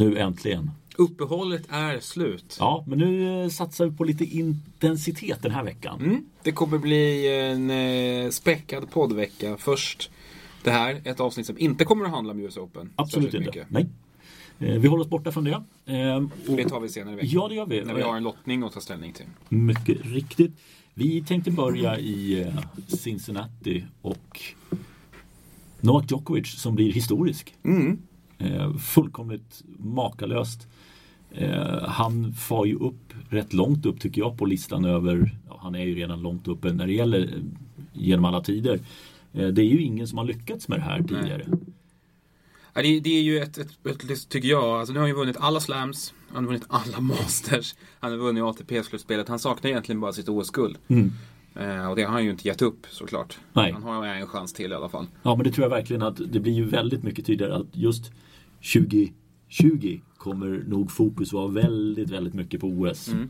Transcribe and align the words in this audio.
Nu 0.00 0.16
äntligen. 0.18 0.70
Uppehållet 0.96 1.62
är 1.68 2.00
slut. 2.00 2.56
Ja, 2.60 2.84
men 2.88 2.98
nu 2.98 3.42
eh, 3.42 3.48
satsar 3.48 3.86
vi 3.86 3.96
på 3.96 4.04
lite 4.04 4.24
intensitet 4.24 5.42
den 5.42 5.52
här 5.52 5.64
veckan. 5.64 6.00
Mm. 6.00 6.24
Det 6.42 6.52
kommer 6.52 6.78
bli 6.78 7.28
en 7.38 7.70
eh, 7.70 8.30
späckad 8.30 8.90
poddvecka. 8.90 9.56
Först 9.56 10.10
det 10.64 10.70
här, 10.70 11.00
ett 11.04 11.20
avsnitt 11.20 11.46
som 11.46 11.58
inte 11.58 11.84
kommer 11.84 12.04
att 12.04 12.10
handla 12.10 12.32
om 12.32 12.40
US 12.40 12.56
Open. 12.56 12.90
Absolut 12.96 13.34
inte. 13.34 13.66
Nej. 13.68 13.86
Eh, 14.58 14.78
vi 14.80 14.88
håller 14.88 15.02
oss 15.04 15.10
borta 15.10 15.32
från 15.32 15.44
det. 15.44 15.50
Eh, 15.86 16.16
och- 16.16 16.56
Det 16.56 16.64
tar 16.68 16.80
vi 16.80 16.88
senare 16.88 17.12
i 17.12 17.16
veckan. 17.16 17.30
Ja, 17.32 17.48
det 17.48 17.54
gör 17.54 17.66
vi. 17.66 17.84
När 17.84 17.94
vi 17.94 18.02
har 18.02 18.16
en 18.16 18.22
lottning 18.22 18.62
att 18.62 18.72
ta 18.72 18.80
ställning 18.80 19.12
till. 19.12 19.26
Mycket 19.48 19.98
riktigt. 20.06 20.52
Vi 20.94 21.22
tänkte 21.22 21.50
börja 21.50 21.98
i 21.98 22.46
Cincinnati 22.88 23.84
och 24.02 24.40
Novak 25.80 26.10
Djokovic 26.10 26.60
som 26.60 26.74
blir 26.74 26.92
historisk. 26.92 27.54
Mm. 27.64 27.98
Eh, 28.40 28.76
fullkomligt 28.76 29.62
makalöst. 29.78 30.68
Eh, 31.30 31.82
han 31.82 32.32
far 32.32 32.64
ju 32.64 32.74
upp 32.74 33.14
rätt 33.30 33.52
långt 33.52 33.86
upp 33.86 34.00
tycker 34.00 34.20
jag 34.20 34.38
på 34.38 34.46
listan 34.46 34.84
över, 34.84 35.36
ja, 35.48 35.58
han 35.62 35.74
är 35.74 35.84
ju 35.84 35.94
redan 35.94 36.22
långt 36.22 36.48
uppe 36.48 36.72
när 36.72 36.86
det 36.86 36.92
gäller 36.92 37.20
eh, 37.20 37.42
genom 37.92 38.24
alla 38.24 38.40
tider. 38.40 38.80
Det 39.32 39.62
är 39.62 39.66
ju 39.66 39.82
ingen 39.82 40.06
som 40.08 40.18
har 40.18 40.24
lyckats 40.24 40.68
med 40.68 40.78
det 40.78 40.82
här 40.82 41.02
tidigare. 41.02 41.46
Ja, 42.74 42.82
det, 42.82 43.00
det 43.00 43.10
är 43.10 43.22
ju 43.22 43.38
ett, 43.38 43.58
ett, 43.58 43.86
ett, 43.86 44.28
tycker 44.28 44.48
jag, 44.48 44.64
alltså 44.64 44.92
nu 44.92 44.98
har 44.98 45.04
han 45.04 45.10
ju 45.10 45.16
vunnit 45.16 45.36
alla 45.40 45.60
slams, 45.60 46.14
han 46.28 46.44
har 46.44 46.52
vunnit 46.52 46.66
alla 46.68 47.00
masters, 47.00 47.74
han 48.00 48.10
har 48.10 48.18
vunnit 48.18 48.42
ATP-slutspelet, 48.42 49.28
han 49.28 49.38
saknar 49.38 49.70
egentligen 49.70 50.00
bara 50.00 50.12
sitt 50.12 50.28
OS-guld. 50.28 50.78
Mm. 50.88 51.12
Och 51.90 51.96
det 51.96 52.02
har 52.02 52.12
han 52.12 52.24
ju 52.24 52.30
inte 52.30 52.48
gett 52.48 52.62
upp 52.62 52.86
såklart. 52.90 53.38
Nej. 53.52 53.72
Han 53.72 53.82
har 53.82 54.06
en 54.06 54.26
chans 54.26 54.52
till 54.52 54.72
i 54.72 54.74
alla 54.74 54.88
fall. 54.88 55.06
Ja 55.22 55.36
men 55.36 55.44
det 55.44 55.52
tror 55.52 55.64
jag 55.64 55.70
verkligen 55.70 56.02
att 56.02 56.20
det 56.32 56.40
blir 56.40 56.52
ju 56.52 56.64
väldigt 56.64 57.02
mycket 57.02 57.26
tydligare 57.26 57.54
att 57.54 57.66
just 57.72 58.12
2020 58.60 60.00
kommer 60.16 60.64
nog 60.66 60.90
fokus 60.90 61.32
vara 61.32 61.48
väldigt, 61.48 62.10
väldigt 62.10 62.34
mycket 62.34 62.60
på 62.60 62.66
OS. 62.66 63.08
Mm. 63.08 63.28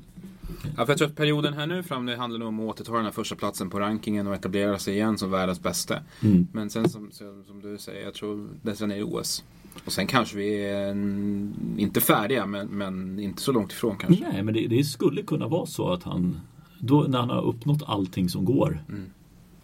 Ja, 0.76 0.86
för 0.86 0.92
jag 0.92 0.98
tror 0.98 1.08
att 1.08 1.16
perioden 1.16 1.54
här 1.54 1.66
nu 1.66 1.82
fram, 1.82 2.06
det 2.06 2.16
handlar 2.16 2.38
nog 2.38 2.48
om 2.48 2.60
att 2.60 2.66
återta 2.66 2.92
den 2.92 3.04
här 3.04 3.12
första 3.12 3.36
platsen 3.36 3.70
på 3.70 3.80
rankingen 3.80 4.26
och 4.26 4.34
etablera 4.34 4.78
sig 4.78 4.94
igen 4.94 5.18
som 5.18 5.30
världens 5.30 5.62
bästa. 5.62 5.98
Mm. 6.22 6.46
Men 6.52 6.70
sen 6.70 6.88
som, 6.88 7.10
som, 7.46 7.60
du 7.62 7.78
säger, 7.78 8.04
jag 8.04 8.14
tror 8.14 8.48
det 8.62 8.76
sen 8.76 8.90
är 8.90 9.02
OS. 9.02 9.44
Och 9.84 9.92
sen 9.92 10.06
kanske 10.06 10.36
vi 10.36 10.66
är 10.66 10.90
mm, 10.90 11.54
inte 11.76 12.00
färdiga, 12.00 12.46
men, 12.46 12.66
men 12.66 13.18
inte 13.18 13.42
så 13.42 13.52
långt 13.52 13.72
ifrån 13.72 13.96
kanske. 13.96 14.28
Nej, 14.32 14.42
men 14.42 14.54
det, 14.54 14.66
det 14.66 14.84
skulle 14.84 15.22
kunna 15.22 15.48
vara 15.48 15.66
så 15.66 15.92
att 15.92 16.02
han, 16.02 16.40
då, 16.78 17.06
när 17.08 17.18
han 17.18 17.30
har 17.30 17.42
uppnått 17.42 17.82
allting 17.86 18.28
som 18.28 18.44
går. 18.44 18.84
Mm. 18.88 19.04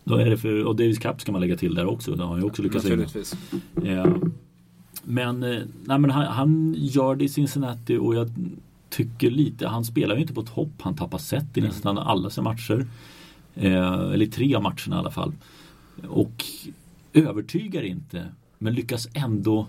Då 0.05 0.17
är 0.17 0.31
det 0.31 0.37
för, 0.37 0.65
och 0.65 0.77
Davis 0.77 0.99
Cup 0.99 1.21
ska 1.21 1.33
man 1.33 1.41
lägga 1.41 1.57
till 1.57 1.75
där 1.75 1.87
också. 1.87 2.15
Det 2.15 2.23
har 2.23 2.31
han 2.31 2.41
ju 2.41 2.47
också 2.47 2.63
lyckats 2.63 2.85
vinna. 2.85 2.97
Naturligtvis. 2.97 3.35
Eh, 3.85 4.17
Men, 5.09 5.43
eh, 5.43 5.63
nej, 5.85 5.99
men 5.99 6.11
han, 6.11 6.27
han 6.27 6.75
gör 6.79 7.17
det 7.17 7.25
i 7.25 7.29
Cincinnati 7.29 7.97
och 7.97 8.15
jag 8.15 8.31
tycker 8.89 9.31
lite, 9.31 9.69
han 9.69 9.85
spelar 9.85 10.15
ju 10.15 10.21
inte 10.21 10.35
på 10.35 10.43
topp. 10.43 10.73
Han 10.81 10.95
tappar 10.97 11.19
set 11.19 11.57
i 11.57 11.61
Mm. 11.61 11.69
nästan 11.69 11.99
alla 11.99 12.31
sina 12.31 12.45
matcher. 12.45 12.87
Eh, 13.55 14.11
eller 14.13 14.27
tre 14.27 14.55
av 14.55 14.63
matcherna 14.63 14.97
i 14.97 14.99
alla 14.99 15.11
fall. 15.11 15.33
Och 16.09 16.45
övertygar 17.13 17.83
inte 17.83 18.27
men 18.59 18.75
lyckas 18.75 19.09
ändå 19.15 19.67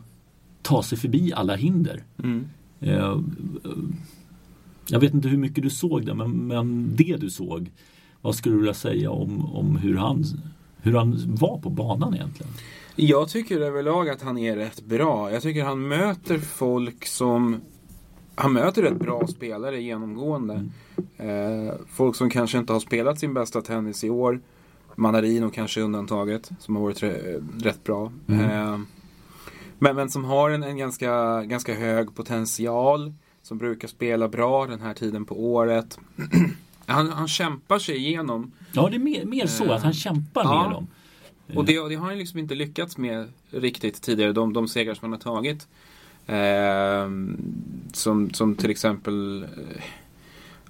ta 0.61 0.83
sig 0.83 0.97
förbi 0.97 1.33
alla 1.33 1.55
hinder. 1.55 2.03
Mm. 2.23 2.45
Eh, 2.79 3.19
jag 4.89 4.99
vet 4.99 5.13
inte 5.13 5.27
hur 5.27 5.37
mycket 5.37 5.63
du 5.63 5.69
såg 5.69 6.05
det 6.05 6.13
men, 6.13 6.31
men 6.31 6.95
det 6.95 7.17
du 7.19 7.29
såg 7.29 7.71
Vad 8.21 8.35
skulle 8.35 8.55
du 8.55 8.59
vilja 8.59 8.73
säga 8.73 9.11
om, 9.11 9.45
om 9.55 9.75
hur, 9.77 9.97
han, 9.97 10.23
hur 10.81 10.93
han 10.93 11.35
var 11.35 11.57
på 11.57 11.69
banan 11.69 12.13
egentligen? 12.13 12.51
Jag 12.99 13.29
tycker 13.29 13.59
överlag 13.59 14.09
att 14.09 14.21
han 14.21 14.37
är 14.37 14.55
rätt 14.55 14.81
bra. 14.85 15.31
Jag 15.31 15.41
tycker 15.41 15.63
han 15.63 15.87
möter 15.87 16.37
folk 16.37 17.05
som 17.05 17.61
han 18.35 18.53
möter 18.53 18.81
rätt 18.81 18.99
bra 18.99 19.27
spelare 19.27 19.81
genomgående. 19.81 20.69
Eh, 21.17 21.73
folk 21.93 22.15
som 22.15 22.29
kanske 22.29 22.57
inte 22.57 22.73
har 22.73 22.79
spelat 22.79 23.19
sin 23.19 23.33
bästa 23.33 23.61
tennis 23.61 24.03
i 24.03 24.09
år. 24.09 24.41
Manarino 24.95 25.49
kanske 25.49 25.81
undantaget, 25.81 26.49
som 26.59 26.75
har 26.75 26.83
varit 26.83 27.03
rätt 27.65 27.83
bra. 27.83 28.11
Eh, 28.27 28.79
men, 29.79 29.95
men 29.95 30.09
som 30.09 30.25
har 30.25 30.49
en, 30.49 30.63
en 30.63 30.77
ganska, 30.77 31.43
ganska 31.43 31.73
hög 31.73 32.15
potential. 32.15 33.13
Som 33.41 33.57
brukar 33.57 33.87
spela 33.87 34.27
bra 34.27 34.65
den 34.65 34.81
här 34.81 34.93
tiden 34.93 35.25
på 35.25 35.45
året. 35.53 35.99
han, 36.85 37.09
han 37.09 37.27
kämpar 37.27 37.79
sig 37.79 37.97
igenom. 37.97 38.51
Ja 38.71 38.87
det 38.89 38.95
är 38.95 38.99
mer, 38.99 39.25
mer 39.25 39.47
så 39.47 39.71
att 39.71 39.83
han 39.83 39.93
kämpar 39.93 40.43
Ja. 40.43 40.63
med 40.63 40.71
dem. 40.71 40.87
Och 41.55 41.65
det, 41.65 41.79
och 41.79 41.89
det 41.89 41.95
har 41.95 42.07
han 42.07 42.17
liksom 42.17 42.39
inte 42.39 42.55
lyckats 42.55 42.97
med 42.97 43.27
riktigt 43.51 44.01
tidigare, 44.01 44.31
de, 44.33 44.53
de 44.53 44.67
segrar 44.67 44.93
som 44.93 45.05
han 45.05 45.11
har 45.11 45.19
tagit. 45.35 45.67
Ehm, 46.27 47.37
som, 47.93 48.29
som 48.33 48.55
till 48.55 48.69
exempel 48.69 49.43
eh, 49.43 49.83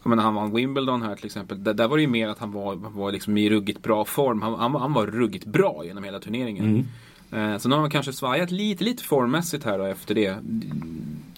jag 0.04 0.10
menar, 0.10 0.24
han 0.24 0.36
vann 0.36 0.54
Wimbledon 0.56 1.02
här 1.02 1.16
till 1.16 1.26
exempel. 1.26 1.64
Där, 1.64 1.74
där 1.74 1.88
var 1.88 1.98
det 1.98 2.02
ju 2.02 2.08
mer 2.08 2.28
att 2.30 2.40
han 2.40 2.52
var, 2.52 2.76
var 2.76 3.12
liksom 3.12 3.38
i 3.38 3.50
ruggigt 3.50 3.82
bra 3.84 4.06
form. 4.06 4.42
Han, 4.42 4.54
han, 4.54 4.72
var- 4.72 4.80
han 4.80 4.94
var 4.94 5.08
ruggigt 5.08 5.46
bra 5.46 5.82
genom 5.86 6.04
hela 6.04 6.20
turneringen. 6.20 6.88
Eh, 7.32 7.58
så 7.58 7.70
nu 7.70 7.76
har 7.76 7.82
han 7.82 7.92
kanske 7.92 8.14
svajat 8.14 8.52
lite, 8.52 8.84
lite 8.84 9.04
formmässigt 9.04 9.64
här 9.64 9.78
då 9.78 9.84
efter 9.84 10.16
det. 10.16 10.38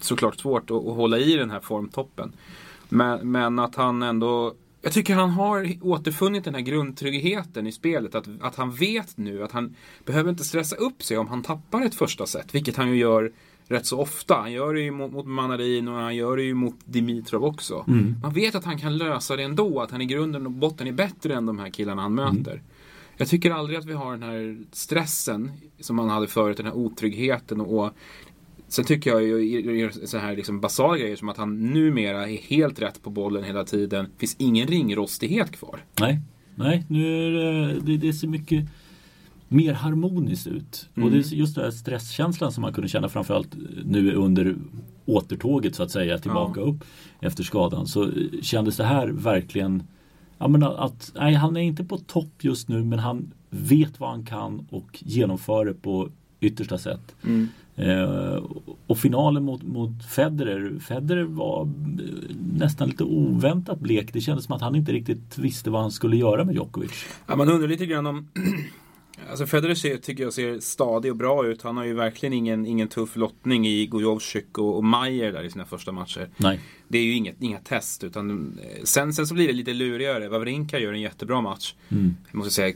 Såklart 0.00 0.38
svårt 0.40 0.70
att, 0.70 0.76
att 0.86 0.96
hålla 0.96 1.18
i 1.18 1.36
den 1.36 1.50
här 1.50 1.60
formtoppen. 1.60 2.32
Men, 2.88 3.30
men 3.32 3.58
att 3.58 3.74
han 3.74 4.02
ändå 4.02 4.54
jag 4.82 4.92
tycker 4.92 5.14
han 5.14 5.30
har 5.30 5.72
återfunnit 5.80 6.44
den 6.44 6.54
här 6.54 6.62
grundtryggheten 6.62 7.66
i 7.66 7.72
spelet. 7.72 8.14
Att, 8.14 8.28
att 8.40 8.56
han 8.56 8.70
vet 8.70 9.16
nu 9.16 9.42
att 9.42 9.52
han 9.52 9.74
behöver 10.04 10.30
inte 10.30 10.44
stressa 10.44 10.76
upp 10.76 11.02
sig 11.02 11.18
om 11.18 11.28
han 11.28 11.42
tappar 11.42 11.82
ett 11.82 11.94
första 11.94 12.26
set. 12.26 12.54
Vilket 12.54 12.76
han 12.76 12.88
ju 12.88 12.96
gör 12.96 13.32
rätt 13.68 13.86
så 13.86 13.98
ofta. 13.98 14.34
Han 14.34 14.52
gör 14.52 14.74
det 14.74 14.80
ju 14.80 14.90
mot, 14.90 15.12
mot 15.12 15.26
Manarin 15.26 15.88
och 15.88 15.94
han 15.94 16.16
gör 16.16 16.36
det 16.36 16.42
ju 16.42 16.54
mot 16.54 16.76
Dimitrov 16.84 17.44
också. 17.44 17.84
Man 18.22 18.32
vet 18.32 18.54
att 18.54 18.64
han 18.64 18.78
kan 18.78 18.98
lösa 18.98 19.36
det 19.36 19.42
ändå. 19.42 19.80
Att 19.80 19.90
han 19.90 20.00
i 20.00 20.06
grunden 20.06 20.46
och 20.46 20.52
botten 20.52 20.86
är 20.86 20.92
bättre 20.92 21.34
än 21.34 21.46
de 21.46 21.58
här 21.58 21.70
killarna 21.70 22.02
han 22.02 22.14
möter. 22.14 22.62
Jag 23.16 23.28
tycker 23.28 23.50
aldrig 23.50 23.78
att 23.78 23.84
vi 23.84 23.92
har 23.92 24.10
den 24.10 24.22
här 24.22 24.58
stressen 24.72 25.50
som 25.80 25.96
man 25.96 26.08
hade 26.08 26.26
förut. 26.26 26.56
Den 26.56 26.66
här 26.66 26.76
otryggheten 26.76 27.60
och 27.60 27.90
Sen 28.70 28.84
tycker 28.84 29.10
jag 29.10 29.22
ju 29.22 29.90
så 30.04 30.18
här 30.18 30.36
liksom 30.36 30.60
basala 30.60 30.98
grejer 30.98 31.16
som 31.16 31.28
att 31.28 31.36
han 31.36 31.70
numera 31.72 32.28
är 32.28 32.36
helt 32.36 32.82
rätt 32.82 33.02
på 33.02 33.10
bollen 33.10 33.44
hela 33.44 33.64
tiden. 33.64 34.06
finns 34.18 34.36
ingen 34.38 34.66
ringrostighet 34.66 35.50
kvar. 35.50 35.84
Nej, 36.00 36.20
nej 36.54 36.84
nu 36.88 37.26
är 37.26 37.30
det, 37.80 37.96
det, 37.96 38.12
ser 38.12 38.28
mycket 38.28 38.64
mer 39.48 39.72
harmoniskt 39.72 40.46
ut. 40.46 40.88
Och 40.92 40.98
Mm. 40.98 41.12
det 41.12 41.18
är 41.18 41.34
just 41.34 41.54
den 41.54 41.64
här 41.64 41.70
stresskänslan 41.70 42.52
som 42.52 42.62
man 42.62 42.72
kunde 42.72 42.88
känna 42.88 43.08
framförallt 43.08 43.56
nu 43.84 44.12
under 44.12 44.56
återtåget 45.06 45.74
så 45.74 45.82
att 45.82 45.90
säga 45.90 46.18
tillbaka 46.18 46.60
upp 46.60 46.84
efter 47.20 47.42
skadan. 47.42 47.86
Så 47.86 48.10
kändes 48.42 48.76
det 48.76 48.84
här 48.84 49.08
verkligen 49.08 49.82
Ja, 50.38 50.48
men 50.48 50.62
att, 50.62 51.12
nej, 51.14 51.34
han 51.34 51.56
är 51.56 51.60
inte 51.60 51.84
på 51.84 51.98
topp 51.98 52.32
just 52.44 52.68
nu 52.68 52.84
men 52.84 52.98
han 52.98 53.32
vet 53.50 54.00
vad 54.00 54.10
han 54.10 54.26
kan 54.26 54.66
och 54.70 54.98
genomför 55.00 55.64
det 55.64 55.74
på 55.74 56.10
yttersta 56.40 56.78
sätt. 56.78 57.14
Eh, 57.80 58.42
och 58.86 58.98
finalen 58.98 59.44
mot, 59.44 59.62
mot 59.62 60.06
Federer, 60.06 60.78
Federer 60.78 61.24
var 61.24 61.62
eh, 61.62 61.68
nästan 62.52 62.88
lite 62.88 63.04
oväntat 63.04 63.80
blek. 63.80 64.12
Det 64.12 64.20
kändes 64.20 64.44
som 64.44 64.54
att 64.54 64.62
han 64.62 64.74
inte 64.74 64.92
riktigt 64.92 65.38
visste 65.38 65.70
vad 65.70 65.80
han 65.80 65.90
skulle 65.90 66.16
göra 66.16 66.44
med 66.44 66.54
Djokovic. 66.54 67.04
Ja, 67.26 67.36
man 67.36 67.48
undrar 67.48 67.68
lite 67.68 67.86
grann 67.86 68.06
om... 68.06 68.28
Alltså 69.30 69.46
Federer 69.46 69.74
ser, 69.74 69.96
tycker 69.96 70.22
jag 70.22 70.32
ser 70.32 70.60
stadig 70.60 71.10
och 71.10 71.16
bra 71.16 71.46
ut. 71.46 71.62
Han 71.62 71.76
har 71.76 71.84
ju 71.84 71.94
verkligen 71.94 72.32
ingen, 72.32 72.66
ingen 72.66 72.88
tuff 72.88 73.16
lottning 73.16 73.66
i 73.66 73.86
Gojovcik 73.86 74.58
och, 74.58 74.76
och 74.76 74.84
Mayer 74.84 75.32
där 75.32 75.42
i 75.42 75.50
sina 75.50 75.64
första 75.64 75.92
matcher. 75.92 76.28
Nej. 76.36 76.60
Det 76.88 76.98
är 76.98 77.02
ju 77.02 77.14
inget, 77.14 77.42
inga 77.42 77.58
test 77.58 78.04
utan 78.04 78.58
eh, 78.62 78.84
sen, 78.84 79.12
sen 79.12 79.26
så 79.26 79.34
blir 79.34 79.46
det 79.46 79.52
lite 79.52 79.74
lurigare. 79.74 80.28
Wawrinka 80.28 80.78
gör 80.78 80.92
en 80.92 81.00
jättebra 81.00 81.40
match. 81.40 81.74
Jag 81.88 82.34
måste 82.34 82.52
säga 82.52 82.74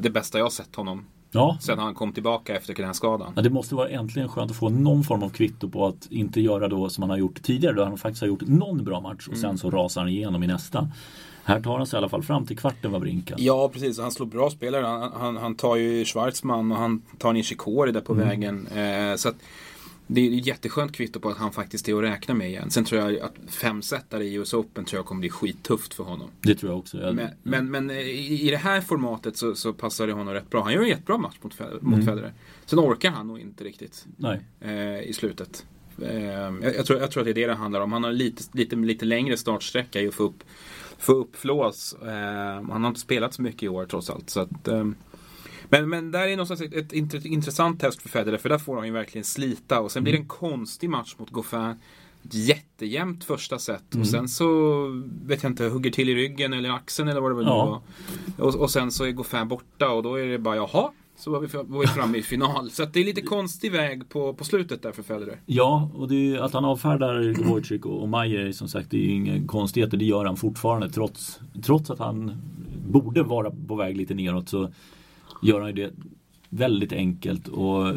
det 0.00 0.10
bästa 0.10 0.38
jag 0.38 0.44
har 0.44 0.50
sett 0.50 0.76
honom 0.76 1.04
Ja, 1.36 1.58
sen 1.60 1.78
han 1.78 1.94
kom 1.94 2.12
tillbaka 2.12 2.56
efter 2.56 2.74
knäskadan. 2.74 3.32
Ja, 3.36 3.42
det 3.42 3.50
måste 3.50 3.74
vara 3.74 3.88
äntligen 3.88 4.28
skönt 4.28 4.50
att 4.50 4.56
få 4.56 4.68
någon 4.68 5.04
form 5.04 5.22
av 5.22 5.28
kvitto 5.28 5.68
på 5.68 5.86
att 5.86 6.06
inte 6.10 6.40
göra 6.40 6.68
då 6.68 6.88
som 6.88 7.02
han 7.02 7.10
har 7.10 7.16
gjort 7.16 7.42
tidigare 7.42 7.74
då 7.74 7.84
han 7.84 7.98
faktiskt 7.98 8.20
har 8.20 8.28
gjort 8.28 8.46
någon 8.46 8.84
bra 8.84 9.00
match 9.00 9.28
och 9.28 9.36
sen 9.36 9.58
så 9.58 9.70
rasar 9.70 10.00
han 10.00 10.10
igenom 10.10 10.42
i 10.42 10.46
nästa. 10.46 10.88
Här 11.44 11.60
tar 11.60 11.76
han 11.76 11.86
sig 11.86 11.96
i 11.96 11.98
alla 11.98 12.08
fall 12.08 12.22
fram 12.22 12.46
till 12.46 12.58
kvarten 12.58 12.92
Wawrinka. 12.92 13.34
Ja, 13.38 13.68
precis. 13.68 13.98
Han 13.98 14.10
slår 14.10 14.26
bra 14.26 14.50
spelare. 14.50 14.86
Han, 14.86 15.12
han, 15.20 15.36
han 15.36 15.54
tar 15.54 15.76
ju 15.76 16.04
Schwarzman 16.04 16.72
och 16.72 16.78
han 16.78 17.02
tar 17.18 17.32
Nishikori 17.32 17.92
där 17.92 18.00
på 18.00 18.14
vägen. 18.14 18.66
Eh, 18.66 19.16
så 19.16 19.28
att 19.28 19.34
det 20.06 20.20
är 20.20 20.38
ett 20.38 20.46
jätteskönt 20.46 20.92
kvitto 20.92 21.20
på 21.20 21.28
att 21.28 21.38
han 21.38 21.52
faktiskt 21.52 21.88
är 21.88 21.94
att 21.96 22.02
räkna 22.02 22.34
med 22.34 22.48
igen. 22.48 22.70
Sen 22.70 22.84
tror 22.84 23.00
jag 23.00 23.20
att 23.20 23.34
femsetare 23.48 24.24
i 24.24 24.34
US 24.34 24.54
Open 24.54 24.84
tror 24.84 24.98
jag 24.98 25.06
kommer 25.06 25.20
bli 25.20 25.30
skittufft 25.30 25.94
för 25.94 26.04
honom. 26.04 26.30
Det 26.40 26.54
tror 26.54 26.72
jag 26.72 26.78
också. 26.78 26.98
Jag, 26.98 27.14
Men, 27.14 27.28
men, 27.42 27.70
men 27.70 27.90
eh, 27.90 27.96
i, 27.98 28.50
det 28.50 28.56
här 28.56 28.80
formatet 28.80 29.36
så, 29.36 29.54
så 29.54 29.72
passar 29.72 30.06
det 30.06 30.12
honom 30.12 30.34
rätt 30.34 30.50
bra. 30.50 30.62
Han 30.62 30.72
gör 30.72 30.82
en 30.82 30.88
jättebra 30.88 31.18
match 31.18 31.36
mot, 31.42 31.54
Fe- 31.54 31.78
mot 31.80 32.04
Federer. 32.04 32.32
Sen 32.66 32.78
orkar 32.78 33.10
han 33.10 33.26
nog 33.26 33.40
inte 33.40 33.64
riktigt 33.64 34.06
eh, 34.60 35.00
i 35.00 35.12
slutet. 35.12 35.66
Eh, 36.02 36.24
jag, 36.24 36.74
jag, 36.76 36.86
tror, 36.86 37.00
jag 37.00 37.10
tror 37.10 37.20
att 37.20 37.24
det 37.24 37.30
är 37.30 37.34
det 37.34 37.46
det 37.46 37.54
handlar 37.54 37.80
om. 37.80 37.92
Han 37.92 38.04
har 38.04 38.12
lite, 38.12 38.42
lite, 38.52 38.76
lite 38.76 39.04
längre 39.04 39.36
startsträcka 39.36 40.00
i 40.00 40.08
att 40.08 40.14
få 40.14 40.22
upp, 40.22 40.44
få 40.98 41.12
upp 41.12 41.36
flås. 41.36 41.96
Eh, 42.02 42.08
han 42.70 42.82
har 42.82 42.88
inte 42.88 43.00
spelat 43.00 43.34
så 43.34 43.42
mycket 43.42 43.62
i 43.62 43.68
år 43.68 43.86
trots 43.86 44.10
allt. 44.10 44.30
Så 44.30 44.40
att, 44.40 44.68
eh, 44.68 44.84
Men, 45.68 45.88
men 45.88 46.10
där 46.10 46.28
är 46.28 46.30
någonstans 46.30 46.60
ett, 46.60 46.92
ett, 46.92 47.24
intressant 47.24 47.80
test 47.80 48.02
för 48.02 48.08
Federer 48.08 48.38
för 48.38 48.48
där 48.48 48.58
får 48.58 48.76
han 48.76 48.86
ju 48.86 48.92
verkligen 48.92 49.24
slita 49.24 49.80
och 49.80 49.92
sen 49.92 50.02
blir 50.02 50.12
det 50.12 50.18
en 50.18 50.28
konstig 50.28 50.90
match 50.90 51.14
mot 51.18 51.30
Goffin. 51.30 51.74
Jättejämnt 52.30 53.24
första 53.24 53.58
set 53.58 53.94
och 53.94 54.06
sen 54.06 54.28
så 54.28 54.86
vet 55.24 55.42
jag 55.42 55.52
inte, 55.52 55.64
hugger 55.64 55.90
till 55.90 56.08
i 56.08 56.14
ryggen 56.14 56.52
eller 56.52 56.70
axeln 56.70 57.08
eller 57.08 57.20
vad 57.20 57.30
det 57.30 57.34
väl 57.34 57.46
Ja. 57.46 57.82
var. 58.36 58.46
Och, 58.46 58.54
och 58.54 58.70
sen 58.70 58.90
så 58.90 59.04
är 59.04 59.10
Goffin 59.12 59.48
borta 59.48 59.88
och 59.88 60.02
då 60.02 60.14
är 60.14 60.26
det 60.26 60.38
bara 60.38 60.56
jaha. 60.56 60.90
Så 61.18 61.30
var 61.30 61.40
vi, 61.40 61.46
var 61.46 61.80
vi 61.80 61.86
framme 61.86 62.18
i 62.18 62.22
final. 62.22 62.70
Så 62.70 62.84
det 62.84 63.00
är 63.00 63.04
lite 63.04 63.20
konstig 63.20 63.72
väg 63.72 64.08
på, 64.08 64.34
på 64.34 64.44
slutet 64.44 64.82
där 64.82 64.92
för 64.92 65.02
Federer. 65.02 65.40
Ja, 65.46 65.90
och 65.94 66.12
är, 66.12 66.38
att 66.38 66.52
han 66.52 66.64
avfärdar 66.64 67.44
Wojcik 67.44 67.86
och, 67.86 68.02
och 68.02 68.08
Majer 68.08 68.52
som 68.52 68.68
sagt 68.68 68.90
det 68.90 68.96
är 68.96 69.00
ju 69.00 69.10
inga 69.10 69.46
konstigheter. 69.46 69.96
Det 69.96 70.04
gör 70.04 70.24
han 70.24 70.36
fortfarande 70.36 70.90
trots, 70.90 71.40
trots 71.64 71.90
att 71.90 71.98
han 71.98 72.32
borde 72.88 73.22
vara 73.22 73.50
på 73.68 73.74
väg 73.74 73.96
lite 73.96 74.14
neråt 74.14 74.48
så 74.48 74.70
gör 75.42 75.60
han 75.60 75.68
ju 75.68 75.74
det 75.84 75.92
väldigt 76.48 76.92
enkelt. 76.92 77.48
Och 77.48 77.92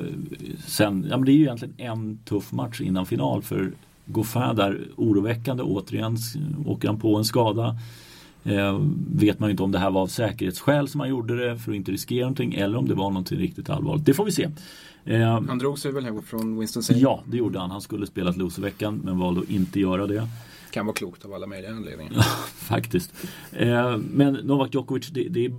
sen, 0.66 1.06
ja 1.10 1.18
men 1.18 1.26
det 1.26 1.32
är 1.32 1.34
ju 1.34 1.42
egentligen 1.42 1.74
en 1.78 2.18
tuff 2.18 2.52
match 2.52 2.82
innan 2.82 3.06
final 3.06 3.42
för 3.42 3.72
Goffin 4.06 4.56
där 4.56 4.88
oroväckande 4.96 5.64
återigen 5.64 6.18
åker 6.66 6.88
han 6.88 7.00
på 7.00 7.16
en 7.16 7.26
skada. 7.26 7.78
Eh, 8.44 8.80
vet 9.12 9.40
man 9.40 9.50
ju 9.50 9.52
inte 9.52 9.64
om 9.64 9.72
det 9.72 9.80
här 9.80 9.92
var 9.92 10.02
av 10.02 10.08
säkerhetsskäl 10.08 10.88
som 10.88 11.00
han 11.00 11.10
gjorde 11.10 11.48
det 11.48 11.58
för 11.58 11.72
att 11.72 11.76
inte 11.76 11.92
riskera 11.92 12.22
någonting 12.22 12.54
eller 12.54 12.78
om 12.78 12.88
det 12.88 12.94
var 12.96 13.10
någonting 13.10 13.40
riktigt 13.40 13.70
allvarligt. 13.70 14.06
Det 14.06 14.14
får 14.14 14.26
vi 14.26 14.32
se. 14.32 14.50
Eh, 15.06 15.42
Han 15.48 15.58
drog 15.60 15.80
sig 15.80 15.92
väl 15.92 16.04
hem 16.06 16.22
från 16.22 16.60
Winston 16.60 16.84
Salem. 16.84 17.02
Ja, 17.02 17.24
det 17.26 17.38
gjorde 17.38 17.60
han. 17.60 17.72
Han 17.72 17.82
skulle 17.82 18.08
spelat 18.08 18.38
loserveckan 18.38 19.02
men 19.04 19.20
valde 19.20 19.42
att 19.42 19.50
inte 19.50 19.80
göra 19.80 20.08
det. 20.08 20.28
Kan 20.72 20.86
vara 20.86 20.96
klokt 20.96 21.26
av 21.26 21.34
alla 21.34 21.48
möjliga 21.48 21.72
anledningar. 21.72 22.14
Faktiskt. 22.56 23.14
Eh, 23.52 23.98
men 23.98 24.34
Novak 24.34 24.74
Djokovic, 24.74 25.08
det, 25.08 25.28
det, 25.30 25.52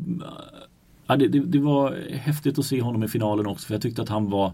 ja, 1.11 1.17
det, 1.17 1.29
det, 1.29 1.41
det 1.41 1.59
var 1.59 1.97
häftigt 2.13 2.59
att 2.59 2.67
se 2.67 2.83
honom 2.83 3.05
i 3.05 3.09
finalen 3.09 3.47
också 3.47 3.67
för 3.67 3.75
jag 3.75 3.83
tyckte 3.83 4.03
att 4.03 4.09
han 4.09 4.31
var 4.31 4.53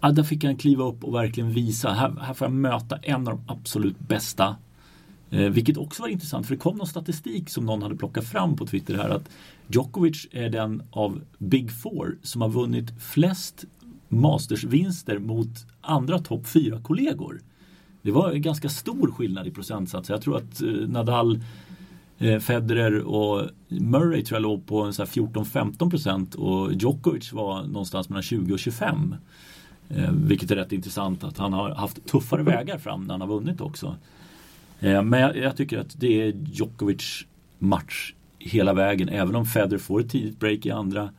Ja, 0.00 0.10
där 0.10 0.22
fick 0.22 0.44
han 0.44 0.56
kliva 0.56 0.84
upp 0.84 1.04
och 1.04 1.14
verkligen 1.14 1.52
visa. 1.52 1.92
Här, 1.92 2.16
här 2.20 2.34
får 2.34 2.44
jag 2.44 2.52
möta 2.52 2.96
en 2.96 3.28
av 3.28 3.34
de 3.34 3.40
absolut 3.46 3.98
bästa. 3.98 4.56
Eh, 5.30 5.50
vilket 5.50 5.76
också 5.76 6.02
var 6.02 6.08
intressant 6.08 6.46
för 6.46 6.54
det 6.54 6.60
kom 6.60 6.76
någon 6.76 6.86
statistik 6.86 7.50
som 7.50 7.66
någon 7.66 7.82
hade 7.82 7.96
plockat 7.96 8.24
fram 8.24 8.56
på 8.56 8.66
Twitter 8.66 8.94
här 8.94 9.08
att 9.08 9.30
Djokovic 9.66 10.26
är 10.30 10.48
den 10.48 10.82
av 10.90 11.20
Big 11.38 11.70
Four 11.72 12.18
som 12.22 12.42
har 12.42 12.48
vunnit 12.48 12.90
flest 13.00 13.64
Mastersvinster 14.08 15.18
mot 15.18 15.66
andra 15.80 16.18
topp 16.18 16.46
4-kollegor. 16.46 17.40
Det 18.02 18.10
var 18.10 18.32
en 18.32 18.42
ganska 18.42 18.68
stor 18.68 19.10
skillnad 19.10 19.46
i 19.46 19.50
procentsats. 19.50 20.08
Jag 20.08 20.22
tror 20.22 20.36
att 20.36 20.62
eh, 20.62 20.68
Nadal, 20.68 21.40
Eh, 22.20 22.38
Federer 22.38 23.00
och 23.00 23.48
Murray 23.68 24.24
tror 24.24 24.36
jag 24.36 24.42
låg 24.42 24.66
på 24.66 24.80
en 24.80 24.92
14-15 24.92 25.90
procent 25.90 26.34
och 26.34 26.72
Djokovic 26.72 27.32
var 27.32 27.62
någonstans 27.62 28.08
mellan 28.08 28.22
20 28.22 28.52
och 28.52 28.58
25. 28.58 29.14
Eh, 29.88 30.12
vilket 30.12 30.50
är 30.50 30.56
rätt 30.56 30.72
intressant 30.72 31.24
att 31.24 31.38
han 31.38 31.52
har 31.52 31.70
haft 31.70 32.06
tuffare 32.06 32.42
vägar 32.42 32.78
fram 32.78 33.04
när 33.04 33.14
han 33.14 33.20
har 33.20 33.28
vunnit 33.28 33.60
också. 33.60 33.96
Eh, 34.80 35.02
men 35.02 35.20
jag, 35.20 35.36
jag 35.36 35.56
tycker 35.56 35.78
att 35.78 36.00
det 36.00 36.22
är 36.22 36.34
Djokovic 36.44 37.26
match 37.58 38.14
hela 38.38 38.72
vägen. 38.72 39.08
Även 39.08 39.36
om 39.36 39.46
Federer 39.46 39.78
får 39.78 40.00
ett 40.00 40.10
tidigt 40.10 40.38
break 40.38 40.66
i 40.66 40.70
andra, 40.70 41.10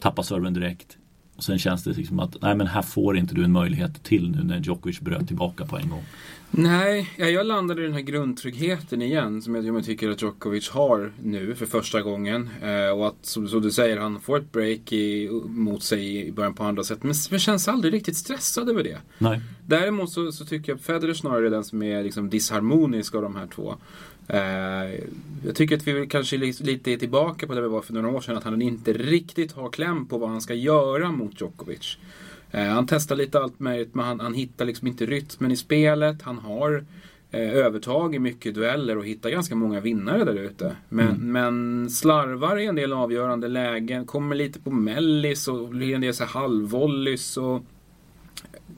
tappar 0.00 0.22
serven 0.22 0.54
direkt. 0.54 0.98
Och 1.36 1.44
sen 1.44 1.58
känns 1.58 1.84
det 1.84 1.96
liksom 1.96 2.20
att 2.20 2.36
nej 2.42 2.56
men 2.56 2.66
här 2.66 2.82
får 2.82 3.16
inte 3.16 3.34
du 3.34 3.44
en 3.44 3.52
möjlighet 3.52 4.02
till 4.02 4.30
nu 4.30 4.42
när 4.42 4.60
Djokovic 4.60 5.00
bröt 5.00 5.26
tillbaka 5.26 5.66
på 5.66 5.76
en 5.76 5.88
gång. 5.88 6.04
Nej, 6.50 7.10
ja, 7.16 7.26
jag 7.26 7.46
landade 7.46 7.82
i 7.82 7.84
den 7.84 7.94
här 7.94 8.00
grundtryggheten 8.00 9.02
igen 9.02 9.42
som 9.42 9.54
jag, 9.54 9.84
tycker 9.84 10.10
att 10.10 10.22
Djokovic 10.22 10.68
har 10.68 11.12
nu 11.22 11.54
för 11.54 11.66
första 11.66 12.02
gången. 12.02 12.50
Eh, 12.62 12.98
och 12.98 13.06
att 13.06 13.26
som, 13.26 13.48
som 13.48 13.62
du 13.62 13.70
säger, 13.70 13.96
han 13.96 14.20
får 14.20 14.38
ett 14.38 14.52
break 14.52 14.92
i, 14.92 15.30
mot 15.46 15.82
sig 15.82 16.26
i 16.26 16.32
början 16.32 16.54
på 16.54 16.64
andra 16.64 16.84
sätt. 16.84 17.02
Men, 17.02 17.14
men 17.30 17.38
känns 17.38 17.68
aldrig 17.68 17.94
riktigt 17.94 18.16
stressad 18.16 18.70
över 18.70 18.84
det. 18.84 18.98
Nej. 19.18 19.40
Däremot 19.66 20.10
så, 20.10 20.32
så 20.32 20.44
tycker 20.44 20.72
jag 20.72 20.76
att 20.76 20.84
Federer 20.84 21.14
snarare 21.14 21.46
är 21.46 21.50
den 21.50 21.64
som 21.64 21.82
är 21.82 22.02
liksom 22.02 22.30
disharmonisk 22.30 23.14
av 23.14 23.22
de 23.22 23.36
här 23.36 23.46
två. 23.46 23.76
Eh, 24.28 25.00
jag 25.44 25.54
tycker 25.54 25.76
att 25.76 25.86
vi 25.88 26.06
kanske 26.06 26.36
li- 26.36 26.54
lite 26.60 26.92
är 26.92 26.96
tillbaka 26.96 27.46
på 27.46 27.54
där 27.54 27.62
vi 27.62 27.68
var 27.68 27.82
för 27.82 27.92
några 27.92 28.08
år 28.08 28.20
sedan. 28.20 28.36
Att 28.36 28.44
han 28.44 28.62
inte 28.62 28.92
riktigt 28.92 29.52
har 29.52 29.70
kläm 29.70 30.06
på 30.06 30.18
vad 30.18 30.30
han 30.30 30.40
ska 30.40 30.54
göra 30.54 31.12
mot 31.12 31.40
Djokovic. 31.40 31.98
Eh, 32.50 32.64
han 32.64 32.86
testar 32.86 33.16
lite 33.16 33.40
allt 33.40 33.60
möjligt 33.60 33.94
men 33.94 34.04
han, 34.04 34.20
han 34.20 34.34
hittar 34.34 34.64
liksom 34.64 34.88
inte 34.88 35.06
rytmen 35.06 35.50
i 35.52 35.56
spelet. 35.56 36.22
Han 36.22 36.38
har 36.38 36.84
eh, 37.30 37.50
övertag 37.50 38.14
i 38.14 38.18
mycket 38.18 38.54
dueller 38.54 38.98
och 38.98 39.06
hittar 39.06 39.30
ganska 39.30 39.54
många 39.54 39.80
vinnare 39.80 40.24
där 40.24 40.34
ute. 40.34 40.76
Men, 40.88 41.32
men 41.32 41.90
slarvar 41.90 42.58
i 42.58 42.66
en 42.66 42.74
del 42.74 42.92
avgörande 42.92 43.48
lägen, 43.48 44.04
kommer 44.06 44.36
lite 44.36 44.60
på 44.60 44.70
mellis 44.70 45.48
och 45.48 45.68
en 45.82 46.00
del 46.00 46.14
halvvolleys. 46.28 47.36
Och 47.36 47.64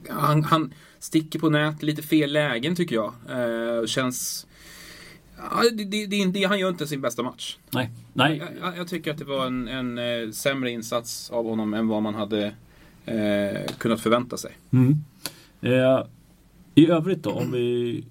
han, 0.09 0.43
han 0.43 0.73
sticker 0.99 1.39
på 1.39 1.49
nät 1.49 1.83
lite 1.83 2.01
fel 2.01 2.33
lägen 2.33 2.75
tycker 2.75 2.95
jag. 2.95 3.13
Eh, 3.29 3.85
känns... 3.85 4.45
Det, 5.73 6.05
det, 6.05 6.25
det, 6.25 6.43
han 6.43 6.59
gör 6.59 6.69
inte 6.69 6.87
sin 6.87 7.01
bästa 7.01 7.23
match. 7.23 7.57
Nej. 7.69 7.89
Nej. 8.13 8.41
Jag, 8.61 8.77
jag, 8.77 8.87
tycker 8.87 9.11
att 9.11 9.17
det 9.17 9.25
var 9.25 9.45
en, 9.45 9.67
en 9.67 9.97
eh, 9.97 10.31
sämre 10.31 10.71
insats 10.71 11.29
av 11.29 11.45
honom 11.45 11.73
än 11.73 11.87
vad 11.87 12.03
man 12.03 12.15
hade 12.15 12.45
eh, 13.05 13.75
kunnat 13.77 14.01
förvänta 14.01 14.37
sig. 14.37 14.57
Mm. 14.71 14.95
Eh, 15.61 16.05
I 16.75 16.89
övrigt 16.89 17.23
då 17.23 17.31
om 17.31 17.51
vi 17.51 18.03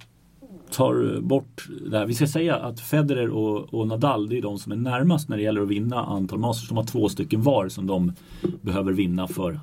tar 0.70 1.20
bort 1.20 1.68
det 1.90 1.98
här. 1.98 2.06
Vi 2.06 2.14
ska 2.14 2.26
säga 2.26 2.56
att 2.56 2.80
Federer 2.80 3.28
och, 3.28 3.74
och 3.74 3.88
Nadal 3.88 4.28
det 4.28 4.38
är 4.38 4.42
de 4.42 4.58
som 4.58 4.72
är 4.72 4.76
närmast 4.76 5.28
när 5.28 5.36
det 5.36 5.42
gäller 5.42 5.60
att 5.60 5.68
vinna 5.68 6.04
antal 6.04 6.38
Masters. 6.38 6.68
De 6.68 6.76
har 6.76 6.84
två 6.84 7.08
stycken 7.08 7.42
var 7.42 7.68
som 7.68 7.86
de 7.86 8.12
behöver 8.60 8.92
vinna 8.92 9.28
för 9.28 9.60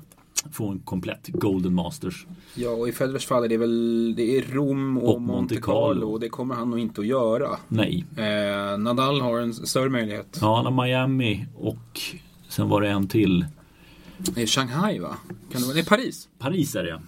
få 0.52 0.68
en 0.68 0.78
komplett 0.78 1.28
Golden 1.28 1.74
Masters. 1.74 2.26
Ja, 2.54 2.70
och 2.70 2.88
i 2.88 2.92
Federers 2.92 3.26
fall 3.26 3.44
är 3.44 3.48
det 3.48 3.56
väl 3.56 4.14
det 4.16 4.38
är 4.38 4.42
Rom 4.42 4.98
och, 4.98 5.14
Och 5.14 5.20
Monte 5.22 5.56
Carlo 5.56 6.06
och 6.12 6.20
det 6.20 6.28
kommer 6.28 6.54
han 6.54 6.70
nog 6.70 6.78
inte 6.78 7.00
att 7.00 7.06
göra. 7.06 7.48
Nej. 7.68 8.04
Eh, 8.16 8.78
Nadal 8.78 9.20
har 9.20 9.40
en 9.40 9.54
större 9.54 9.88
möjlighet. 9.88 10.38
Ja, 10.40 10.56
han 10.56 10.74
har 10.74 10.84
Miami 10.84 11.46
och 11.56 12.00
sen 12.48 12.68
var 12.68 12.80
det 12.80 12.88
en 12.88 13.08
till. 13.08 13.46
Det 14.18 14.42
är 14.42 14.46
Shanghai 14.46 14.98
va? 14.98 15.16
Kan 15.52 15.60
det 15.60 15.66
vara? 15.66 15.74
Det 15.74 15.80
är 15.80 15.84
Paris. 15.84 16.28
Paris 16.38 16.74
är 16.74 16.84
det 16.84 17.00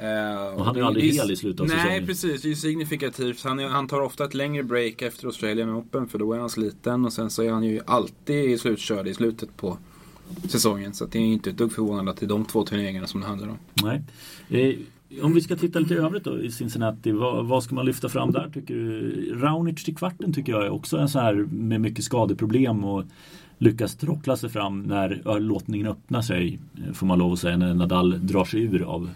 Eh, 0.00 0.54
Och 0.54 0.64
han 0.64 0.76
är 0.76 0.80
ju 0.80 0.86
aldrig 0.86 1.14
hel 1.14 1.30
i 1.30 1.36
slutet 1.36 1.60
av 1.60 1.66
Nej, 1.66 1.76
säsongen. 1.76 2.06
precis. 2.06 2.42
Det 2.42 2.50
är 2.50 2.54
signifikativt. 2.54 3.44
Han, 3.44 3.58
är, 3.58 3.68
han 3.68 3.88
tar 3.88 4.00
ofta 4.00 4.24
ett 4.24 4.34
längre 4.34 4.62
break 4.62 5.02
efter 5.02 5.26
Australian 5.26 5.70
Open 5.76 6.08
för 6.08 6.18
då 6.18 6.32
är 6.32 6.38
han 6.38 6.50
sliten 6.50 7.04
och 7.04 7.12
sen 7.12 7.30
så 7.30 7.42
är 7.42 7.50
han 7.52 7.64
ju 7.64 7.80
alltid 7.86 8.60
slutkörd 8.60 9.08
i 9.08 9.14
slutet 9.14 9.56
på 9.56 9.78
säsongen. 10.48 10.94
Så 10.94 11.06
det 11.06 11.18
är 11.18 11.22
inte 11.22 11.50
ett 11.50 11.58
dugg 11.58 11.72
förvånande 11.72 12.10
att 12.10 12.16
det 12.16 12.26
är 12.26 12.28
de 12.28 12.44
två 12.44 12.64
turneringarna 12.64 13.06
som 13.06 13.20
det 13.20 13.26
handlar 13.26 13.48
om. 13.48 13.58
Nej. 13.82 14.02
Eh, 14.48 14.76
om 15.22 15.34
vi 15.34 15.40
ska 15.40 15.56
titta 15.56 15.78
lite 15.78 15.94
i 15.94 15.96
övrigt 15.96 16.24
då 16.24 16.42
i 16.42 16.50
Cincinnati. 16.50 17.12
Vad, 17.12 17.46
vad 17.46 17.62
ska 17.62 17.74
man 17.74 17.86
lyfta 17.86 18.08
fram 18.08 18.32
där 18.32 18.50
tycker 18.54 18.74
du? 18.74 19.34
Raonic 19.34 19.84
till 19.84 19.96
kvarten 19.96 20.32
tycker 20.32 20.52
jag 20.52 20.66
är 20.66 20.70
också 20.70 20.96
en 20.96 21.08
så 21.08 21.18
här 21.18 21.34
med 21.50 21.80
mycket 21.80 22.04
skadeproblem 22.04 22.84
och 22.84 23.04
lyckas 23.58 23.96
trockla 23.96 24.36
sig 24.36 24.50
fram 24.50 24.82
när 24.82 25.38
låtningen 25.40 25.86
öppnar 25.86 26.22
sig. 26.22 26.58
Eh, 26.86 26.92
får 26.92 27.06
man 27.06 27.18
lov 27.18 27.32
att 27.32 27.38
säga 27.38 27.56
när 27.56 27.74
Nadal 27.74 28.26
drar 28.26 28.44
sig 28.44 28.62
ur 28.62 28.82
av. 28.82 29.10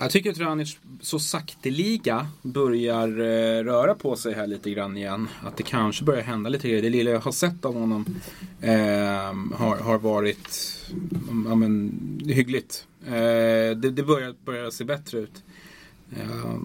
Jag 0.00 0.10
tycker 0.10 0.30
att 0.30 0.38
Ranic 0.38 0.78
så 1.00 1.18
sakteliga 1.18 2.26
börjar 2.42 3.08
eh, 3.08 3.64
röra 3.64 3.94
på 3.94 4.16
sig 4.16 4.34
här 4.34 4.46
lite 4.46 4.70
grann 4.70 4.96
igen. 4.96 5.28
Att 5.42 5.56
det 5.56 5.62
kanske 5.62 6.04
börjar 6.04 6.22
hända 6.22 6.50
lite 6.50 6.68
grejer. 6.68 6.82
Det 6.82 6.90
lilla 6.90 7.10
jag 7.10 7.20
har 7.20 7.32
sett 7.32 7.64
av 7.64 7.74
honom 7.74 8.06
eh, 8.60 8.74
har, 9.54 9.76
har 9.76 9.98
varit 9.98 10.76
ja, 11.48 11.54
men, 11.54 11.92
hyggligt. 12.26 12.86
Eh, 13.06 13.12
det 13.76 13.90
det 13.90 14.02
börjar, 14.02 14.34
börjar 14.44 14.70
se 14.70 14.84
bättre 14.84 15.18
ut. 15.18 15.42
Eh, 16.16 16.56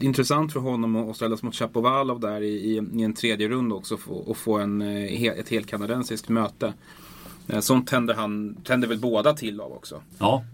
intressant 0.00 0.52
för 0.52 0.60
honom 0.60 0.96
att 0.96 1.16
ställas 1.16 1.42
mot 1.42 1.54
Chapovalov 1.54 2.20
där 2.20 2.40
i, 2.40 2.54
i, 2.54 2.82
i 2.94 3.02
en 3.02 3.14
tredje 3.14 3.48
rund 3.48 3.72
också 3.72 3.98
och 4.06 4.36
få, 4.36 4.58
en, 4.58 4.82
eh, 4.82 5.24
ett 5.24 5.48
helt 5.48 5.66
kanadensiskt 5.66 6.28
möte. 6.28 6.72
Eh, 7.48 7.60
sånt 7.60 7.88
tänder, 7.88 8.14
han, 8.14 8.54
tänder 8.64 8.88
väl 8.88 8.98
båda 8.98 9.32
till 9.32 9.60
av 9.60 9.72
också. 9.72 10.02
Ja. 10.18 10.44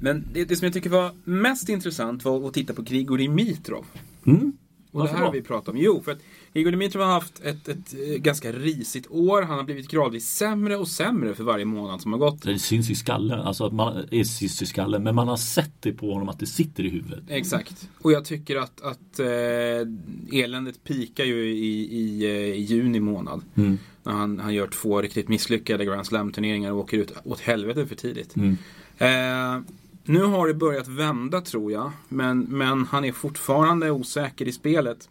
Men 0.00 0.24
det, 0.32 0.44
det 0.44 0.56
som 0.56 0.64
jag 0.64 0.72
tycker 0.72 0.90
var 0.90 1.10
mest 1.24 1.68
intressant 1.68 2.24
var 2.24 2.48
att 2.48 2.54
titta 2.54 2.74
på 2.74 2.82
Grigor 2.82 3.18
Dimitrov. 3.18 3.84
Mm. 4.26 4.52
Och 4.94 5.00
Varför 5.00 5.14
det 5.14 5.18
här 5.18 5.26
då? 5.26 5.32
vi 5.32 5.42
pratat 5.42 5.68
om. 5.68 5.76
Jo, 5.78 6.02
för 6.04 6.12
att 6.12 6.18
Grigor 6.52 6.70
Dimitrov 6.70 7.02
har 7.02 7.12
haft 7.12 7.40
ett, 7.40 7.68
ett 7.68 7.94
eh, 7.94 8.16
ganska 8.16 8.52
risigt 8.52 9.06
år. 9.10 9.42
Han 9.42 9.56
har 9.56 9.64
blivit 9.64 9.88
gradvis 9.88 10.28
sämre 10.28 10.76
och 10.76 10.88
sämre 10.88 11.34
för 11.34 11.44
varje 11.44 11.64
månad 11.64 12.00
som 12.00 12.12
har 12.12 12.18
gått. 12.18 12.42
Det 12.42 12.58
syns 12.58 12.90
i 12.90 12.94
skallen. 12.94 13.40
Alltså 13.40 13.66
att 13.66 13.72
man 13.72 14.08
är 14.10 14.24
syns 14.24 14.62
i 14.62 14.66
skallen. 14.66 15.02
Men 15.02 15.14
man 15.14 15.28
har 15.28 15.36
sett 15.36 15.82
det 15.82 15.92
på 15.92 16.12
honom 16.12 16.28
att 16.28 16.38
det 16.38 16.46
sitter 16.46 16.84
i 16.84 16.88
huvudet. 16.88 17.24
Exakt. 17.28 17.88
Och 18.02 18.12
jag 18.12 18.24
tycker 18.24 18.56
att, 18.56 18.80
att 18.80 19.20
eh, 19.20 20.38
eländet 20.40 20.84
pikar 20.84 21.24
ju 21.24 21.50
i, 21.50 21.96
i, 21.96 22.24
eh, 22.24 22.30
i 22.30 22.60
juni 22.60 23.00
månad. 23.00 23.42
Mm. 23.54 23.78
När 24.02 24.12
han, 24.12 24.38
han 24.38 24.54
gör 24.54 24.66
två 24.66 25.02
riktigt 25.02 25.28
misslyckade 25.28 25.84
Grand 25.84 26.06
Slam-turneringar 26.06 26.72
och 26.72 26.78
åker 26.78 26.98
ut 26.98 27.12
åt 27.24 27.40
helvete 27.40 27.86
för 27.86 27.96
tidigt. 27.96 28.36
Mm. 28.36 28.56
Eh, 28.98 29.62
nu 30.04 30.22
har 30.22 30.48
det 30.48 30.54
börjat 30.54 30.88
vända 30.88 31.40
tror 31.40 31.72
jag. 31.72 31.92
Men, 32.08 32.40
men 32.40 32.84
han 32.84 33.04
är 33.04 33.12
fortfarande 33.12 33.90
osäker 33.90 34.48
i 34.48 34.52
spelet. 34.52 35.08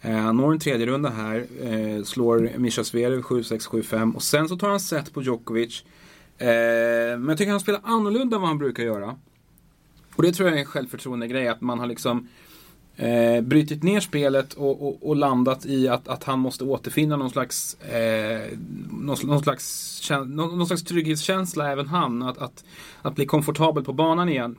Eh, 0.00 0.16
han 0.16 0.36
når 0.36 0.52
en 0.52 0.58
tredje 0.58 0.86
runda 0.86 1.08
här, 1.08 1.46
eh, 1.62 2.02
slår 2.02 2.58
Mischa 2.58 2.84
Zverev 2.84 3.22
7-6, 3.22 3.68
7-5 3.68 4.14
och 4.14 4.22
sen 4.22 4.48
så 4.48 4.56
tar 4.56 4.68
han 4.68 4.80
set 4.80 5.14
på 5.14 5.22
Djokovic. 5.22 5.84
Eh, 6.38 6.46
men 7.18 7.28
jag 7.28 7.38
tycker 7.38 7.50
han 7.50 7.60
spelar 7.60 7.80
annorlunda 7.84 8.36
än 8.36 8.40
vad 8.40 8.48
han 8.48 8.58
brukar 8.58 8.82
göra. 8.82 9.16
Och 10.14 10.22
det 10.22 10.32
tror 10.32 10.48
jag 10.48 10.56
är 10.56 10.60
en 10.60 10.66
självförtroende 10.66 11.26
grej 11.26 11.48
att 11.48 11.60
man 11.60 11.78
har 11.78 11.86
liksom 11.86 12.28
eh, 12.98 13.40
brytit 13.40 13.82
ner 13.82 14.00
spelet 14.00 14.54
och, 14.54 14.88
och, 14.88 15.08
och, 15.08 15.16
landat 15.16 15.66
i 15.66 15.88
att, 15.88 16.08
att 16.08 16.24
han 16.24 16.38
måste 16.38 16.64
återfinna 16.64 17.16
någon 17.16 17.30
slags, 17.30 17.74
eh, 17.74 18.58
någon, 18.90 19.16
någon, 19.24 19.42
slags, 19.42 20.10
någon, 20.10 20.58
någon, 20.58 20.66
slags 20.66 20.84
trygghetskänsla 20.84 21.72
även 21.72 21.86
han. 21.86 22.22
Att, 22.22 22.38
att, 22.38 22.64
att 23.02 23.14
bli 23.14 23.26
komfortabel 23.26 23.84
på 23.84 23.92
banan 23.92 24.28
igen. 24.28 24.56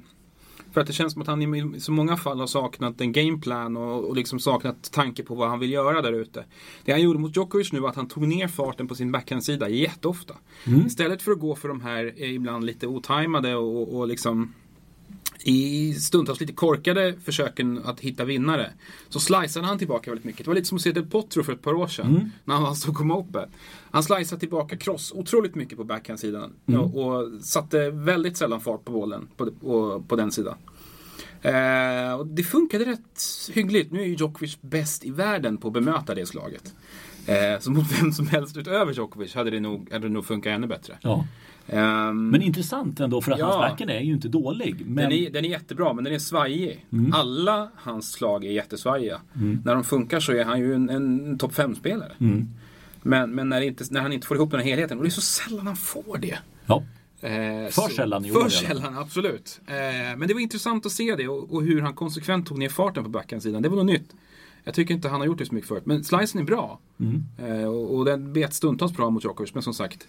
För 0.72 0.81
att 0.81 0.88
det 0.88 0.93
känns 0.93 1.13
som 1.13 1.22
att 1.22 1.27
han 1.27 1.55
i 1.75 1.79
så 1.79 1.91
många 1.91 2.17
fall 2.17 2.39
har 2.39 2.48
saknat 2.48 3.01
en 3.01 3.12
gameplan 3.12 3.77
och, 3.77 4.03
och 4.10 4.15
liksom 4.15 4.39
saknat 4.39 4.91
tanke 4.91 5.24
på 5.24 5.36
vad 5.36 5.50
han 5.50 5.60
vill 5.60 5.72
göra 5.72 6.01
där 6.01 6.13
ute. 6.13 6.46
Det 6.86 6.91
han 6.91 7.01
gjorde 7.01 7.19
mot 7.19 7.38
Djokovic 7.38 7.72
nu 7.72 7.79
var 7.79 7.89
att 7.89 7.96
han 7.96 8.08
tog 8.08 8.27
ner 8.27 8.48
farten 8.48 8.88
på 8.88 8.96
sin 8.96 9.12
backhandsida 9.12 9.69
jätteofta. 9.69 10.34
Mm. 10.67 10.86
Istället 10.86 11.22
för 11.22 11.31
att 11.31 11.39
gå 11.39 11.55
för 11.55 11.67
de 11.67 11.81
här 11.81 12.13
eh, 12.17 12.36
ibland 12.36 12.65
lite 12.65 12.88
otajmade 12.88 13.55
och, 13.55 13.98
och 13.98 14.08
liksom 14.08 14.53
i 15.43 15.93
stundtals 15.93 16.39
lite 16.39 16.53
korkade 16.53 17.13
försöken 17.24 17.81
att 17.86 18.00
hitta 18.00 18.25
vinnare 18.25 18.72
så 19.10 19.19
sliceade 19.19 19.67
han 19.67 19.77
tillbaka 19.77 20.12
väldigt 20.12 20.25
mycket. 20.25 20.46
Det 20.46 20.50
var 20.50 20.55
lite 20.55 20.67
som 20.67 20.75
att 20.75 20.81
se 20.81 20.91
Del 20.91 21.05
Potro 21.05 21.43
för 21.43 21.53
ett 21.53 21.62
par 21.62 21.74
år 21.74 21.88
sedan 21.88 22.10
mm. 22.10 22.31
när 22.46 22.55
han 22.55 22.75
stod 22.75 22.96
komma 22.96 23.19
uppe. 23.19 23.46
Han 23.91 24.03
sliceade 24.03 24.39
tillbaka 24.39 24.77
cross 24.77 25.12
otroligt 25.15 25.55
mycket 25.55 25.77
på 25.77 25.84
backhandsidan 25.84 26.53
mm. 26.67 26.81
och, 26.81 27.05
och, 27.05 27.31
satte 27.41 27.89
väldigt 27.89 28.38
sällan 28.38 28.62
fart 28.62 28.86
på 28.86 28.91
bollen 28.91 29.27
på, 29.38 29.51
på, 29.51 30.03
på 30.08 30.15
den 30.15 30.31
sidan. 30.31 30.55
Eh, 31.41 32.13
och 32.13 32.27
det 32.27 32.43
funkade 32.43 32.86
rätt 32.86 33.22
hyggligt. 33.53 33.91
Nu 33.91 34.01
är 34.01 34.05
ju 34.05 34.15
Djokovic 34.15 34.58
bäst 34.62 35.05
i 35.05 35.12
världen 35.12 35.58
på 35.58 35.67
att 35.67 35.74
bemöta 35.74 36.15
det 36.15 36.25
slaget. 36.25 36.74
Eh, 37.29 37.59
så 37.59 37.71
mot 37.71 38.01
vem 38.01 38.12
som 38.12 38.27
helst 38.27 38.57
utöver 38.57 38.93
Djokovic 38.93 39.36
hade 39.36 39.50
det 39.50 39.59
nog, 39.59 39.91
hade 39.91 40.07
det 40.07 40.13
nog 40.13 40.25
funkat 40.25 40.51
ännu 40.51 40.67
bättre. 40.67 40.98
Ja. 41.01 41.25
Um, 41.71 42.29
men 42.29 42.41
intressant 42.41 43.00
ändå 43.00 43.21
för 43.21 43.31
att 43.31 43.39
ja, 43.39 43.45
hans 43.45 43.71
backhand 43.71 43.91
är 43.91 44.00
ju 44.00 44.13
inte 44.13 44.27
dålig. 44.27 44.86
Men... 44.86 44.95
Den, 44.95 45.12
är, 45.12 45.29
den 45.29 45.45
är 45.45 45.50
jättebra 45.50 45.93
men 45.93 46.03
den 46.03 46.13
är 46.13 46.19
svajig. 46.19 46.86
Mm. 46.93 47.13
Alla 47.13 47.69
hans 47.75 48.12
slag 48.12 48.45
är 48.45 48.51
jättesvajiga. 48.51 49.21
Mm. 49.36 49.62
När 49.65 49.75
de 49.75 49.83
funkar 49.83 50.19
så 50.19 50.31
är 50.31 50.45
han 50.45 50.59
ju 50.59 50.74
en, 50.75 50.89
en 50.89 51.38
topp 51.38 51.53
5-spelare. 51.53 52.12
Mm. 52.19 52.50
Men, 53.01 53.36
men 53.36 53.50
när, 53.50 53.62
inte, 53.62 53.83
när, 53.91 54.01
han 54.01 54.13
inte 54.13 54.27
får 54.27 54.38
ihop 54.38 54.51
den 54.51 54.59
här 54.59 54.67
helheten, 54.67 54.98
och 54.98 55.03
det 55.03 55.09
är 55.09 55.12
så 55.12 55.21
sällan 55.21 55.67
han 55.67 55.75
får 55.75 56.17
det. 56.17 56.39
Ja. 56.65 56.83
Eh, 57.21 57.29
för 57.69 57.95
sällan 57.95 58.25
i 58.25 58.31
För 58.31 58.50
sällan, 58.50 58.98
absolut. 58.98 59.62
Eh, 59.67 59.74
men 60.17 60.27
det 60.27 60.33
var 60.33 60.41
intressant 60.41 60.86
att 60.86 60.91
se 60.91 61.15
det 61.15 61.27
och, 61.27 61.53
och, 61.53 61.63
hur 61.63 61.81
han 61.81 61.93
konsekvent 61.93 62.48
tog 62.48 62.59
ner 62.59 62.69
farten 62.69 63.03
på 63.03 63.09
backhandsidan. 63.09 63.62
Det 63.62 63.69
var 63.69 63.75
något 63.75 63.86
nytt. 63.86 64.13
Jag 64.69 64.73
tycker 64.75 64.93
inte 64.93 65.09
han 65.09 65.19
har 65.19 65.27
gjort 65.27 65.38
det 65.38 65.45
så 65.45 65.55
mycket 65.55 65.67
förut. 65.67 65.85
Men 65.85 66.03
slicen 66.03 66.41
är 66.41 66.45
bra. 66.45 66.79
Mm. 66.99 67.23
Eh, 67.38 67.67
och, 67.67 67.97
och 67.97 68.05
den 68.05 68.33
bet 68.33 68.53
stundtals 68.53 68.93
bra 68.93 69.09
mot 69.09 69.23
Djokovic. 69.23 69.53
Men 69.53 69.63
som 69.63 69.73
sagt, 69.73 70.07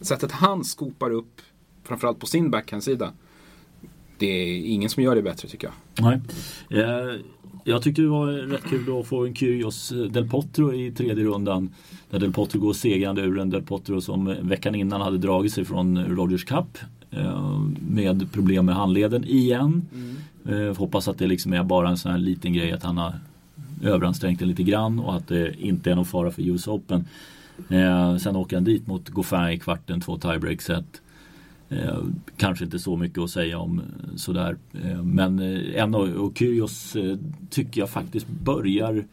sättet 0.00 0.32
han 0.32 0.64
skopar 0.64 1.10
upp, 1.10 1.40
framförallt 1.84 2.18
på 2.18 2.26
sin 2.26 2.50
backhandsida. 2.50 3.12
Det 4.18 4.26
är 4.26 4.66
ingen 4.66 4.90
som 4.90 5.02
gör 5.02 5.14
det 5.14 5.22
bättre 5.22 5.48
tycker 5.48 5.70
jag. 5.96 6.04
Nej. 6.04 6.20
Eh, 6.80 7.20
jag 7.64 7.82
tyckte 7.82 8.02
det 8.02 8.08
var 8.08 8.26
rätt 8.26 8.64
kul 8.64 9.00
att 9.00 9.06
få 9.06 9.26
en 9.26 9.34
Kyrgios 9.34 9.92
Del 10.10 10.28
Potro 10.28 10.74
i 10.74 10.90
tredje 10.90 11.24
rundan. 11.24 11.70
Där 12.10 12.18
Del 12.18 12.32
Potro 12.32 12.60
går 12.60 12.72
segrande 12.72 13.22
ur 13.22 13.38
en 13.38 13.50
Del 13.50 13.62
Potro 13.62 14.00
som 14.00 14.36
veckan 14.42 14.74
innan 14.74 15.00
hade 15.00 15.18
dragit 15.18 15.52
sig 15.52 15.64
från 15.64 16.04
Rogers 16.04 16.44
Cup. 16.44 16.78
Eh, 17.10 17.60
med 17.88 18.32
problem 18.32 18.66
med 18.66 18.74
handleden 18.74 19.24
igen. 19.24 19.86
Mm. 19.94 20.68
Eh, 20.68 20.76
hoppas 20.76 21.08
att 21.08 21.18
det 21.18 21.26
liksom 21.26 21.52
är 21.52 21.64
bara 21.64 21.88
en 21.88 21.96
sån 21.96 22.12
här 22.12 22.18
liten 22.18 22.52
grej 22.52 22.72
att 22.72 22.82
han 22.82 22.96
har 22.96 23.14
överansträngt 23.82 24.40
det 24.40 24.46
lite 24.46 24.62
grann 24.62 24.98
och 24.98 25.16
att 25.16 25.28
det 25.28 25.60
inte 25.60 25.90
är 25.90 25.94
någon 25.94 26.04
fara 26.04 26.30
för 26.30 26.42
US 26.42 26.68
Open. 26.68 27.04
Eh, 27.68 28.16
sen 28.16 28.36
åker 28.36 28.56
han 28.56 28.64
dit 28.64 28.86
mot 28.86 29.08
Goffin 29.08 29.48
i 29.48 29.58
kvarten, 29.58 30.00
två 30.00 30.18
tiebreak 30.18 30.62
set. 30.62 31.02
Eh, 31.68 31.98
kanske 32.36 32.64
inte 32.64 32.78
så 32.78 32.96
mycket 32.96 33.18
att 33.18 33.30
säga 33.30 33.58
om 33.58 33.78
eh, 33.78 34.16
sådär. 34.16 34.56
Eh, 34.84 35.02
men 35.02 35.38
eh, 35.38 35.82
en 35.82 35.94
och, 35.94 36.08
och 36.08 36.38
Kyrgios 36.38 36.96
eh, 36.96 37.16
tycker 37.50 37.80
jag 37.80 37.90
faktiskt 37.90 38.28
börjar 38.28 39.04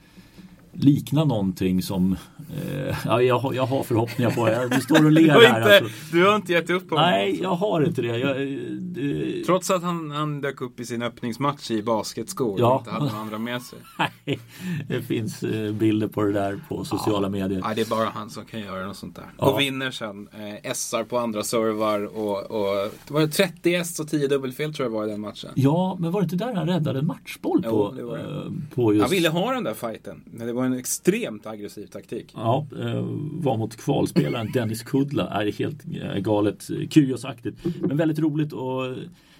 likna 0.75 1.23
någonting 1.23 1.81
som 1.81 2.15
eh, 2.55 2.95
ja, 3.05 3.21
jag, 3.21 3.55
jag 3.55 3.65
har 3.65 3.83
förhoppningar 3.83 4.31
på. 4.31 4.49
Jag, 4.49 4.71
du 4.71 4.81
står 4.81 5.05
och 5.05 5.11
ler 5.11 5.29
här. 5.29 5.47
Inte, 5.47 5.77
alltså. 5.77 6.15
Du 6.15 6.25
har 6.25 6.35
inte 6.35 6.53
gett 6.53 6.69
upp 6.69 6.89
på 6.89 6.95
Nej, 6.95 7.39
jag 7.41 7.55
har 7.55 7.81
inte 7.81 8.01
det. 8.01 8.17
Jag, 8.17 8.37
det... 8.79 9.43
Trots 9.45 9.71
att 9.71 9.83
han, 9.83 10.11
han 10.11 10.41
dök 10.41 10.61
upp 10.61 10.79
i 10.79 10.85
sin 10.85 11.01
öppningsmatch 11.01 11.71
i 11.71 11.83
basketskor 11.83 12.59
ja. 12.59 12.73
och 12.73 12.79
inte 12.79 12.91
hade 12.91 13.05
några 13.05 13.17
andra 13.17 13.37
med 13.37 13.61
sig. 13.61 13.79
Nej, 13.99 14.39
det 14.87 15.01
finns 15.01 15.43
eh, 15.43 15.71
bilder 15.71 16.07
på 16.07 16.23
det 16.23 16.31
där 16.31 16.59
på 16.69 16.85
sociala 16.85 17.27
ja. 17.27 17.31
medier. 17.31 17.61
Ja, 17.63 17.73
det 17.75 17.81
är 17.81 17.89
bara 17.89 18.09
han 18.09 18.29
som 18.29 18.45
kan 18.45 18.59
göra 18.59 18.87
något 18.87 18.97
sånt 18.97 19.15
där. 19.15 19.25
Ja. 19.37 19.45
Och 19.45 19.59
vinner 19.59 19.91
sen. 19.91 20.27
Eh, 20.33 20.73
SR 20.73 21.03
på 21.03 21.17
andra 21.17 21.43
servar 21.43 22.17
och, 22.17 22.51
och 22.51 22.91
det 23.07 23.13
var 23.13 23.27
30 23.27 23.75
S 23.75 23.99
och 23.99 24.07
10 24.07 24.27
dubbelfel 24.27 24.73
tror 24.73 24.85
jag 24.85 24.91
var 24.93 25.07
i 25.07 25.09
den 25.09 25.21
matchen. 25.21 25.51
Ja, 25.55 25.97
men 25.99 26.11
var 26.11 26.21
det 26.21 26.23
inte 26.23 26.35
där 26.35 26.53
han 26.53 26.67
räddade 26.67 26.99
en 26.99 27.05
matchboll 27.05 27.63
på, 27.63 27.69
jo, 27.69 27.91
det 27.97 28.03
var 28.03 28.17
det. 28.17 28.23
Eh, 28.23 28.75
på 28.75 28.93
just... 28.93 29.03
Han 29.03 29.11
ville 29.11 29.29
ha 29.29 29.53
den 29.53 29.63
där 29.63 29.73
fighten. 29.73 30.21
Men 30.25 30.47
det 30.47 30.53
var 30.53 30.64
en 30.65 30.73
extremt 30.73 31.45
aggressiv 31.45 31.87
taktik. 31.87 32.31
Ja, 32.35 32.67
eh, 32.79 33.05
var 33.31 33.57
mot 33.57 33.75
kvalspelaren 33.75 34.51
Dennis 34.51 34.83
Kudla. 34.83 35.27
Är 35.27 35.51
helt 35.51 35.85
eh, 36.01 36.17
galet 36.17 36.67
kuriosaktigt. 36.89 37.57
Men 37.79 37.97
väldigt 37.97 38.19
roligt 38.19 38.53
och 38.53 38.95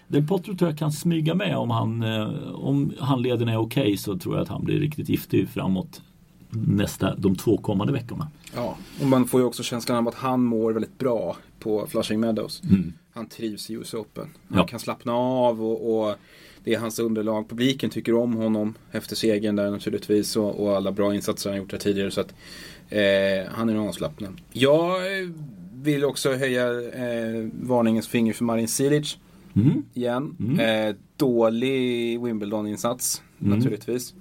Del 0.08 0.27
Potro 0.27 0.58
tror 0.58 0.70
jag 0.70 0.79
kan 0.79 0.91
smyga 0.91 1.36
med 1.36 1.58
om 1.58 1.70
han 1.70 2.03
eh, 2.03 2.55
om 2.55 2.94
handleden 3.00 3.48
är 3.48 3.58
okej 3.58 3.82
okay, 3.82 3.98
så 3.98 4.17
tror 4.17 4.36
jag 4.36 4.41
att 4.41 4.50
han 4.50 4.63
blir 4.63 4.79
riktigt 4.79 5.10
giftig 5.10 5.50
framåt 5.50 6.01
nästa, 6.50 7.15
de 7.15 7.36
två 7.36 7.58
kommande 7.58 7.94
veckorna. 7.94 8.27
Ja, 8.55 8.77
och 9.01 9.08
man 9.08 9.25
får 9.25 9.39
ju 9.39 9.46
också 9.46 9.63
känslan 9.63 9.98
av 9.98 10.08
att 10.08 10.15
han 10.15 10.44
mår 10.44 10.74
väldigt 10.74 10.98
bra 10.98 11.38
på 11.60 11.88
Flushing 11.88 12.20
Meadows. 12.20 12.63
Mm. 12.63 12.94
Han 13.13 13.27
trivs 13.27 13.70
i 13.70 13.74
US 13.74 13.94
Open. 13.94 14.27
Han 14.50 14.58
ja. 14.58 14.67
kan 14.67 14.79
slappna 14.79 15.13
av 15.13 15.63
och, 15.63 16.08
och 16.08 16.15
det 16.65 16.74
är 16.74 16.79
hans 16.79 17.00
underlag. 17.00 17.50
Publiken 17.50 17.89
tycker 17.89 18.15
om 18.15 18.34
honom 18.34 18.74
efter 18.91 19.15
segern 19.15 19.55
där 19.55 19.72
naturligtvis 19.72 20.36
och, 20.36 20.63
och 20.63 20.75
alla 20.75 20.91
bra 20.91 21.15
insatser 21.15 21.50
han 21.50 21.60
gjort 21.60 21.72
här 21.72 21.79
tidigare. 21.79 22.12
Så 22.12 22.22
att, 22.22 22.34
eh, 22.89 23.51
han 23.51 23.69
är 23.69 23.74
nog 23.74 23.88
avslappnad. 23.88 24.41
Jag 24.51 25.00
vill 25.74 26.05
också 26.05 26.34
höja 26.34 26.67
eh, 26.91 27.48
varningens 27.62 28.07
finger 28.07 28.34
för 28.34 28.43
Marin 28.43 28.67
Cilic. 28.67 29.17
Mm. 29.55 29.86
Igen. 29.93 30.36
Mm. 30.39 30.89
Eh, 30.89 30.95
dålig 31.17 32.22
Wimbledon-insats 32.24 33.22
mm. 33.41 33.57
naturligtvis. 33.57 34.13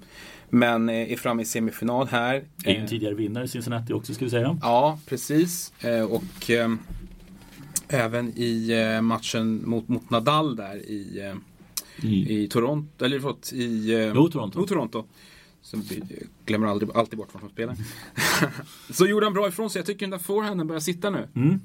Men 0.49 0.89
eh, 0.89 1.11
är 1.11 1.15
framme 1.15 1.41
i 1.41 1.45
semifinal 1.45 2.07
här. 2.07 2.43
Är 2.65 2.71
ju 2.71 2.77
en 2.77 2.87
tidigare 2.87 3.15
vinnare 3.15 3.43
i 3.43 3.47
Cincinnati 3.47 3.93
också 3.93 4.13
ska 4.13 4.25
vi 4.25 4.31
säga. 4.31 4.57
Ja, 4.61 4.99
precis. 5.05 5.73
Eh, 5.83 6.01
och 6.01 6.49
eh, 6.49 6.73
även 7.87 8.33
i 8.35 8.71
eh, 8.71 9.01
matchen 9.01 9.69
mot, 9.69 9.87
mot 9.87 10.09
Nadal 10.09 10.55
där 10.55 10.75
i 10.75 11.33
i, 12.01 12.43
i 12.43 12.47
Toronto, 12.47 13.05
eller 13.05 13.19
förlåt, 13.19 13.53
i 13.53 13.93
eh, 13.93 14.11
jo, 14.15 14.29
Toronto. 14.29 14.59
Jo, 14.59 14.67
Toronto. 14.67 15.03
Så 15.61 15.77
glömmer 16.45 16.67
aldrig, 16.67 16.91
alltid 16.93 17.17
bort 17.17 17.33
var 17.33 17.41
de 17.41 17.49
spelar. 17.49 17.75
så 18.93 19.07
gjorde 19.07 19.25
han 19.25 19.33
bra 19.33 19.47
ifrån 19.47 19.69
sig. 19.69 19.79
Jag 19.79 19.85
tycker 19.85 19.99
den 19.99 20.09
där 20.09 20.17
forehanden 20.17 20.67
börjar 20.67 20.79
sitta 20.79 21.09
nu. 21.09 21.27
Mm. 21.35 21.59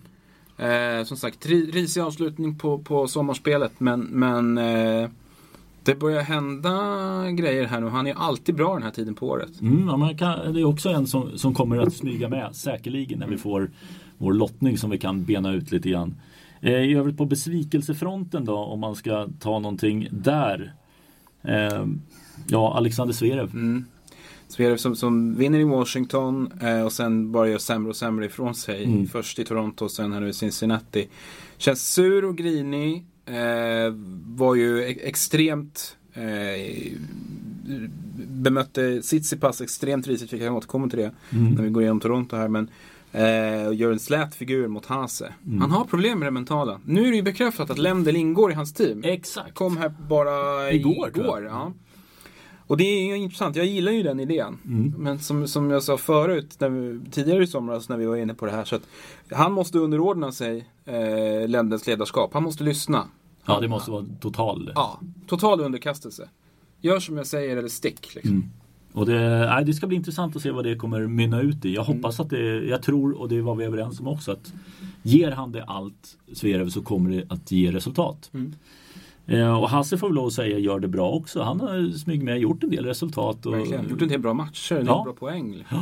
Eh, 0.57 1.05
som 1.05 1.17
sagt, 1.17 1.47
risig 1.47 2.01
avslutning 2.01 2.59
på, 2.59 2.79
på 2.79 3.09
sommarspelet. 3.09 3.81
Men, 3.81 4.01
men 4.01 4.59
eh, 4.59 5.11
det 5.83 5.95
börjar 5.95 6.23
hända 6.23 7.31
grejer 7.31 7.67
här 7.67 7.81
nu. 7.81 7.89
Han 7.89 8.07
är 8.07 8.15
alltid 8.15 8.55
bra 8.55 8.75
den 8.75 8.83
här 8.83 8.91
tiden 8.91 9.15
på 9.15 9.29
året. 9.29 9.61
Mm, 9.61 9.89
ja, 9.89 10.15
kan, 10.19 10.55
det 10.55 10.61
är 10.61 10.65
också 10.65 10.89
en 10.89 11.07
som, 11.07 11.39
som 11.39 11.55
kommer 11.55 11.79
att 11.79 11.95
smyga 11.95 12.29
med 12.29 12.57
säkerligen 12.57 13.19
när 13.19 13.27
vi 13.27 13.37
får 13.37 13.71
vår 14.19 14.33
lottning 14.33 14.79
som 14.79 14.91
vi 14.91 14.99
kan 14.99 15.25
bena 15.25 15.53
ut 15.53 15.73
lite 15.73 15.89
grann. 15.89 16.15
Eh, 16.61 16.73
I 16.73 16.95
övrigt 16.95 17.17
på 17.17 17.25
besvikelsefronten 17.25 18.45
då 18.45 18.57
om 18.57 18.81
man 18.81 18.97
ska 18.97 19.29
ta 19.40 19.59
någonting 19.59 20.09
där. 20.11 20.75
Eh, 21.43 21.87
ja, 22.49 22.75
Alexander 22.76 23.14
Zverev. 23.14 23.50
Mm. 23.50 23.85
Zverev 24.49 24.76
som, 24.76 24.97
som 24.97 25.35
vinner 25.35 25.59
i 25.59 25.64
Washington 25.64 26.52
eh, 26.62 26.83
och 26.83 26.93
sen 26.93 27.33
bara 27.33 27.49
gör 27.49 27.59
sämre 27.59 27.90
och 27.90 27.97
sämre 27.97 28.26
ifrån 28.26 28.55
sig. 28.55 28.85
Mm. 28.85 29.07
Först 29.07 29.38
i 29.38 29.45
Toronto 29.45 29.85
och 29.85 29.90
sen 29.90 30.12
här 30.12 30.21
nu 30.21 30.29
i 30.29 30.33
Cincinnati. 30.33 31.09
Känns 31.57 31.93
sur 31.93 32.25
och 32.25 32.37
grinig. 32.37 33.05
Eh, 33.26 33.95
var 34.26 34.55
ju 34.55 34.83
e 34.83 34.97
extremt 35.02 35.97
eh, 36.14 36.93
bemötte 38.29 39.02
Tsitsipas 39.02 39.61
extremt 39.61 40.07
risigt. 40.07 40.33
Vi 40.33 40.38
kan 40.38 40.52
återkomma 40.52 40.88
till 40.88 40.99
det 40.99 41.12
mm. 41.33 41.55
när 41.55 41.62
vi 41.62 41.71
går 41.71 41.83
igenom 41.83 42.00
Toronto 42.00 42.37
här. 42.37 42.49
Men 42.49 42.71
Eh, 43.12 43.67
och 43.67 43.75
gör 43.75 43.93
en 43.93 44.00
slät 44.00 44.35
figur 44.35 44.69
mot 44.69 44.87
Hase. 44.87 45.33
Mm. 45.47 45.61
Han 45.61 45.71
har 45.71 45.85
problem 45.85 46.19
med 46.19 46.26
det 46.26 46.33
mentala. 46.33 46.81
Nu 46.85 47.07
är 47.07 47.11
det 47.11 47.17
ju 47.17 47.23
bekräftat 47.23 47.71
att 47.71 47.79
Lendl 47.79 48.17
ingår 48.17 48.50
i 48.50 48.55
hans 48.55 48.73
team. 48.73 49.05
Exakt. 49.05 49.55
Kom 49.55 49.76
här 49.76 49.93
bara 50.09 50.71
igår. 50.73 51.09
igår 51.09 51.45
ja. 51.45 51.73
Och 52.71 52.76
det 52.76 52.85
är 52.85 53.07
ju 53.07 53.17
intressant, 53.17 53.57
jag 53.57 53.67
gillar 53.67 53.93
ju 53.93 54.02
den 54.02 54.21
idén. 54.21 54.59
Mm. 54.64 54.95
Men 54.99 55.19
som, 55.19 55.49
som 55.49 55.71
jag 55.71 55.83
sa 55.83 55.97
förut, 55.97 56.57
vi, 56.61 57.00
tidigare 57.11 57.45
i 57.45 57.47
somras 57.47 57.88
när 57.88 57.97
vi 57.97 58.07
var 58.07 58.17
inne 58.17 58.35
på 58.35 58.47
det 58.47 58.52
här. 58.52 58.64
Så 58.64 58.76
att 58.76 58.83
han 59.31 59.52
måste 59.52 59.79
underordna 59.79 60.33
sig 60.33 60.69
eh, 60.85 61.49
Lendls 61.49 61.87
ledarskap. 61.87 62.35
Han 62.35 62.43
måste 62.43 62.64
lyssna. 62.64 63.05
Ja, 63.47 63.61
det 63.61 63.69
måste 63.69 63.90
vara 63.90 64.07
total. 64.21 64.73
Ja, 64.75 65.00
total 65.26 65.61
underkastelse. 65.61 66.29
Gör 66.81 67.00
som 67.00 67.17
jag 67.17 67.26
säger 67.26 67.57
eller 67.57 67.69
stick. 67.69 68.14
Liksom. 68.14 68.37
Mm. 68.37 68.50
Och 68.93 69.07
det, 69.07 69.47
nej, 69.47 69.65
det 69.65 69.75
ska 69.75 69.87
bli 69.87 69.97
intressant 69.97 70.37
att 70.37 70.43
se 70.43 70.51
vad 70.51 70.65
det 70.65 70.75
kommer 70.77 71.07
mynna 71.07 71.41
ut 71.41 71.65
i. 71.65 71.75
Jag 71.75 71.85
hoppas 71.85 72.21
att 72.21 72.31
det, 72.31 72.65
jag 72.65 72.83
tror 72.83 73.21
och 73.21 73.29
det 73.29 73.41
var 73.41 73.55
vi 73.55 73.65
överens 73.65 74.01
om 74.01 74.09
också 74.09 74.33
att 74.33 74.53
ger 75.03 75.31
han 75.31 75.53
det 75.53 75.65
allt 75.65 76.17
Zverev 76.33 76.69
så 76.69 76.83
kommer 76.83 77.11
det 77.11 77.25
att 77.29 77.53
ge 77.53 77.73
resultat. 77.73 78.31
Mm. 78.35 78.53
Eh, 79.27 79.59
och 79.63 79.71
Hasse 79.71 79.99
får 79.99 80.07
väl 80.09 80.15
lov 80.15 80.27
att 80.27 80.33
säga 80.33 80.59
gör 80.59 80.81
det 80.81 80.89
bra 80.89 81.11
också. 81.11 81.43
Han 81.43 81.61
har 81.61 81.99
smyg 81.99 82.23
med 82.23 82.39
gjort 82.41 82.63
en 82.63 82.71
del 82.71 82.85
resultat. 82.87 83.47
Och, 83.47 83.53
Verkligen. 83.55 83.89
Gjort 83.91 84.03
en 84.03 84.09
del 84.09 84.21
bra 84.21 84.35
matcher, 84.35 84.73
en 84.73 84.79
del 84.79 84.87
Ja. 84.87 85.03
bra 85.05 85.13
poäng. 85.13 85.55
liksom. 85.57 85.77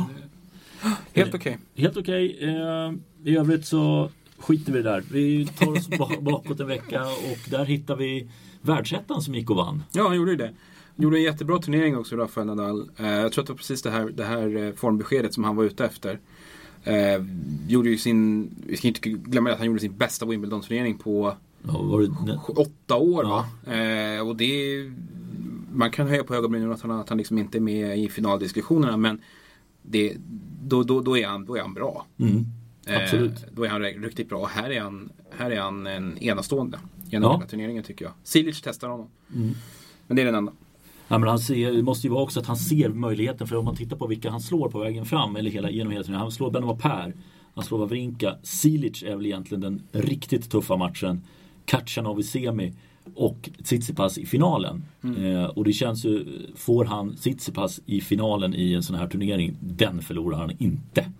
Ja. 0.83 0.89
Helt 1.13 1.35
okej. 1.35 1.57
Helt 1.75 1.97
okej. 1.97 2.37
Eh, 2.41 2.93
I 3.31 3.37
övrigt 3.37 3.65
så 3.65 4.09
skiter 4.37 4.71
vi 4.73 4.81
det 4.81 4.89
där. 4.89 5.03
Vi 5.11 5.45
tar 5.45 5.71
oss 5.71 5.87
ba- 5.89 6.21
bakåt 6.21 6.59
en 6.59 6.67
vecka 6.67 7.01
och 7.03 7.49
där 7.49 7.65
hittar 7.65 7.95
vi 7.95 8.27
världsettan 8.61 9.21
som 9.21 9.35
gick 9.35 9.49
och 9.49 9.55
vann. 9.55 9.83
Ja, 9.91 10.07
han 10.07 10.15
gjorde 10.15 10.31
ju 10.31 10.37
det. 10.37 10.51
Gjorde 11.01 11.17
en 11.17 11.23
jättebra 11.23 11.59
turnering 11.59 11.97
också, 11.97 12.15
Rafael 12.15 12.47
Nadal. 12.47 12.89
Eh, 12.97 13.07
jag 13.11 13.31
tror 13.31 13.41
att 13.43 13.47
det 13.47 13.53
var 13.53 13.57
precis 13.57 13.81
det 13.81 13.89
här, 13.91 14.09
det 14.09 14.23
här 14.23 14.55
eh, 14.57 14.73
formbeskedet 14.73 15.33
som 15.33 15.43
han 15.43 15.55
var 15.55 15.63
ute 15.63 15.85
efter. 15.85 16.19
Eh, 16.83 17.23
gjorde 17.67 17.89
ju 17.89 17.97
sin, 17.97 18.49
vi 18.67 18.77
ska 18.77 18.87
inte 18.87 19.09
glömma 19.09 19.51
att 19.51 19.57
han 19.57 19.67
gjorde 19.67 19.79
sin 19.79 19.97
bästa 19.97 20.25
Wimbledon-turnering 20.25 20.97
på 20.97 21.33
Ja, 21.67 22.07
åtta 22.55 22.95
år. 22.95 23.23
Ja. 23.23 23.45
Va? 23.65 23.73
Eh, 23.73 24.27
och 24.27 24.35
det 24.35 24.83
man 25.73 25.91
kan 25.91 26.07
höja 26.07 26.23
på 26.23 26.35
ögonbrynen 26.35 26.71
att 26.71 26.81
han, 26.81 26.91
att 26.91 27.09
han 27.09 27.17
liksom 27.17 27.37
inte 27.37 27.57
är 27.57 27.59
med 27.61 27.99
i 27.99 28.09
finaldiskussionerna 28.09 28.97
men 28.97 29.21
det, 29.81 30.17
då, 30.63 30.83
då, 30.83 31.01
då, 31.01 31.17
är 31.17 31.27
han, 31.27 31.45
då 31.45 31.55
är 31.57 31.61
han 31.61 31.73
bra. 31.73 32.05
mm, 32.19 32.45
Eh, 32.85 33.03
absolut. 33.03 33.45
då 33.51 33.63
är 33.63 33.69
han 33.69 33.81
riktigt 33.81 34.29
bra. 34.29 34.45
Här 34.45 34.69
är 34.69 34.81
han, 34.81 35.09
här 35.37 35.51
är 35.51 35.59
han 35.59 35.87
en 35.87 36.17
enastående 36.17 36.79
genom 37.09 37.31
Ja. 37.31 37.37
hela 37.37 37.47
turneringen 37.49 37.83
tycker 37.83 38.05
jag. 38.05 38.13
Silic 38.23 38.61
testar 38.61 38.87
honom. 38.89 39.07
Mm. 39.35 39.51
Men 40.07 40.15
det 40.15 40.21
är 40.21 40.25
den 40.25 40.35
enda. 40.35 40.51
Ja, 41.11 41.17
men 41.17 41.29
han 41.29 41.39
ser, 41.39 41.71
det 41.71 41.83
måste 41.83 42.07
ju 42.07 42.13
vara 42.13 42.23
också 42.23 42.39
att 42.39 42.45
han 42.45 42.57
ser 42.57 42.89
möjligheten 42.89 43.47
för 43.47 43.55
om 43.55 43.65
man 43.65 43.75
tittar 43.75 43.97
på 43.97 44.07
vilka 44.07 44.29
han 44.29 44.41
slår 44.41 44.69
på 44.69 44.79
vägen 44.79 45.05
fram 45.05 45.35
eller 45.35 45.51
hela, 45.51 45.69
genom 45.69 45.91
hela 45.91 46.03
turneringen. 46.03 46.21
Han 46.21 46.31
slår 46.31 46.51
Benoit 46.51 46.79
Per, 46.79 47.13
han 47.55 47.63
slår 47.63 47.77
Wawrinka, 47.77 48.35
Silic 48.43 49.03
är 49.03 49.15
väl 49.15 49.25
egentligen 49.25 49.61
den 49.61 49.81
riktigt 49.91 50.51
tuffa 50.51 50.77
matchen. 50.77 51.21
Katjanov 51.65 52.19
i 52.19 52.23
semi 52.23 52.73
och 53.15 53.49
Tsitsipas 53.63 54.17
i 54.17 54.25
finalen. 54.25 54.83
Eh, 55.03 55.43
och 55.43 55.63
det 55.63 55.73
känns 55.73 56.05
ju, 56.05 56.25
får 56.55 56.85
han 56.85 57.15
Tsitsipas 57.15 57.81
i 57.85 58.01
finalen 58.01 58.55
i 58.55 58.73
en 58.73 58.83
sån 58.83 58.95
här 58.95 59.07
turnering, 59.07 59.57
den 59.61 60.01
förlorar 60.01 60.37
han 60.37 60.51
inte. 60.57 61.11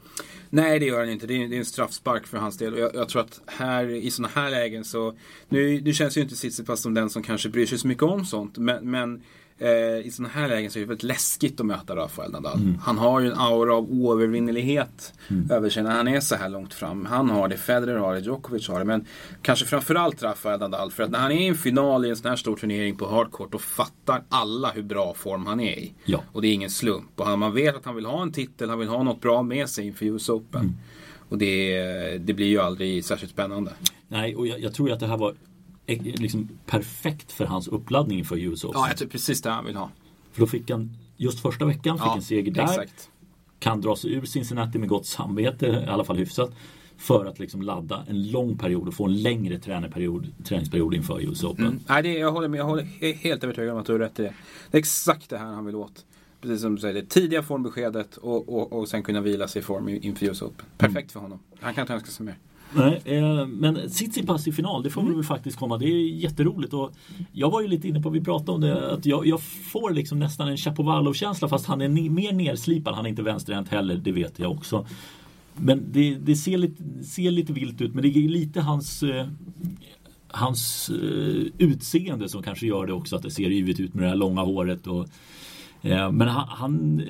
Nej 0.49 0.79
det 0.79 0.85
gör 0.85 0.99
han 0.99 1.09
inte. 1.09 1.27
Det 1.27 1.43
är, 1.43 1.47
det 1.47 1.55
är 1.55 1.59
en 1.59 1.65
straffspark 1.65 2.27
för 2.27 2.37
hans 2.37 2.57
del. 2.57 2.73
Och 2.73 2.79
jag, 2.79 2.95
jag 2.95 3.09
tror 3.09 3.21
att 3.21 3.41
här 3.45 3.89
i 3.89 4.11
sådana 4.11 4.31
här 4.35 4.49
lägen 4.51 4.83
så 4.83 5.13
Nu, 5.49 5.81
nu 5.81 5.93
känns 5.93 6.17
ju 6.17 6.21
inte 6.21 6.35
Tsitsipas 6.35 6.81
som 6.81 6.93
den 6.93 7.09
som 7.09 7.23
kanske 7.23 7.49
bryr 7.49 7.65
sig 7.65 7.77
så 7.77 7.87
mycket 7.87 8.03
om 8.03 8.25
sånt. 8.25 8.57
Men, 8.57 8.91
men 8.91 9.21
eh, 9.59 10.07
i 10.07 10.11
sådana 10.11 10.33
här 10.33 10.47
lägen 10.49 10.71
så 10.71 10.79
är 10.79 10.81
det 10.81 10.87
väldigt 10.87 11.03
läskigt 11.03 11.59
att 11.59 11.65
möta 11.65 11.95
Rafael 11.95 12.31
Nadal. 12.31 12.59
Han 12.81 12.97
har 12.97 13.19
ju 13.19 13.27
en 13.27 13.37
aura 13.37 13.75
av 13.75 13.91
oövervinnelighet 13.91 15.13
över 15.51 15.69
sig 15.69 15.83
när 15.83 15.91
han 15.91 16.07
är 16.07 16.19
så 16.19 16.35
här 16.35 16.49
långt 16.49 16.73
fram. 16.73 17.05
Han 17.05 17.29
har 17.29 17.47
det, 17.47 17.57
Federer 17.57 17.97
har 17.97 18.13
det, 18.13 18.19
Djokovic 18.19 18.67
har 18.67 18.79
det. 18.79 18.85
Men 18.85 19.05
kanske 19.41 19.65
framförallt 19.65 20.23
Rafael 20.23 20.59
Nadal. 20.59 20.91
För 20.91 21.03
att 21.03 21.11
när 21.11 21.19
han 21.19 21.31
är 21.31 21.41
i 21.41 21.47
en 21.47 21.55
final 21.55 22.05
i 22.05 22.09
en 22.09 22.15
sån 22.15 22.29
här 22.29 22.35
stor 22.35 22.55
turnering 22.55 22.95
på 22.95 23.09
hardcourt 23.09 23.51
då 23.51 23.57
fattar 23.57 24.23
alla 24.29 24.71
hur 24.71 24.83
bra 24.83 25.13
form 25.13 25.45
han 25.45 25.59
är 25.59 25.77
i. 25.79 25.93
Ja. 26.05 26.23
Och 26.31 26.41
det 26.41 26.47
är 26.47 26.53
ingen 26.53 26.69
slump. 26.69 27.19
Och 27.19 27.25
han, 27.25 27.39
man 27.39 27.53
vet 27.53 27.75
att 27.75 27.85
han 27.85 27.95
vill 27.95 28.05
ha 28.05 28.21
en 28.21 28.31
titel, 28.31 28.69
han 28.69 28.79
vill 28.79 28.87
ha 28.87 29.03
något 29.03 29.21
bra 29.21 29.43
med 29.43 29.69
sig 29.69 29.87
inför 29.87 30.05
US 30.05 30.29
Open. 30.29 30.77
Och 31.29 31.37
det, 31.37 32.17
det 32.17 32.33
blir 32.33 32.47
ju 32.47 32.59
aldrig 32.59 33.05
särskilt 33.05 33.31
spännande. 33.31 33.73
Nej, 34.07 34.35
och 34.35 34.47
jag, 34.47 34.59
jag 34.59 34.73
tror 34.73 34.91
att 34.91 34.99
det 34.99 35.07
här 35.07 35.17
var 35.17 35.35
liksom 35.97 36.49
perfekt 36.65 37.31
för 37.31 37.45
hans 37.45 37.67
uppladdning 37.67 38.25
för 38.25 38.37
US 38.37 38.63
Open. 38.65 38.81
Ja, 38.81 38.87
jag 38.87 38.97
tror 38.97 39.07
precis 39.07 39.41
det 39.41 39.49
han 39.49 39.65
vill 39.65 39.75
ha. 39.75 39.89
För 40.31 40.39
då 40.41 40.47
fick 40.47 40.69
han, 40.69 40.97
just 41.17 41.39
första 41.39 41.65
veckan 41.65 41.97
fick 41.97 42.15
en 42.15 42.21
seger 42.21 42.51
där. 42.51 42.63
Exakt. 42.63 43.09
kan 43.59 43.81
dra 43.81 43.95
sig 43.95 44.13
ur 44.13 44.25
Cincinnati 44.25 44.77
med 44.79 44.89
gott 44.89 45.05
samvete, 45.05 45.83
i 45.87 45.89
alla 45.89 46.03
fall 46.03 46.17
hyfsat. 46.17 46.51
För 46.97 47.25
att 47.25 47.39
liksom 47.39 47.61
ladda 47.61 48.03
en 48.07 48.31
lång 48.31 48.57
period 48.57 48.87
och 48.87 48.93
få 48.93 49.05
en 49.05 49.21
längre 49.21 49.59
träningsperiod, 49.59 50.93
inför 50.93 51.21
US 51.21 51.43
Open. 51.43 51.65
Mm. 51.65 51.79
Nej, 51.87 52.03
det, 52.03 52.13
jag 52.13 52.31
håller 52.31 52.47
med. 52.47 52.59
Jag 52.59 52.65
håller 52.65 52.83
he- 52.83 53.13
helt 53.13 53.43
övertygad 53.43 53.73
om 53.73 53.79
att 53.79 53.85
du 53.85 53.91
har 53.91 53.99
rätt 53.99 54.19
i 54.19 54.23
det. 54.23 54.33
Det 54.71 54.77
är 54.77 54.79
exakt 54.79 55.29
det 55.29 55.37
här 55.37 55.45
han 55.45 55.65
vill 55.65 55.75
åt. 55.75 56.05
Precis 56.41 56.61
som 56.61 56.75
du 56.75 56.81
säger, 56.81 56.93
det 56.93 57.09
tidiga 57.09 57.43
formbeskedet 57.43 58.17
och, 58.17 58.49
och, 58.49 58.73
och 58.73 58.89
sen 58.89 59.03
kunna 59.03 59.21
vila 59.21 59.47
sig 59.47 59.59
i 59.59 59.63
form 59.63 59.89
inför 59.89 60.25
US 60.25 60.41
Open. 60.41 60.65
Perfekt 60.77 61.11
för 61.11 61.19
honom. 61.19 61.39
Han 61.59 61.73
kan 61.73 61.81
inte 61.81 61.93
önska 61.93 62.11
sig 62.11 62.25
mer. 62.25 62.35
Nej, 62.73 63.01
eh, 63.05 63.45
men 63.47 63.89
Tsitsipas 63.89 64.47
i 64.47 64.51
final, 64.51 64.83
det 64.83 64.89
får 64.89 65.01
Mm. 65.01 65.17
vi 65.17 65.23
faktiskt 65.23 65.57
komma. 65.57 65.77
Det 65.77 65.85
är 65.85 66.09
jätteroligt. 66.09 66.73
Och 66.73 66.91
jag 67.31 67.51
var 67.51 67.61
ju 67.61 67.67
lite 67.67 67.87
inne 67.87 68.01
på, 68.01 68.09
vi 68.09 68.21
pratade 68.21 68.51
om 68.51 68.61
det, 68.61 68.93
att 68.93 69.05
jag, 69.05 69.27
jag 69.27 69.41
får 69.41 69.91
liksom 69.91 70.19
nästan 70.19 70.47
en 70.47 70.57
Chapovalov-känsla 70.57 71.49
fast 71.49 71.65
han 71.65 71.81
är 71.81 71.89
mer 72.09 72.33
nerslipad. 72.33 72.95
Han 72.95 73.05
är 73.05 73.09
inte 73.09 73.21
vänsterhänt 73.23 73.67
heller, 73.67 73.95
det 73.95 74.11
vet 74.11 74.39
jag 74.39 74.51
också. 74.51 74.85
Men 75.55 75.83
det, 75.91 76.15
det 76.15 76.35
ser, 76.35 76.57
lite, 76.57 77.03
ser 77.03 77.31
lite 77.31 77.53
vilt 77.53 77.81
ut, 77.81 77.93
men 77.93 78.03
det 78.03 78.09
är 78.09 78.29
lite 78.29 78.61
hans 78.61 79.03
eh, 79.03 79.27
Hans 80.31 80.89
eh, 80.89 81.45
utseende 81.57 82.29
som 82.29 82.43
kanske 82.43 82.67
gör 82.67 82.87
det 82.87 82.93
också 82.93 83.15
att 83.15 83.23
det 83.23 83.31
ser 83.31 83.51
yvigt 83.51 83.79
ut 83.79 83.93
med 83.93 84.03
det 84.03 84.07
här 84.09 84.15
långa 84.15 84.41
håret 84.41 84.87
och 84.87 85.07
eh, 85.81 86.11
Men 86.11 86.27
han, 86.27 86.47
han 86.49 87.01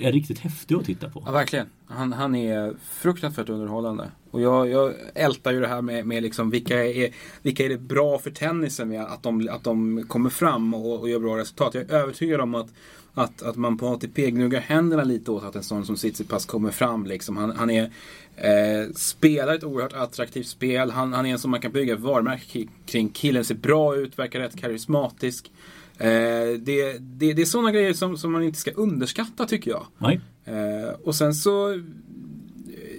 är 0.00 0.12
riktigt 0.12 0.38
häftig 0.38 0.74
att 0.74 0.84
titta 0.84 1.10
på. 1.10 1.22
Ja, 1.26 1.32
verkligen. 1.32 1.66
Han, 1.86 2.12
han 2.12 2.34
är 2.34 2.74
fruktansvärt 2.90 3.48
underhållande. 3.48 4.10
Och 4.30 4.40
jag, 4.40 4.68
jag 4.70 4.94
ältar 5.14 5.52
ju 5.52 5.60
det 5.60 5.68
här 5.68 5.82
med, 5.82 6.06
med 6.06 6.22
liksom 6.22 6.50
vilka, 6.50 6.84
är, 6.84 7.14
vilka 7.42 7.64
är 7.64 7.68
det 7.68 7.78
bra 7.78 8.18
för 8.18 8.30
tennisen 8.30 8.88
med 8.88 9.02
att 9.02 9.22
de, 9.22 9.48
att 9.52 9.64
de 9.64 10.04
kommer 10.08 10.30
fram 10.30 10.74
och, 10.74 11.00
och 11.00 11.08
gör 11.08 11.18
bra 11.18 11.38
resultat. 11.38 11.74
Jag 11.74 11.90
är 11.90 11.94
övertygad 11.94 12.40
om 12.40 12.54
att, 12.54 12.68
att, 13.14 13.42
att 13.42 13.56
man 13.56 13.78
på 13.78 13.86
ATP 13.86 14.30
gnuggar 14.30 14.60
händerna 14.60 15.04
lite 15.04 15.30
åt 15.30 15.44
att 15.44 15.56
en 15.56 15.62
sån 15.62 15.86
som 15.86 15.96
Tsitsipas 15.96 16.46
kommer 16.46 16.70
fram. 16.70 17.06
Liksom. 17.06 17.36
Han, 17.36 17.50
han 17.56 17.70
är, 17.70 17.82
eh, 18.36 18.92
spelar 18.94 19.54
ett 19.54 19.64
oerhört 19.64 19.92
attraktivt 19.92 20.46
spel. 20.46 20.90
Han, 20.90 21.12
han 21.12 21.26
är 21.26 21.32
en 21.32 21.38
som 21.38 21.50
man 21.50 21.60
kan 21.60 21.72
bygga 21.72 21.96
varumärke 21.96 22.66
kring. 22.86 23.10
Killen 23.10 23.44
ser 23.44 23.54
bra 23.54 23.96
ut, 23.96 24.18
verkar 24.18 24.40
rätt 24.40 24.60
karismatisk. 24.60 25.50
Eh, 25.98 26.58
det, 26.60 26.98
det, 26.98 27.32
det 27.32 27.42
är 27.42 27.46
sådana 27.46 27.72
grejer 27.72 27.92
som, 27.92 28.16
som 28.16 28.32
man 28.32 28.42
inte 28.42 28.58
ska 28.58 28.70
underskatta 28.70 29.46
tycker 29.46 29.70
jag. 29.70 29.86
Nej? 29.98 30.20
Eh, 30.44 30.90
och 31.04 31.14
sen 31.14 31.34
så 31.34 31.72
eh, 31.72 31.78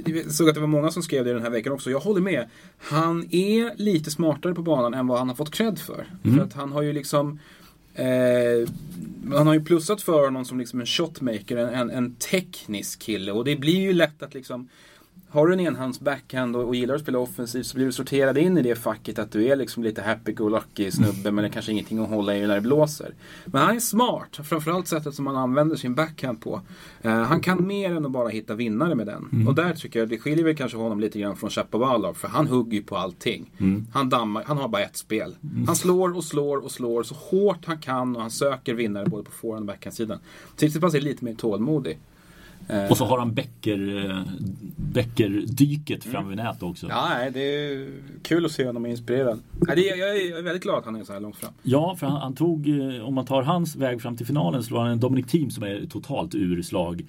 jag 0.05 0.31
såg 0.31 0.49
att 0.49 0.55
det 0.55 0.61
var 0.61 0.67
många 0.67 0.91
som 0.91 1.03
skrev 1.03 1.25
det 1.25 1.33
den 1.33 1.41
här 1.41 1.49
veckan 1.49 1.73
också. 1.73 1.91
Jag 1.91 1.99
håller 1.99 2.21
med. 2.21 2.49
Han 2.77 3.27
är 3.31 3.71
lite 3.75 4.11
smartare 4.11 4.55
på 4.55 4.61
banan 4.61 4.93
än 4.93 5.07
vad 5.07 5.17
han 5.19 5.29
har 5.29 5.35
fått 5.35 5.51
cred 5.51 5.79
för. 5.79 6.07
För 6.23 6.43
att 6.43 6.53
han 6.53 6.71
har 6.71 6.81
ju 6.81 6.93
liksom 6.93 7.39
eh, 7.93 8.69
Han 9.33 9.47
har 9.47 9.53
ju 9.53 9.63
plussat 9.63 10.01
för 10.01 10.25
honom 10.25 10.45
som 10.45 10.59
liksom 10.59 10.79
en 10.79 10.85
shotmaker, 10.85 11.57
en, 11.57 11.89
en 11.89 12.15
teknisk 12.15 12.99
kille. 12.99 13.31
Och 13.31 13.45
det 13.45 13.55
blir 13.55 13.79
ju 13.79 13.93
lätt 13.93 14.23
att 14.23 14.33
liksom 14.33 14.69
har 15.29 15.47
du 15.47 15.53
en 15.53 15.59
enhands 15.59 15.99
backhand 15.99 16.55
och, 16.55 16.63
och 16.63 16.75
gillar 16.75 16.95
att 16.95 17.01
spela 17.01 17.19
offensivt 17.19 17.65
så 17.65 17.75
blir 17.75 17.85
du 17.85 17.91
sorterad 17.91 18.37
in 18.37 18.57
i 18.57 18.61
det 18.61 18.75
facket 18.75 19.19
att 19.19 19.31
du 19.31 19.47
är 19.47 19.55
liksom 19.55 19.83
lite 19.83 20.01
happy-go-lucky 20.01 20.91
snubbe 20.91 21.31
men 21.31 21.35
det 21.35 21.47
är 21.47 21.51
kanske 21.51 21.71
ingenting 21.71 21.99
att 21.99 22.09
hålla 22.09 22.35
i 22.35 22.47
när 22.47 22.55
det 22.55 22.61
blåser. 22.61 23.13
Men 23.45 23.61
han 23.61 23.75
är 23.75 23.79
smart, 23.79 24.39
framförallt 24.43 24.87
sättet 24.87 25.13
som 25.15 25.27
han 25.27 25.35
använder 25.35 25.75
sin 25.75 25.95
backhand 25.95 26.41
på. 26.41 26.61
Eh, 27.01 27.11
han 27.11 27.41
kan 27.41 27.67
mer 27.67 27.95
än 27.95 28.05
att 28.05 28.11
bara 28.11 28.29
hitta 28.29 28.53
vinnare 28.55 28.95
med 28.95 29.05
den. 29.07 29.47
Och 29.47 29.55
där 29.55 29.73
tycker 29.73 29.99
jag 29.99 30.09
det 30.09 30.17
skiljer 30.17 30.45
väl 30.45 30.55
kanske 30.55 30.77
honom 30.77 30.99
lite 30.99 31.19
grann 31.19 31.35
från 31.35 31.49
Chapovalov 31.49 32.13
för 32.13 32.27
han 32.27 32.47
hugger 32.47 32.77
ju 32.77 32.83
på 32.83 32.97
allting. 32.97 33.51
Han 33.93 34.09
dammar, 34.09 34.43
han 34.47 34.57
har 34.57 34.67
bara 34.67 34.81
ett 34.81 34.97
spel. 34.97 35.35
Han 35.67 35.75
slår 35.75 36.17
och 36.17 36.23
slår 36.23 36.57
och 36.57 36.71
slår 36.71 37.03
så 37.03 37.15
hårt 37.15 37.65
han 37.65 37.77
kan 37.77 38.15
och 38.15 38.21
han 38.21 38.31
söker 38.31 38.73
vinnare 38.73 39.05
både 39.05 39.23
på 39.23 39.31
forehand 39.31 39.63
och 39.63 39.67
backhandsidan. 39.67 40.19
Tsitsipas 40.55 40.93
är 40.93 41.01
lite 41.01 41.25
mer 41.25 41.35
tålmodig. 41.35 41.97
Eh, 42.69 42.91
Och 42.91 42.97
så 42.97 43.05
har 43.05 43.17
han 43.19 43.37
eh, 43.37 44.21
bäckerdyket 44.75 46.03
fram 46.03 46.27
vid 46.27 46.37
nät 46.37 46.63
också. 46.63 46.87
Ja, 46.89 47.29
det 47.33 47.39
är 47.39 47.91
kul 48.23 48.45
att 48.45 48.51
se 48.51 48.65
honom 48.65 48.85
inspirerad. 48.85 49.39
Jag 49.67 49.77
är 49.79 50.41
väldigt 50.41 50.63
glad 50.63 50.77
att 50.77 50.85
han 50.85 50.95
är 50.95 51.03
så 51.03 51.13
här 51.13 51.19
långt 51.19 51.37
fram. 51.37 51.53
Ja, 51.63 51.95
för 51.95 52.07
han, 52.07 52.21
han 52.21 52.35
tog, 52.35 52.67
eh, 52.69 53.01
om 53.07 53.13
man 53.13 53.25
tar 53.25 53.41
hans 53.41 53.75
väg 53.75 54.01
fram 54.01 54.17
till 54.17 54.25
finalen, 54.25 54.63
slår 54.63 54.79
han 54.79 54.91
en 54.91 54.99
Dominic 54.99 55.25
Thiem 55.27 55.49
som 55.49 55.63
är 55.63 55.85
totalt 55.89 56.35
ur 56.35 56.61
slag. 56.61 57.05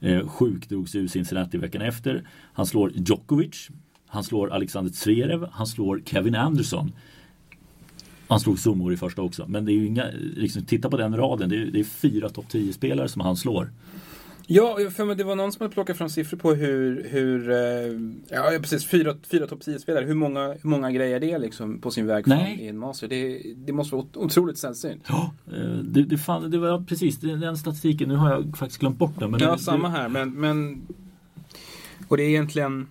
Eh, 0.00 0.28
sjuk, 0.28 0.68
drog 0.68 0.88
sig 0.88 1.00
ur 1.00 1.08
Cincinnati 1.08 1.58
veckan 1.58 1.82
efter. 1.82 2.28
Han 2.52 2.66
slår 2.66 2.92
Djokovic. 2.94 3.68
Han 4.06 4.24
slår 4.24 4.50
Alexander 4.52 4.92
Zverev. 4.92 5.46
Han 5.52 5.66
slår 5.66 6.00
Kevin 6.04 6.34
Anderson. 6.34 6.92
Han 8.28 8.40
slog 8.40 8.58
Sumor 8.58 8.92
i 8.92 8.96
första 8.96 9.22
också. 9.22 9.44
Men 9.48 9.64
det 9.64 9.72
är 9.72 9.74
ju 9.74 9.86
inga, 9.86 10.04
liksom, 10.36 10.64
titta 10.64 10.90
på 10.90 10.96
den 10.96 11.16
raden. 11.16 11.48
Det 11.48 11.56
är, 11.56 11.66
det 11.66 11.80
är 11.80 11.84
fyra 11.84 12.28
topp 12.28 12.44
10-spelare 12.50 13.08
som 13.08 13.20
han 13.20 13.36
slår. 13.36 13.70
Ja, 14.50 14.78
för 14.90 15.04
mig, 15.04 15.16
det 15.16 15.24
var 15.24 15.34
någon 15.36 15.52
som 15.52 15.62
hade 15.64 15.74
plockat 15.74 15.96
fram 15.98 16.08
siffror 16.08 16.38
på 16.38 16.54
hur, 16.54 17.08
hur 17.08 17.50
eh, 17.50 18.36
ja 18.38 18.58
precis, 18.60 18.86
fyra, 18.86 19.16
fyra 19.30 19.46
topp 19.46 19.60
10-spelare. 19.60 20.04
Hur 20.04 20.14
många, 20.14 20.48
hur 20.62 20.68
många 20.70 20.90
grejer 20.90 21.20
det 21.20 21.30
är 21.32 21.38
liksom 21.38 21.80
på 21.80 21.90
sin 21.90 22.06
väg 22.06 22.24
fram 22.24 22.38
Nej. 22.38 22.58
i 22.60 22.68
en 22.68 22.78
master. 22.78 23.08
Det, 23.08 23.42
det 23.56 23.72
måste 23.72 23.94
vara 23.96 24.06
otroligt 24.14 24.58
sällsynt. 24.58 25.02
Ja, 25.08 25.32
eh, 25.46 25.68
det, 25.68 26.02
det, 26.02 26.18
fan, 26.18 26.50
det 26.50 26.58
var 26.58 26.80
precis 26.82 27.18
den 27.18 27.56
statistiken. 27.58 28.08
Nu 28.08 28.14
har 28.16 28.30
jag 28.30 28.56
faktiskt 28.56 28.80
glömt 28.80 28.98
bort 28.98 29.18
den. 29.18 29.30
Men 29.30 29.40
Ja, 29.40 29.52
det, 29.52 29.58
samma 29.58 29.88
här. 29.88 30.08
Men, 30.08 30.30
men... 30.30 30.82
Och 32.08 32.16
det 32.16 32.22
är 32.22 32.28
egentligen... 32.28 32.86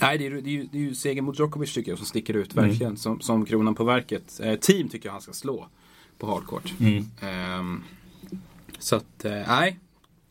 Nej, 0.00 0.18
det 0.18 0.26
är, 0.26 0.30
det 0.30 0.36
är, 0.50 0.52
ju, 0.52 0.68
det 0.72 0.78
är 0.78 0.82
ju 0.82 0.94
segern 0.94 1.24
mot 1.24 1.38
Djokovic 1.38 1.74
tycker 1.74 1.90
jag 1.92 1.98
som 1.98 2.06
sticker 2.06 2.34
ut 2.34 2.56
Mm. 2.56 2.68
verkligen. 2.68 2.96
Som, 2.96 3.20
som 3.20 3.44
kronan 3.44 3.74
på 3.74 3.84
verket. 3.84 4.40
Eh, 4.42 4.54
team 4.58 4.88
tycker 4.88 5.06
jag 5.08 5.12
han 5.12 5.20
ska 5.22 5.32
slå 5.32 5.68
på 6.18 6.26
hardcourt. 6.26 6.72
Mm. 6.80 7.04
Ehm, 7.20 7.82
Så 8.78 8.96
att, 8.96 9.24
eh, 9.24 9.32
nej. 9.32 9.78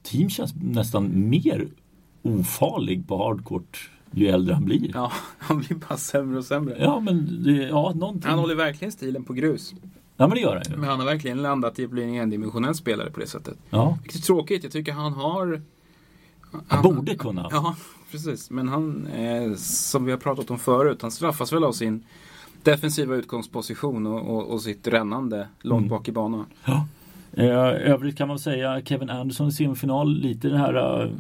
Team 0.04 0.30
känns 0.30 0.54
nästan 0.62 1.30
mer 1.30 1.68
ofarlig 2.22 3.08
på 3.08 3.18
hardcourt 3.18 3.90
ju 4.12 4.28
äldre 4.28 4.54
han 4.54 4.66
blir. 4.66 4.92
Ja, 4.94 5.12
han 5.38 5.60
blir 5.60 5.76
bara 5.90 5.98
sämre 5.98 6.38
och 6.38 6.46
sämre. 6.46 6.78
Ja, 6.80 7.00
men 7.00 7.44
det, 7.44 7.52
ja, 7.52 7.94
någonting. 7.96 8.30
Han 8.30 8.40
håller 8.40 8.56
verkligen 8.56 8.92
stilen 8.92 9.24
på 9.24 9.34
grus. 9.34 9.74
Ja, 10.18 10.28
men 10.28 10.36
det 10.36 10.42
gör 10.42 10.56
han 10.56 10.64
ju. 10.70 10.78
Men 10.78 10.90
han 10.90 11.00
har 11.00 11.06
verkligen 11.06 11.42
landat 11.42 11.80
i 11.80 11.86
att 11.86 11.92
bli 11.92 12.04
en 12.04 12.14
endimensionell 12.14 12.76
spelare 12.76 13.12
på 13.12 13.20
det 13.20 13.28
sättet. 13.28 13.58
Ja, 13.70 13.98
Vilket 14.02 14.22
är 14.22 14.26
tråkigt. 14.26 14.64
Jag 14.64 14.72
tycker 14.72 14.92
han 14.92 15.14
har... 15.14 15.62
han 16.68 16.84
borde 16.84 17.16
kunna. 17.16 17.48
Ja, 17.52 17.76
precis. 18.12 18.50
Men 18.50 18.68
han, 18.70 19.08
eh, 19.08 19.54
som 19.56 20.06
vi 20.06 20.12
har 20.12 20.20
pratat 20.20 20.52
om 20.52 20.60
förut, 20.60 21.02
han 21.02 21.12
straffas 21.12 21.54
väl 21.54 21.64
av 21.64 21.72
sin 21.72 22.04
defensiva 22.64 23.16
utgångsposition 23.16 24.08
och, 24.08 24.36
och, 24.36 24.48
och 24.54 24.62
sitt 24.62 24.88
rännande 24.88 25.48
långt 25.62 25.80
Mm. 25.82 25.90
bak 25.90 26.08
i 26.08 26.12
banan. 26.12 26.46
Ja. 26.66 26.88
Eh, 27.34 27.92
övrigt 27.92 28.18
kan 28.18 28.28
man 28.28 28.40
säga 28.40 28.82
Kevin 28.82 29.10
Anderson 29.10 29.48
i 29.48 29.52
semifinal, 29.52 30.16
lite 30.16 30.48
den 30.48 30.58
här 30.58 31.04
eh, 31.04 31.12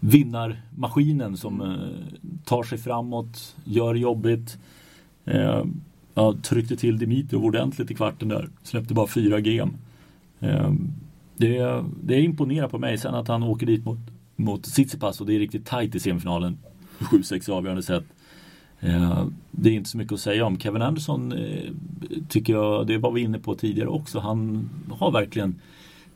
vinnarmaskinen 0.00 1.36
som 1.36 1.60
eh, 1.60 2.16
tar 2.44 2.62
sig 2.62 2.78
framåt, 2.78 3.56
gör 3.64 3.94
jobbigt. 3.94 4.58
Ja, 6.14 6.34
tryckte 6.42 6.76
till 6.76 6.98
Dimitrov 6.98 7.44
ordentligt 7.44 7.90
i 7.90 7.94
kvarten 7.94 8.28
där. 8.28 8.48
Släppte 8.62 8.94
bara 8.94 9.06
fyra 9.06 9.38
gem. 9.38 9.76
Det, 11.36 11.84
det 12.02 12.20
imponerar 12.20 12.68
på 12.68 12.78
mig. 12.78 12.98
Sen 12.98 13.14
att 13.14 13.28
han 13.28 13.42
åker 13.42 13.66
dit 13.66 13.84
mot, 13.84 13.98
mot 14.36 14.62
Tsitsipas 14.62 15.20
och 15.20 15.26
det 15.26 15.34
är 15.34 15.38
riktigt 15.38 15.66
tajt 15.66 15.94
i 15.94 16.00
semifinalen. 16.00 16.58
7-6 16.98 17.50
avgörande 17.50 17.82
set. 17.82 18.04
Eh, 18.80 19.26
det 19.50 19.70
är 19.70 19.74
inte 19.74 19.90
så 19.90 19.98
mycket 19.98 20.12
att 20.12 20.20
säga 20.20 20.44
om. 20.46 20.58
Kevin 20.58 20.82
Anderson 20.82 21.32
eh, 21.32 21.70
tycker 22.28 22.52
jag, 22.52 22.86
det 22.86 22.98
var 22.98 23.12
vi 23.12 23.20
inne 23.20 23.38
på 23.38 23.54
tidigare 23.54 23.88
också. 23.88 24.18
Han 24.18 24.68
har 24.90 25.10
verkligen 25.12 25.54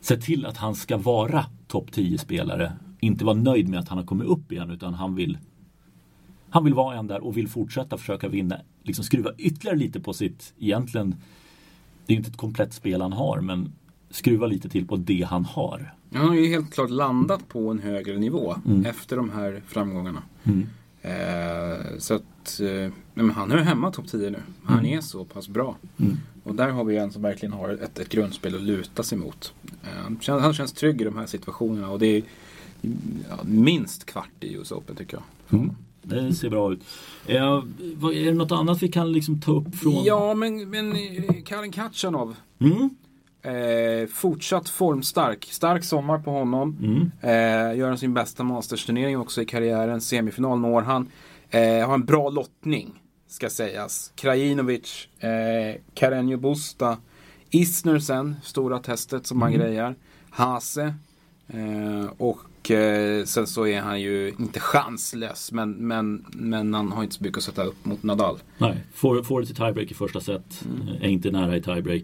sett 0.00 0.22
till 0.22 0.46
att 0.46 0.56
han 0.56 0.74
ska 0.74 0.96
vara 0.96 1.44
topp 1.68 1.92
10 1.92 2.18
spelare. 2.18 2.72
Inte 3.00 3.24
vara 3.24 3.36
nöjd 3.36 3.68
med 3.68 3.80
att 3.80 3.88
han 3.88 3.98
har 3.98 4.04
kommit 4.04 4.28
upp 4.28 4.52
igen 4.52 4.70
utan 4.70 4.94
han 4.94 5.14
vill 5.14 5.38
han 6.52 6.64
vill 6.64 6.74
vara 6.74 6.96
en 6.96 7.06
där 7.06 7.24
och 7.24 7.36
vill 7.36 7.48
fortsätta 7.48 7.98
försöka 7.98 8.28
vinna. 8.28 8.56
Liksom 8.82 9.04
skruva 9.04 9.30
ytterligare 9.38 9.76
lite 9.78 10.00
på 10.00 10.12
sitt, 10.12 10.54
egentligen, 10.58 11.14
det 12.06 12.12
är 12.12 12.16
inte 12.16 12.30
ett 12.30 12.36
komplett 12.36 12.72
spel 12.72 13.00
han 13.02 13.12
har 13.12 13.40
men 13.40 13.72
skruva 14.10 14.46
lite 14.46 14.68
till 14.68 14.86
på 14.86 14.96
det 14.96 15.22
han 15.30 15.44
har. 15.44 15.94
Han 16.12 16.28
har 16.28 16.34
ju 16.34 16.46
helt 16.48 16.72
klart 16.74 16.90
landat 16.90 17.48
på 17.48 17.70
en 17.70 17.78
högre 17.78 18.18
nivå 18.18 18.56
Mm. 18.66 18.86
efter 18.86 19.16
de 19.16 19.30
här 19.30 19.62
framgångarna. 19.66 20.22
Mm. 20.44 20.66
Eh, 21.02 21.98
så 21.98 22.14
att, 22.14 22.22
eh, 22.60 22.66
nej, 22.70 22.90
men 23.14 23.30
han 23.30 23.52
är 23.52 23.56
hemma 23.56 23.90
topp 23.90 24.08
10 24.08 24.30
nu. 24.30 24.38
Han 24.64 24.78
Mm. 24.78 24.98
är 24.98 25.00
så 25.00 25.24
pass 25.24 25.48
bra. 25.48 25.76
Mm. 25.98 26.16
Och 26.44 26.54
där 26.54 26.68
har 26.68 26.84
vi 26.84 26.96
en 26.96 27.12
som 27.12 27.22
verkligen 27.22 27.52
har 27.52 27.68
ett, 27.68 27.98
ett 27.98 28.08
grundspel 28.08 28.54
att 28.54 28.60
luta 28.62 29.02
sig 29.02 29.18
mot. 29.18 29.52
Eh, 29.82 30.02
han, 30.02 30.18
känns, 30.20 30.42
han 30.42 30.54
känns 30.54 30.72
trygg 30.72 31.00
i 31.00 31.04
de 31.04 31.16
här 31.16 31.26
situationerna 31.26 31.90
och 31.90 31.98
det 31.98 32.06
är 32.06 32.22
ja, 33.28 33.38
minst 33.44 34.06
kvart 34.06 34.30
i 34.40 34.54
US 34.54 34.72
Open 34.72 34.96
tycker 34.96 35.16
jag. 35.16 35.60
Mm. 35.60 35.70
Det 36.02 36.34
ser 36.34 36.50
bra 36.50 36.72
ut. 36.72 36.80
Eh, 37.26 37.62
vad, 37.96 38.12
är 38.14 38.24
det 38.24 38.32
något 38.34 38.52
annat 38.52 38.82
vi 38.82 38.88
kan 38.88 39.12
liksom 39.12 39.40
ta 39.40 39.52
upp 39.52 39.76
från? 39.76 40.04
Ja, 40.04 40.34
men, 40.34 40.70
men 40.70 40.92
eh, 40.92 41.42
Karin 41.44 41.72
Katjanov. 41.72 42.36
Mm. 42.58 42.90
Eh, 43.42 44.08
fortsatt 44.08 44.68
formstark. 44.68 45.48
Stark 45.50 45.84
sommar 45.84 46.18
på 46.18 46.30
honom. 46.30 46.76
Mm. 46.82 47.10
Eh, 47.20 47.78
gör 47.78 47.96
sin 47.96 48.14
bästa 48.14 48.44
mastersturnering 48.44 49.18
också 49.18 49.42
i 49.42 49.44
karriären. 49.44 50.00
Semifinal 50.00 50.58
når 50.60 50.82
han. 50.82 51.08
Eh, 51.50 51.86
har 51.86 51.94
en 51.94 52.04
bra 52.04 52.30
lottning, 52.30 53.02
ska 53.26 53.50
sägas. 53.50 54.12
Krajinovic, 54.14 55.08
eh, 55.18 55.28
Carreño 55.94 56.36
Busta, 56.36 56.98
Isner 57.50 57.98
sen, 57.98 58.36
stora 58.42 58.78
testet 58.78 59.26
som 59.26 59.42
han 59.42 59.54
Mm. 59.54 59.66
grejar. 59.66 59.94
Hase. 60.30 60.94
Eh, 61.48 62.04
och 62.18 62.70
eh, 62.70 63.24
sen 63.24 63.46
så 63.46 63.66
är 63.66 63.80
han 63.80 64.00
ju 64.00 64.32
inte 64.38 64.60
chanslös, 64.60 65.52
men, 65.52 65.70
men, 65.72 66.24
men 66.32 66.74
han 66.74 66.92
har 66.92 67.02
inte 67.02 67.14
så 67.14 67.22
mycket 67.24 67.38
att 67.38 67.44
sätta 67.44 67.64
upp 67.64 67.84
mot 67.84 68.02
Nadal. 68.02 68.38
Nej, 68.58 68.76
får, 68.94 69.22
får 69.22 69.40
det 69.40 69.46
till 69.46 69.56
tiebreak 69.56 69.90
i 69.90 69.94
första 69.94 70.20
set. 70.20 70.64
Mm. 70.64 70.88
Eh, 70.88 71.02
Är 71.04 71.08
inte 71.08 71.30
nära 71.30 71.56
i 71.56 71.62
tiebreak. 71.62 72.02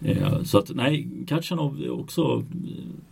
Eh, 0.00 0.42
så 0.42 0.58
att 0.58 0.70
nej, 0.74 1.08
Katjanov 1.26 1.80
är 1.82 1.90
också 1.90 2.44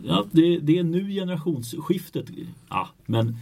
ja, 0.05 0.25
det, 0.33 0.59
det 0.59 0.79
är 0.79 0.83
nu 0.85 1.09
generationsskiftet. 1.11 2.27
Ja, 2.69 2.89
men 3.07 3.37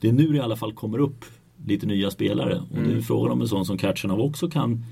det 0.00 0.08
är 0.08 0.12
nu 0.12 0.26
det 0.28 0.36
i 0.36 0.40
alla 0.40 0.56
fall 0.56 0.72
kommer 0.72 0.98
upp 0.98 1.24
lite 1.66 1.86
nya 1.86 2.10
spelare. 2.10 2.54
Och 2.70 2.76
det 2.76 2.80
är 2.80 2.84
Mm. 2.90 3.02
frågan 3.02 3.32
om 3.32 3.40
en 3.40 3.48
sån 3.48 3.64
som 3.66 3.78
Katjanov 3.78 4.20
också 4.20 4.48
kan 4.50 4.84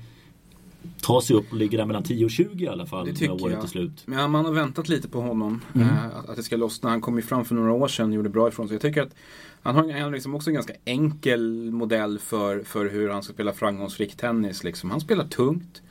ta 1.01 1.21
sig 1.21 1.35
upp 1.35 1.51
och 1.51 1.57
ligga 1.57 1.77
där 1.77 1.85
mellan 1.85 2.03
10 2.03 2.25
och 2.25 2.31
20 2.31 2.63
i 2.65 2.67
alla 2.67 2.85
fall 2.85 3.05
Det 3.05 3.21
när 3.27 3.31
året 3.43 3.53
jag. 3.55 3.63
är 3.63 3.67
slut. 3.67 4.03
Men 4.05 4.31
man 4.31 4.45
har 4.45 4.51
väntat 4.53 4.89
lite 4.89 5.07
på 5.07 5.21
honom. 5.21 5.61
Mm. 5.75 5.87
Eh, 5.87 6.05
att, 6.17 6.29
att 6.29 6.35
det 6.35 6.43
ska 6.43 6.55
lossna. 6.57 6.89
Han 6.89 7.01
kom 7.01 7.15
ju 7.15 7.21
fram 7.21 7.45
för 7.45 7.55
några 7.55 7.71
år 7.71 7.87
sedan 7.87 8.09
och 8.09 8.15
gjorde 8.15 8.29
bra 8.29 8.47
ifrån 8.47 8.67
sig. 8.67 8.75
Jag 8.75 8.81
tycker 8.81 9.01
att 9.01 9.15
han 9.61 9.75
har, 9.75 10.11
liksom 10.11 10.35
också 10.35 10.49
en 10.49 10.53
ganska 10.53 10.73
enkel 10.85 11.71
modell 11.71 12.19
för, 12.19 12.59
för 12.63 12.89
hur 12.89 13.09
han 13.09 13.23
ska 13.23 13.33
spela 13.33 13.53
framgångsrik 13.53 14.15
tennis. 14.17 14.63
Liksom. 14.63 14.91
Han 14.91 15.01
spelar 15.01 15.25
tungt. 15.27 15.81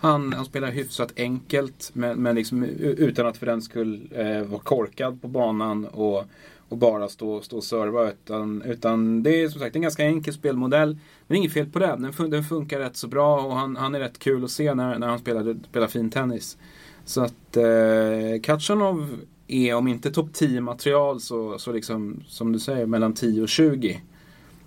Han, 0.00 0.32
han 0.32 0.44
spelar 0.44 0.70
hyfsat 0.70 1.12
enkelt 1.16 1.90
men, 1.92 2.22
men 2.22 2.34
liksom, 2.34 2.64
utan 2.64 3.26
att 3.26 3.36
för 3.36 3.46
den 3.46 3.62
skull 3.62 4.08
eh, 4.14 4.42
vara 4.42 4.60
korkad 4.60 5.22
på 5.22 5.28
banan 5.28 5.86
och, 5.86 6.24
och 6.68 6.78
bara 6.78 7.08
stå, 7.08 7.40
stå 7.40 7.56
och 7.56 7.64
serva. 7.64 8.10
Utan, 8.10 8.62
utan 8.62 9.22
det 9.22 9.42
är 9.42 9.48
som 9.48 9.60
sagt 9.60 9.76
en 9.76 9.82
ganska 9.82 10.04
enkel 10.04 10.34
spelmodell. 10.34 10.88
Men 10.88 10.98
det 11.26 11.34
är 11.34 11.38
inget 11.38 11.52
fel 11.52 11.66
på 11.66 11.78
den. 11.78 12.02
Den, 12.02 12.12
fun- 12.12 12.30
den 12.30 12.44
funkar 12.44 12.78
rätt 12.78 12.96
så 12.96 13.08
bra 13.08 13.40
och 13.40 13.56
han, 13.56 13.76
han 13.76 13.94
är 13.94 14.00
rätt 14.00 14.18
kul 14.18 14.44
att 14.44 14.50
se 14.50 14.74
när, 14.74 14.98
när 14.98 15.06
han 15.06 15.18
spelar, 15.18 15.56
spelar 15.70 15.86
fin 15.86 16.10
tennis. 16.10 16.58
Så 17.04 17.20
att 17.20 17.56
eh, 17.56 18.40
Kachanov 18.42 19.16
är 19.46 19.74
om 19.74 19.88
inte 19.88 20.10
topp 20.10 20.32
10 20.32 20.60
material 20.60 21.20
så, 21.20 21.58
så 21.58 21.72
liksom 21.72 22.20
som 22.28 22.52
du 22.52 22.58
säger 22.58 22.86
mellan 22.86 23.14
10 23.14 23.42
och 23.42 23.48
20. 23.48 24.00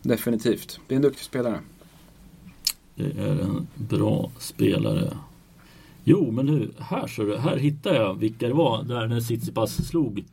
Definitivt. 0.01 0.79
Det 0.87 0.93
är 0.93 0.95
en 0.95 1.01
duktig 1.01 1.23
spelare. 1.23 1.59
Det 2.95 3.03
är 3.03 3.39
en 3.39 3.67
bra 3.75 4.31
spelare. 4.37 5.17
Jo, 6.03 6.31
men 6.31 6.45
nu, 6.45 6.71
här, 6.79 7.07
så 7.07 7.23
du, 7.23 7.37
här 7.37 7.57
hittar 7.57 7.95
jag 7.95 8.19
vilka 8.19 8.47
det 8.47 8.53
var 8.53 8.83
där 8.83 9.07
när 9.07 9.21
Tsitsipas 9.21 9.87
slog 9.87 10.23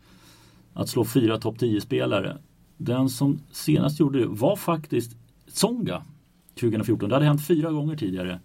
att 0.74 0.88
slå 0.88 1.04
fyra 1.04 1.38
topp 1.38 1.56
10-spelare. 1.58 2.38
Den 2.76 3.08
som 3.08 3.40
senast 3.52 4.00
gjorde 4.00 4.18
det 4.18 4.26
var 4.26 4.56
faktiskt 4.56 5.16
Tsonga 5.52 6.02
2014. 6.60 7.08
Det 7.08 7.14
hade 7.14 7.26
hänt 7.26 7.46
fyra 7.46 7.70
gånger 7.70 7.96
tidigare. 7.96 8.40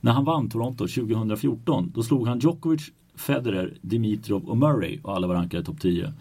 När 0.00 0.12
han 0.12 0.24
vann 0.24 0.50
Toronto 0.50 0.88
2014 0.88 1.92
då 1.94 2.02
slog 2.02 2.28
han 2.28 2.38
Djokovic, 2.38 2.90
Federer, 3.14 3.78
Dimitrov 3.80 4.44
och 4.44 4.56
Murray 4.56 5.00
och 5.02 5.16
alla 5.16 5.26
var 5.26 5.34
rankade 5.34 5.64
topp 5.64 5.80
10. 5.80 6.02
Men 6.04 6.12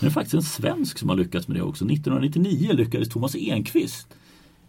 det 0.00 0.06
är 0.06 0.10
faktiskt 0.10 0.34
en 0.34 0.42
svensk 0.42 0.98
som 0.98 1.08
har 1.08 1.16
lyckats 1.16 1.48
med 1.48 1.56
det 1.56 1.62
också. 1.62 1.84
1999 1.84 2.72
lyckades 2.72 3.08
Thomas 3.08 3.36
Enqvist 3.36 4.16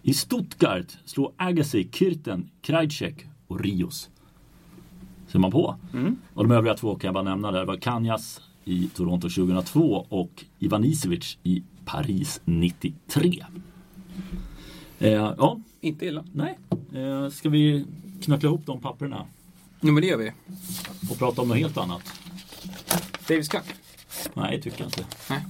i 0.02 0.14
Stuttgart 0.14 0.98
slå 1.06 1.34
Agassi, 1.38 1.90
Kyrten, 1.94 2.50
Krajcek 2.62 3.26
och 3.48 3.60
Rios. 3.60 4.10
Ser 5.28 5.40
man 5.40 5.52
på. 5.52 5.76
Mm. 5.94 6.16
Och 6.34 6.48
de 6.48 6.56
övriga 6.56 6.76
två 6.76 6.96
kan 6.96 7.08
jag 7.08 7.14
bara 7.14 7.24
nämna 7.24 7.52
där 7.52 7.66
var 7.66 7.78
Kanyas 7.78 8.42
i 8.66 8.88
Toronto 8.96 9.30
2002 9.30 10.06
och 10.10 10.46
Ivan 10.60 10.84
Isevic 10.84 11.38
i 11.44 11.64
Paris 11.86 12.42
93. 12.46 13.46
Eh, 15.00 15.12
ja, 15.12 15.60
Inte 15.82 16.06
illa. 16.06 16.24
nej. 16.34 16.58
Eh, 16.94 17.30
ska 17.30 17.50
vi 17.50 17.86
knuckla 18.22 18.50
ihop 18.50 18.66
de 18.66 18.82
papperna 18.82 19.26
Jo 19.82 19.94
men 19.94 20.02
det 20.02 20.08
gör 20.08 20.18
vi. 20.18 20.32
och 21.12 21.18
prata 21.20 21.42
om 21.42 21.48
något 21.48 21.58
helt 21.58 21.78
annat? 21.78 22.02
Davis 23.28 23.48
Cup. 23.48 23.64
Nej, 24.34 24.62
tycker 24.62 24.80
jag 24.82 24.88
inte. 24.88 25.06
Nej. 25.30 25.46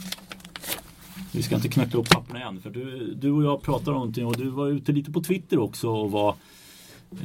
Vi 1.32 1.44
ska 1.44 1.56
inte 1.56 1.68
knuckla 1.70 1.94
ihop 1.94 2.10
papperna 2.10 2.40
än. 2.48 2.62
För 2.62 2.70
du, 2.70 3.14
du 3.14 3.32
och 3.32 3.44
jag 3.44 3.62
pratade 3.62 3.92
om 3.92 3.96
någonting 3.98 4.26
och 4.26 4.38
du 4.38 4.50
var 4.50 4.68
ute 4.68 4.92
lite 4.92 5.12
på 5.12 5.22
Twitter 5.22 5.60
också 5.60 5.90
och 5.90 6.12
var 6.12 6.36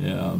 eh, 0.05 0.35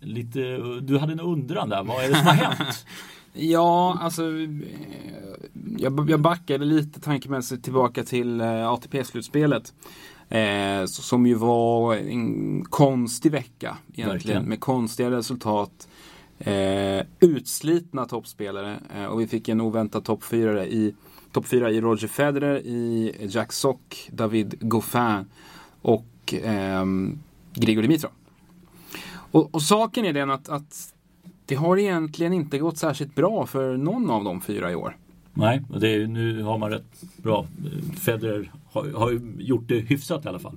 lite, 0.00 0.40
du 0.82 0.98
hade 0.98 1.12
en 1.12 1.20
undran 1.20 1.68
där. 1.68 1.82
Vad 1.84 2.04
är 2.04 2.08
det 2.08 2.16
som 2.16 2.26
har 2.26 2.34
hänt? 2.34 2.86
Ja, 3.32 3.98
alltså 4.00 4.22
eh, 4.24 4.48
jag, 5.76 6.10
jag 6.10 6.20
backade 6.20 6.64
lite 6.64 7.00
tankemässigt 7.00 7.64
tillbaka 7.64 8.04
till 8.04 8.40
eh, 8.40 8.68
ATP-slutspelet. 8.68 9.74
Eh, 10.28 10.84
så- 10.86 11.02
som 11.02 11.26
ju 11.26 11.34
var 11.34 11.94
en 11.96 12.64
konstig 12.64 13.32
vecka 13.32 13.76
egentligen 13.86 14.08
Verkligen. 14.12 14.44
med 14.44 14.60
konstiga 14.60 15.10
resultat. 15.10 15.88
Eh, 16.38 17.02
utslitna 17.20 18.04
toppspelare 18.06 18.78
och 19.08 19.12
och 19.12 19.20
vi 19.20 19.26
fick 19.26 19.48
en 19.48 19.60
oväntad 19.60 20.04
topp 20.04 20.24
i, 20.32 20.94
topp 21.32 21.46
fyra 21.46 21.70
i 21.70 21.80
Roger 21.80 22.08
Federer, 22.08 22.58
i 22.58 23.14
Jack 23.28 23.52
Sock, 23.52 24.08
David 24.12 24.54
Goffin 24.60 25.24
och 25.82 26.34
ehm, 26.42 27.18
Grigor 27.54 27.82
Dimitrov. 27.82 28.10
Och, 29.32 29.54
och 29.54 29.62
saken 29.62 30.04
är 30.04 30.12
den 30.12 30.30
att, 30.30 30.48
att 30.48 30.94
det 31.50 31.56
har 31.56 31.78
egentligen 31.78 32.32
inte 32.32 32.58
gått 32.58 32.78
särskilt 32.78 33.14
bra 33.14 33.46
för 33.46 33.76
någon 33.76 34.10
av 34.10 34.24
de 34.24 34.40
fyra 34.40 34.72
i 34.72 34.74
år. 34.74 34.96
Nej, 35.34 35.62
är, 35.74 36.06
nu 36.06 36.42
har 36.42 36.58
man 36.58 36.70
rätt 36.70 37.02
bra. 37.16 37.46
Federer 38.00 38.52
har, 38.72 38.90
har 38.90 39.10
ju 39.10 39.20
gjort 39.38 39.68
det 39.68 39.78
hyfsat 39.78 40.24
i 40.24 40.28
alla 40.28 40.38
fall. 40.38 40.56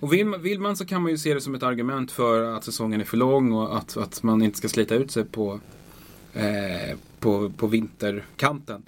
Och 0.00 0.12
vill 0.12 0.26
man, 0.26 0.42
vill 0.42 0.60
man 0.60 0.76
så 0.76 0.84
kan 0.84 1.02
man 1.02 1.10
ju 1.10 1.18
se 1.18 1.34
det 1.34 1.40
som 1.40 1.54
ett 1.54 1.62
argument 1.62 2.12
för 2.12 2.56
att 2.56 2.64
säsongen 2.64 3.00
är 3.00 3.04
för 3.04 3.16
lång 3.16 3.52
och 3.52 3.76
att, 3.76 3.96
att 3.96 4.22
man 4.22 4.42
inte 4.42 4.58
ska 4.58 4.68
slita 4.68 4.94
ut 4.94 5.10
sig 5.10 5.24
på, 5.24 5.60
eh, 6.32 6.96
på, 7.20 7.50
på 7.50 7.66
vinterkanten. 7.66 8.82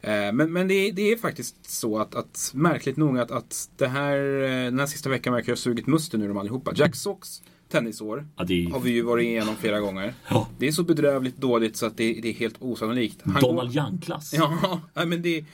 Eh, 0.00 0.32
men 0.32 0.52
men 0.52 0.68
det, 0.68 0.90
det 0.90 1.12
är 1.12 1.16
faktiskt 1.16 1.70
så 1.70 1.98
att, 1.98 2.14
att 2.14 2.50
märkligt 2.54 2.96
nog 2.96 3.18
att, 3.18 3.30
att 3.30 3.70
det 3.76 3.88
här, 3.88 4.42
eh, 4.42 4.64
den 4.64 4.78
här 4.78 4.86
sista 4.86 5.10
veckan 5.10 5.32
verkar 5.32 5.52
ha 5.52 5.56
sugit 5.56 5.86
musten 5.86 6.22
ur 6.22 6.28
dem 6.28 6.36
allihopa. 6.36 6.72
Jack 6.74 6.96
Sox 6.96 7.42
tennisår 7.68 8.26
Ja, 8.36 8.44
det 8.44 8.68
har 8.72 8.80
vi 8.80 8.90
ju 8.90 9.02
varit 9.02 9.24
igenom 9.24 9.56
flera 9.56 9.80
gånger. 9.80 10.14
Ja. 10.28 10.48
Det 10.58 10.68
är 10.68 10.72
så 10.72 10.82
bedrövligt 10.84 11.36
dåligt 11.36 11.76
så 11.76 11.86
att 11.86 11.96
det, 11.96 12.12
det 12.22 12.28
är 12.28 12.32
helt 12.32 12.56
osannolikt. 12.58 13.22
Han 13.24 13.42
Donald 13.42 13.74
går- 13.74 13.82
Young-klass. 13.82 14.32
Ja, 14.34 14.80
men 15.06 15.22
det... 15.22 15.44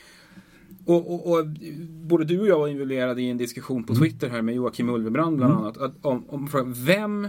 Och, 0.85 1.15
och, 1.15 1.39
och 1.39 1.47
både 1.89 2.25
du 2.25 2.41
och 2.41 2.47
jag 2.47 2.59
var 2.59 2.69
involverade 2.69 3.23
i 3.23 3.31
en 3.31 3.37
diskussion 3.39 3.85
på 3.85 3.95
Twitter 3.95 4.29
här 4.29 4.43
med 4.43 4.55
Joakim 4.55 4.89
Ulvebrand 4.89 5.37
bland 5.37 5.53
annat. 5.53 5.77
Att, 5.77 5.93
om, 6.07 6.25
om 6.29 6.49
frågan, 6.49 6.73
vem 6.77 7.29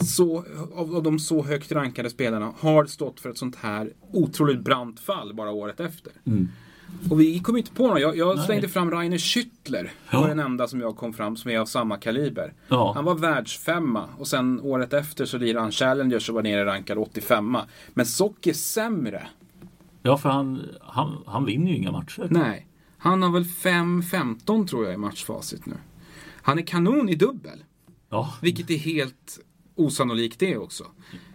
så, 0.00 0.44
av, 0.74 0.96
av 0.96 1.02
de 1.02 1.18
så 1.18 1.42
högt 1.42 1.72
rankade 1.72 2.10
spelarna 2.10 2.52
har 2.58 2.84
stått 2.86 3.20
för 3.20 3.30
ett 3.30 3.38
sånt 3.38 3.56
här 3.56 3.92
otroligt 4.12 4.60
brant 4.60 5.00
fall 5.00 5.34
bara 5.34 5.50
året 5.50 5.80
efter? 5.80 6.12
Mm. 6.26 6.48
Och 7.10 7.20
vi 7.20 7.38
kom 7.38 7.56
inte 7.56 7.72
på 7.72 7.86
någon. 7.86 8.00
Jag, 8.00 8.16
jag 8.16 8.38
slängde 8.38 8.68
fram 8.68 8.90
Rainer 8.90 9.18
Schüttler. 9.18 9.90
Ja. 10.10 10.20
var 10.20 10.28
den 10.28 10.38
enda 10.38 10.68
som 10.68 10.80
jag 10.80 10.96
kom 10.96 11.12
fram 11.12 11.36
som 11.36 11.50
är 11.50 11.58
av 11.58 11.66
samma 11.66 11.96
kaliber. 11.96 12.52
Ja. 12.68 12.92
Han 12.94 13.04
var 13.04 13.14
världsfemma 13.14 14.08
och 14.18 14.26
sen 14.26 14.60
året 14.60 14.92
efter 14.92 15.24
så 15.24 15.38
lirade 15.38 15.60
han 15.60 15.72
Challengers 15.72 16.28
och 16.28 16.34
var 16.34 16.42
nere 16.42 16.64
rankad 16.66 16.98
85 16.98 17.56
Men 17.94 18.06
Sock 18.06 18.46
är 18.46 18.52
sämre. 18.52 19.26
Ja, 20.02 20.18
för 20.18 20.28
han, 20.28 20.62
han, 20.80 21.22
han 21.26 21.44
vinner 21.44 21.70
ju 21.70 21.76
inga 21.76 21.92
matcher. 21.92 22.26
Nej. 22.30 22.66
Han 22.98 23.22
har 23.22 23.30
väl 23.30 23.44
5-15 23.44 24.66
tror 24.66 24.84
jag 24.84 24.94
i 24.94 24.96
matchfacit 24.96 25.66
nu. 25.66 25.74
Han 26.42 26.58
är 26.58 26.62
kanon 26.62 27.08
i 27.08 27.14
dubbel. 27.14 27.64
Ja, 28.10 28.34
Vilket 28.42 28.70
är 28.70 28.78
helt 28.78 29.38
osannolikt 29.74 30.38
det 30.38 30.56
också. 30.56 30.84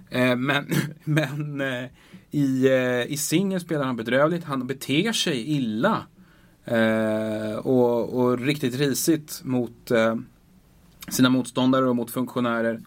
Eh, 0.09 0.35
men 0.35 0.71
men 1.03 1.61
eh, 1.61 1.89
i, 2.31 2.67
eh, 2.67 3.11
i 3.13 3.17
singel 3.17 3.59
spelar 3.59 3.85
han 3.85 3.95
bedrövligt. 3.95 4.43
Han 4.43 4.67
beter 4.67 5.11
sig 5.13 5.51
illa. 5.51 6.05
Eh, 6.65 7.55
och, 7.57 8.19
och 8.19 8.39
riktigt 8.39 8.75
risigt 8.75 9.41
mot 9.43 9.91
eh, 9.91 10.15
sina 11.09 11.29
motståndare 11.29 11.85
och 11.89 11.95
mot 11.95 12.11
funktionärer. 12.11 12.81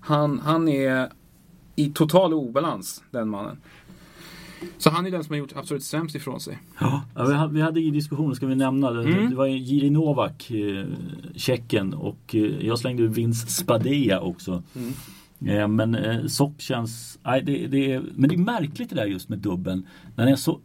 Han, 0.00 0.38
han 0.38 0.68
är 0.68 1.08
i 1.76 1.90
total 1.90 2.34
obalans, 2.34 3.02
den 3.10 3.28
mannen. 3.28 3.56
Så 4.78 4.90
han 4.90 5.06
är 5.06 5.10
den 5.10 5.24
som 5.24 5.32
har 5.32 5.38
gjort 5.38 5.56
absolut 5.56 5.84
sämst 5.84 6.14
ifrån 6.16 6.40
sig. 6.40 6.58
Ja, 6.80 7.02
vi 7.14 7.32
hade, 7.34 7.54
vi 7.54 7.60
hade 7.60 7.80
i 7.80 7.90
diskussionen, 7.90 8.36
ska 8.36 8.46
vi 8.46 8.54
nämna 8.54 8.90
det, 8.90 9.02
Mm. 9.12 9.30
det 9.30 9.36
var 9.36 9.46
Jiri 9.46 9.90
Novak, 9.90 10.52
Tjeckien 11.36 11.94
och 11.94 12.34
jag 12.60 12.78
slängde 12.78 13.02
ut 13.02 13.10
Vince 13.10 13.46
Spadea 13.46 14.20
också. 14.20 14.62
Eh, 15.46 15.68
men 15.68 15.94
eh, 15.94 16.26
Sock 16.26 16.60
känns, 16.60 17.18
nej, 17.22 17.42
det, 17.42 17.66
det 17.66 17.92
är, 17.92 18.02
men 18.14 18.28
det 18.28 18.34
är 18.34 18.38
märkligt 18.38 18.88
det 18.90 18.96
där 18.96 19.06
just 19.06 19.28
med 19.28 19.38
dubbeln. 19.38 19.86
Den 20.14 20.28
är 20.28 20.36
så 20.36 20.60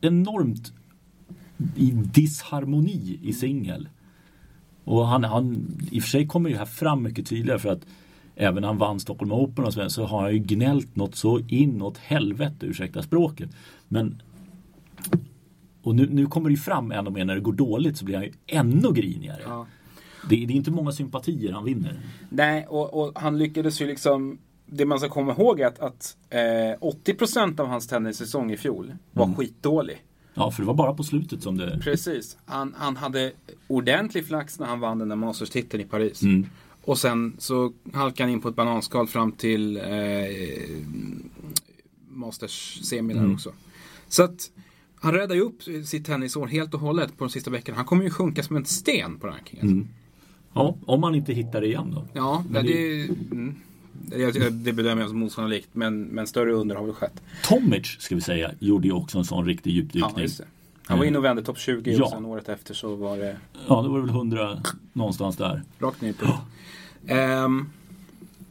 enormt 0.00 0.72
i 1.76 1.90
disharmoni 1.90 3.20
i 3.22 3.32
singel. 3.32 3.88
Och 4.84 5.06
han, 5.06 5.24
han, 5.24 5.68
i 5.90 5.98
och 5.98 6.02
för 6.02 6.10
sig 6.10 6.26
kommer 6.26 6.50
ju 6.50 6.56
här 6.56 6.64
fram 6.64 7.02
mycket 7.02 7.26
tydligare 7.26 7.58
för 7.58 7.68
att 7.68 7.86
även 8.36 8.60
när 8.60 8.68
han 8.68 8.78
vann 8.78 9.00
Stockholm 9.00 9.32
Open 9.32 9.64
och 9.64 9.74
så, 9.74 9.90
så 9.90 10.06
har 10.06 10.22
han 10.22 10.32
ju 10.32 10.38
gnällt 10.38 10.96
något 10.96 11.14
så 11.14 11.38
inåt 11.38 11.98
helvete, 11.98 12.66
ursäkta 12.66 13.02
språket. 13.02 13.50
Men 13.88 14.22
och 15.82 15.94
nu, 15.94 16.08
nu 16.10 16.26
kommer 16.26 16.48
det 16.48 16.54
ju 16.54 16.60
fram 16.60 16.92
ännu 16.92 17.10
mer 17.10 17.24
när 17.24 17.34
det 17.34 17.40
går 17.40 17.52
dåligt 17.52 17.96
så 17.96 18.04
blir 18.04 18.14
han 18.14 18.24
ju 18.24 18.32
ännu 18.46 18.92
grinigare. 18.92 19.40
Ja. 19.44 19.66
Det, 20.28 20.36
det 20.46 20.52
är 20.52 20.56
inte 20.56 20.70
många 20.70 20.92
sympatier 20.92 21.52
han 21.52 21.64
vinner. 21.64 22.00
Nej, 22.28 22.66
och, 22.68 22.94
och 23.02 23.20
han 23.20 23.38
lyckades 23.38 23.80
ju 23.80 23.86
liksom 23.86 24.38
det 24.66 24.84
man 24.84 24.98
ska 24.98 25.08
komma 25.08 25.32
ihåg 25.32 25.60
är 25.60 25.66
att, 25.66 25.78
att 25.80 26.16
eh, 26.30 26.38
80% 26.38 27.60
av 27.60 27.66
hans 27.66 27.86
tennissäsong 27.86 28.52
i 28.52 28.56
fjol 28.56 28.94
var 29.12 29.24
Mm. 29.24 29.36
skitdålig. 29.36 30.02
Ja, 30.34 30.50
för 30.50 30.62
det 30.62 30.66
var 30.66 30.74
bara 30.74 30.94
på 30.94 31.02
slutet 31.02 31.42
som 31.42 31.56
det... 31.56 31.78
Precis. 31.82 32.36
Han, 32.44 32.74
han 32.78 32.96
hade 32.96 33.32
ordentlig 33.68 34.26
flax 34.26 34.58
när 34.58 34.66
han 34.66 34.80
vann 34.80 34.98
den 34.98 35.08
där 35.08 35.16
Masters-titeln 35.16 35.82
i 35.82 35.86
Paris. 35.86 36.22
Mm. 36.22 36.46
Och 36.84 36.98
sen 36.98 37.36
så 37.38 37.72
halkade 37.92 38.22
han 38.22 38.32
in 38.32 38.40
på 38.40 38.48
ett 38.48 38.56
bananskal 38.56 39.06
fram 39.06 39.32
till 39.32 39.76
eh, 39.76 39.82
Masters-semin 42.08 43.18
Mm. 43.18 43.34
också. 43.34 43.52
Så 44.08 44.22
att 44.22 44.50
han 45.00 45.12
räddade 45.14 45.34
ju 45.34 45.40
upp 45.40 45.62
sitt 45.86 46.06
tennisår 46.06 46.46
helt 46.46 46.74
och 46.74 46.80
hållet 46.80 47.18
på 47.18 47.24
de 47.24 47.30
sista 47.30 47.50
veckorna. 47.50 47.76
Han 47.76 47.86
kommer 47.86 48.04
ju 48.04 48.10
sjunka 48.10 48.42
som 48.42 48.56
en 48.56 48.64
sten 48.64 49.18
på 49.18 49.26
rankingen. 49.26 49.68
Mm. 49.68 49.88
Ja, 50.54 50.76
om 50.86 51.00
man 51.00 51.14
inte 51.14 51.32
hittar 51.32 51.60
det 51.60 51.66
igen 51.66 51.90
då. 51.94 52.04
Ja, 52.12 52.44
Men 52.50 52.66
det, 52.66 53.02
mm, 53.04 53.54
det, 53.92 54.50
det 54.50 54.72
bedömer 54.72 55.02
jag 55.02 55.10
som 55.10 55.22
osannolikt. 55.22 55.68
Men, 55.72 56.02
men 56.02 56.26
större 56.26 56.52
under 56.52 56.76
har 56.76 56.84
väl 56.84 56.94
skett. 56.94 57.22
Tomic, 57.44 57.86
ska 57.98 58.14
vi 58.14 58.20
säga, 58.20 58.50
gjorde 58.58 58.86
ju 58.88 58.94
också 58.94 59.18
en 59.18 59.24
sån 59.24 59.46
riktig 59.46 59.70
Ja, 59.70 59.74
djupdykning. 59.74 60.26
det. 60.38 60.44
Han 60.86 60.98
var 60.98 61.04
inne 61.06 61.18
och 61.18 61.24
vände 61.24 61.42
topp 61.42 61.58
20 61.58 61.90
Ja. 61.92 62.04
och 62.04 62.10
sen 62.10 62.24
året 62.24 62.48
efter 62.48 62.74
så 62.74 62.94
var 62.96 63.16
det 63.16 63.36
Ja, 63.68 63.82
det 63.82 63.88
var 63.88 64.00
väl 64.00 64.10
100 64.10 64.62
någonstans 64.92 65.36
där. 65.36 65.62
rakt 65.78 66.00
ner 66.02 66.12
på 66.12 66.38
um, 67.44 67.70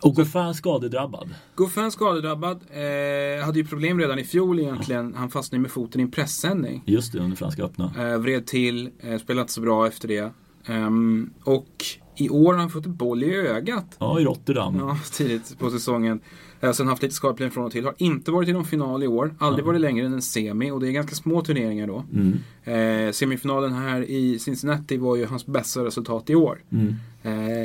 Och 0.01 0.15
Goffin 0.15 0.53
skadedrabbad. 0.53 1.29
Goffin 1.55 1.91
skadedrabbad. 1.91 2.59
Eh, 2.71 3.45
hade 3.45 3.59
ju 3.59 3.65
problem 3.65 3.99
redan 3.99 4.19
i 4.19 4.23
fjol 4.23 4.59
egentligen. 4.59 5.13
Han 5.17 5.29
fastnade 5.29 5.61
med 5.61 5.71
foten 5.71 6.01
i 6.01 6.03
en 6.03 6.11
pressändning. 6.11 6.83
Just 6.85 7.13
det, 7.13 7.19
under 7.19 7.37
Franska 7.37 7.63
öppna. 7.63 7.91
Eh, 7.97 8.17
vred 8.17 8.45
till, 8.47 8.89
eh, 8.99 9.17
spelade 9.19 9.41
inte 9.41 9.53
så 9.53 9.61
bra 9.61 9.87
efter 9.87 10.07
det. 10.07 10.31
Ehm, 10.69 11.29
och 11.43 11.85
i 12.17 12.29
år 12.29 12.53
har 12.53 12.59
han 12.59 12.69
fått 12.69 12.85
en 12.85 12.95
boll 12.95 13.23
i 13.23 13.35
ögat. 13.35 13.95
Ja, 13.99 14.19
i 14.19 14.23
Rotterdam. 14.23 14.75
Ja, 14.79 14.97
tidigt 15.13 15.59
på 15.59 15.69
säsongen. 15.69 16.19
Eh, 16.61 16.71
sen 16.71 16.87
haft 16.87 17.01
lite 17.03 17.15
skadeproblem 17.15 17.51
från 17.51 17.65
och 17.65 17.71
till. 17.71 17.85
Har 17.85 17.93
inte 17.97 18.31
varit 18.31 18.49
i 18.49 18.53
någon 18.53 18.65
final 18.65 19.03
i 19.03 19.07
år. 19.07 19.35
Aldrig 19.39 19.65
varit 19.65 19.81
längre 19.81 20.05
än 20.05 20.13
en 20.13 20.21
semi 20.21 20.71
och 20.71 20.79
det 20.79 20.87
är 20.87 20.91
ganska 20.91 21.15
små 21.15 21.41
turneringar 21.41 21.87
då. 21.87 22.03
Mm. 22.13 23.07
Eh, 23.07 23.11
semifinalen 23.11 23.73
här 23.73 24.01
i 24.09 24.39
Cincinnati 24.39 24.97
var 24.97 25.15
ju 25.15 25.25
hans 25.25 25.45
bästa 25.45 25.85
resultat 25.85 26.29
i 26.29 26.35
år. 26.35 26.63
Mm. 26.71 26.95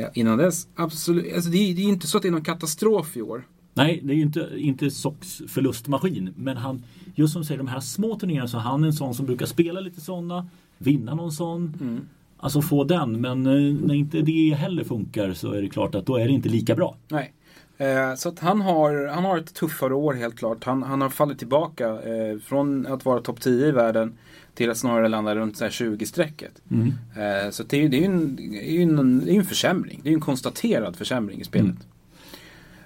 Eh, 0.03 0.09
innan 0.15 0.39
dess, 0.39 0.69
absolut. 0.75 1.35
Alltså 1.35 1.51
det, 1.51 1.59
är- 1.59 1.75
det 1.75 1.83
är 1.83 1.89
inte 1.89 2.07
så 2.07 2.17
att 2.17 2.23
det 2.23 2.29
är 2.29 2.33
någon 2.33 2.43
katastrof 2.45 3.17
i 3.17 3.23
år. 3.23 3.47
Nej, 3.75 4.01
det 4.05 4.13
är 4.13 4.17
ju 4.17 4.23
inte, 4.23 4.51
inte 4.57 4.91
Sox 4.91 5.43
förlustmaskin. 5.49 6.35
Men 6.37 6.57
han, 6.57 6.83
just 7.15 7.33
som 7.33 7.43
du 7.43 7.47
säger, 7.47 7.59
de 7.59 7.67
här 7.69 7.81
små 7.81 8.19
turneringarna 8.19 8.49
så 8.49 8.59
han 8.59 8.83
är 8.83 8.87
en 8.87 8.93
sån 8.93 9.15
som 9.15 9.27
brukar 9.27 9.47
spela 9.47 9.81
lite 9.81 10.01
sådana. 10.01 10.47
Vinna 10.79 11.15
någon 11.15 11.33
sån. 11.33 11.77
Mm. 11.81 12.01
Alltså 12.45 12.63
få 12.63 12.85
den. 12.85 13.21
Men 13.21 13.47
eh, 13.47 13.75
när 13.87 13.95
inte 13.95 14.21
det 14.21 14.55
heller 14.55 14.85
funkar 14.85 15.33
så 15.33 15.53
är 15.53 15.63
det 15.63 15.69
klart 15.69 15.95
att 15.95 16.07
då 16.07 16.17
är 16.17 16.27
det 16.27 16.33
inte 16.33 16.49
lika 16.49 16.75
bra. 16.75 16.97
Nej. 17.09 17.33
Eh, 17.79 18.15
så 18.15 18.29
att 18.29 18.39
han 18.39 18.61
har, 18.61 19.07
han 19.07 19.25
har 19.25 19.39
ett 19.39 19.55
tuffare 19.55 19.95
år 19.95 20.15
helt 20.15 20.39
klart. 20.39 20.65
Han, 20.65 20.83
han 20.83 21.01
har 21.01 21.09
fallit 21.09 21.39
tillbaka 21.39 21.89
eh, 21.89 22.39
från 22.39 22.87
att 22.87 23.05
vara 23.05 23.21
topp 23.21 23.41
10 23.41 23.67
i 23.67 23.71
världen 23.71 24.13
till 24.55 24.71
att 24.71 24.77
snarare 24.77 25.09
landa 25.09 25.35
runt 25.35 25.57
så 25.57 25.65
här 25.65 25.71
20-strecket. 25.71 26.63
Mm. 26.71 26.93
Eh, 27.17 27.51
så 27.51 27.63
det 27.63 27.77
är 27.77 27.81
ju 27.81 27.89
det 27.89 27.97
är 27.97 28.71
ju 28.71 28.83
en, 28.83 28.99
en, 28.99 29.29
en 29.29 29.45
försämring. 29.45 30.01
Det 30.03 30.09
är 30.09 30.11
ju 30.11 30.15
en 30.15 30.21
konstaterad 30.21 30.97
försämring 30.97 31.41
i 31.41 31.45
spelet. 31.45 31.67
Mm. 31.67 31.83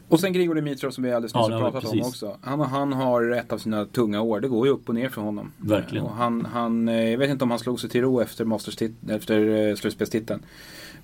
Och 0.09 0.21
sen 0.21 0.33
Grigor 0.33 0.55
Dimitrov 0.55 0.91
som 0.91 1.05
vi 1.05 1.13
alldeles 1.13 1.35
nyss 1.35 1.47
Ja, 1.51 1.59
pratat 1.71 1.93
om 1.93 2.01
också. 2.01 2.37
Han, 2.41 2.61
han 2.61 2.93
har 2.93 3.31
ett 3.31 3.53
av 3.53 3.59
sina 3.59 3.85
tunga 3.85 4.21
år. 4.21 4.41
Det 4.41 4.49
går 4.49 4.67
ju 4.67 4.73
upp 4.73 4.89
och 4.89 4.95
ner 4.95 5.09
för 5.09 5.23
honom. 5.23 5.53
Verkligen. 5.59 6.05
Och 6.05 6.13
han, 6.13 6.45
han, 6.45 6.89
eh, 6.89 7.11
jag 7.11 7.19
vet 7.19 7.31
inte 7.31 7.45
om 7.45 7.51
han 7.51 7.59
slog 7.59 7.81
sig 7.81 7.91
till 7.91 8.01
ro 8.01 8.21
efter, 8.21 8.45
Masters 8.45 8.77
efter 9.09 9.69
eh, 9.69 9.75
slutspelstiteln. 9.75 10.43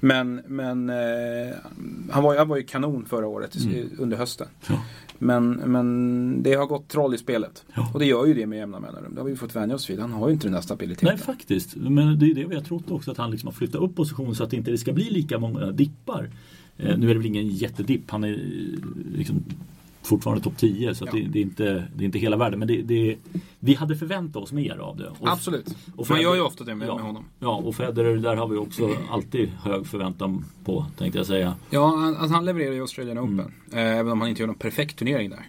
Men, 0.01 0.43
men 0.47 0.91
eh, 0.91 1.55
han, 2.11 2.23
var, 2.23 2.39
han 2.39 2.49
var 2.49 2.57
ju 2.57 2.63
kanon 2.63 3.05
förra 3.05 3.27
året 3.27 3.57
Mm. 3.65 3.91
under 3.99 4.17
hösten. 4.17 4.47
Ja. 4.69 4.83
Men, 5.19 5.51
men 5.53 6.43
det 6.43 6.55
har 6.55 6.67
gått 6.67 6.89
troll 6.89 7.15
i 7.15 7.19
spelet. 7.19 7.65
Ja. 7.75 7.91
Och 7.95 7.99
det 8.01 8.07
gör 8.07 8.27
ju 8.27 8.35
det 8.35 8.47
med 8.47 8.59
jämna 8.59 8.81
mellanrum. 8.81 9.15
Det 9.15 9.21
har 9.21 9.29
vi 9.29 9.37
fått 9.37 9.57
vänja 9.57 9.75
oss 9.75 9.91
vid. 9.91 10.01
Han 10.01 10.13
har 10.13 10.29
ju 10.29 10.35
inte 10.35 10.47
den 10.47 10.53
där 10.55 10.61
stabiliteten. 10.61 11.09
Nej, 11.09 11.19
faktiskt. 11.19 11.77
Men 11.77 12.19
det 12.19 12.27
är 12.27 12.35
det 12.35 12.45
vi 12.45 12.55
har 12.55 12.63
trott 12.63 12.91
också 12.91 13.11
att 13.11 13.17
han 13.17 13.31
liksom 13.31 13.47
har 13.47 13.53
flyttat 13.53 13.81
upp 13.81 13.97
positionen 13.97 14.35
så 14.35 14.45
att 14.45 14.51
det 14.51 14.57
inte 14.57 14.79
ska 14.79 14.93
bli 14.93 15.11
lika 15.11 15.39
många 15.39 15.67
dippar. 15.67 16.31
Eh, 16.79 16.99
nu 16.99 17.11
är 17.11 17.15
det 17.15 17.19
väl 17.19 17.27
ingen 17.27 17.49
jättedipp. 17.49 18.11
Han 18.11 18.25
är 18.25 18.33
eh, 18.33 19.17
liksom 19.17 19.45
fortfarande 20.03 20.43
topp 20.45 20.57
10 20.57 20.95
så 20.95 21.05
Ja. 21.07 21.13
det, 21.13 21.21
det, 21.23 21.39
är 21.39 21.43
inte, 21.43 21.65
det 21.97 22.03
är 22.03 22.07
inte 22.07 22.19
hela 22.19 22.37
världen. 22.37 22.59
Men 22.59 22.69
det, 22.69 22.83
det, 22.83 23.17
vi 23.61 23.75
hade 23.75 23.97
förväntat 23.97 24.43
oss 24.43 24.53
mer 24.53 24.77
av 24.77 24.97
det. 24.97 25.09
Och, 25.09 25.29
Absolut. 25.29 25.67
och 25.97 26.09
Man 26.11 26.19
Federer- 26.19 26.23
gör 26.23 26.35
ju 26.35 26.41
ofta 26.41 26.65
det 26.65 26.75
med, 26.75 26.89
ja, 26.89 26.95
med 26.95 27.05
honom. 27.05 27.25
Ja, 27.39 27.55
och 27.57 27.75
Federer 27.77 28.17
där 28.17 28.37
har 28.37 28.49
vi 28.49 28.57
också 28.57 28.91
alltid 29.11 29.49
hög 29.49 29.87
förväntan 29.87 30.45
på 30.65 30.87
tänkte 30.99 31.19
jag 31.19 31.27
säga. 31.27 31.55
Ja, 31.71 31.87
han, 31.97 32.17
alltså 32.17 32.35
han 32.35 32.45
levererar 32.45 32.73
ju 32.73 32.81
Australian 32.81 33.19
Mm. 33.19 33.41
Open. 33.41 33.53
Eh, 33.73 33.79
även 33.99 34.13
om 34.13 34.21
han 34.21 34.31
inte 34.31 34.43
gör 34.43 34.47
någon 34.47 34.57
perfekt 34.57 34.99
turnering 34.99 35.31
där. 35.31 35.47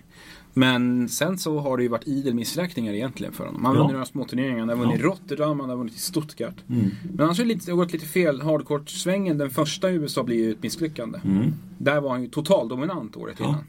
Men 0.58 1.10
sen 1.10 1.38
så 1.38 1.60
har 1.60 1.78
det 1.78 1.84
ju 1.84 1.90
varit 1.90 2.08
idel 2.08 2.34
missräkningar 2.34 2.94
egentligen 2.94 3.34
för 3.34 3.46
honom. 3.46 3.66
Han 3.66 3.76
har 3.76 3.76
Ja. 3.76 3.80
vunnit 3.84 3.94
några 3.94 4.06
små 4.06 4.26
turneringar. 4.26 4.60
Han 4.60 4.70
har 4.70 4.76
vunnit 4.76 5.00
Ja. 5.00 5.06
Rotterdam, 5.06 5.60
han 5.60 5.70
har 5.70 5.78
vunnit 5.78 5.96
i 5.96 6.00
Stuttgart. 6.00 6.56
Mm. 6.70 6.90
Men 7.14 7.26
annars 7.26 7.38
har 7.40 7.46
det 7.46 7.72
gått 7.72 7.94
lite 7.94 8.06
fel. 8.06 8.42
Hardcourt-svängen, 8.42 9.38
den 9.38 9.50
första 9.50 9.92
i 9.92 9.94
USA 9.94 10.24
blir 10.24 10.36
ju 10.38 10.52
ett 10.52 10.64
misslyckande. 10.64 11.20
Mm. 11.26 11.54
Där 11.78 12.02
var 12.02 12.10
han 12.10 12.22
ju 12.22 12.28
totaldominant 12.28 13.18
året 13.18 13.36
Ja. 13.40 13.46
innan. 13.46 13.64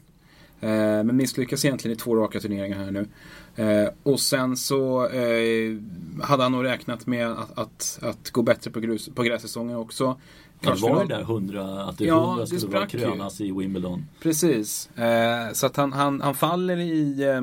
Eh, 0.59 1.03
men 1.03 1.15
misslyckas 1.15 1.65
egentligen 1.65 1.97
i 1.97 1.99
två 1.99 2.15
raka 2.15 2.39
turneringar 2.39 2.77
här 2.77 2.91
nu. 2.91 3.07
Eh, 3.55 3.89
och 4.03 4.19
sen 4.19 4.57
så 4.57 5.07
eh, 5.09 5.77
hade 6.21 6.43
han 6.43 6.51
nog 6.51 6.63
räknat 6.63 7.07
med 7.07 7.27
att, 7.31 7.57
att, 7.57 7.99
att 8.01 8.29
gå 8.31 8.41
bättre 8.41 8.71
på, 8.71 8.79
grus, 8.79 9.09
på 9.15 9.23
grässäsongen 9.23 9.75
också. 9.77 10.19
Kanske 10.61 10.85
var 10.89 10.95
det 10.95 10.99
någon- 10.99 11.07
där 11.07 11.21
100, 11.21 11.83
att 11.83 11.97
det 11.97 12.05
Ja, 12.05 12.23
100 12.25 12.41
det 12.41 12.47
skulle 12.47 12.61
vara 12.61 12.87
sprack 12.87 12.93
ju. 12.93 12.99
krönas 12.99 13.41
i 13.41 13.51
Wimbledon? 13.51 14.05
Precis. 14.21 14.89
Eh, 14.97 15.53
så 15.53 15.65
att 15.65 15.75
han, 15.77 15.93
han, 15.93 16.21
han 16.21 16.35
faller 16.35 16.77
i, 16.77 17.23
eh, 17.23 17.41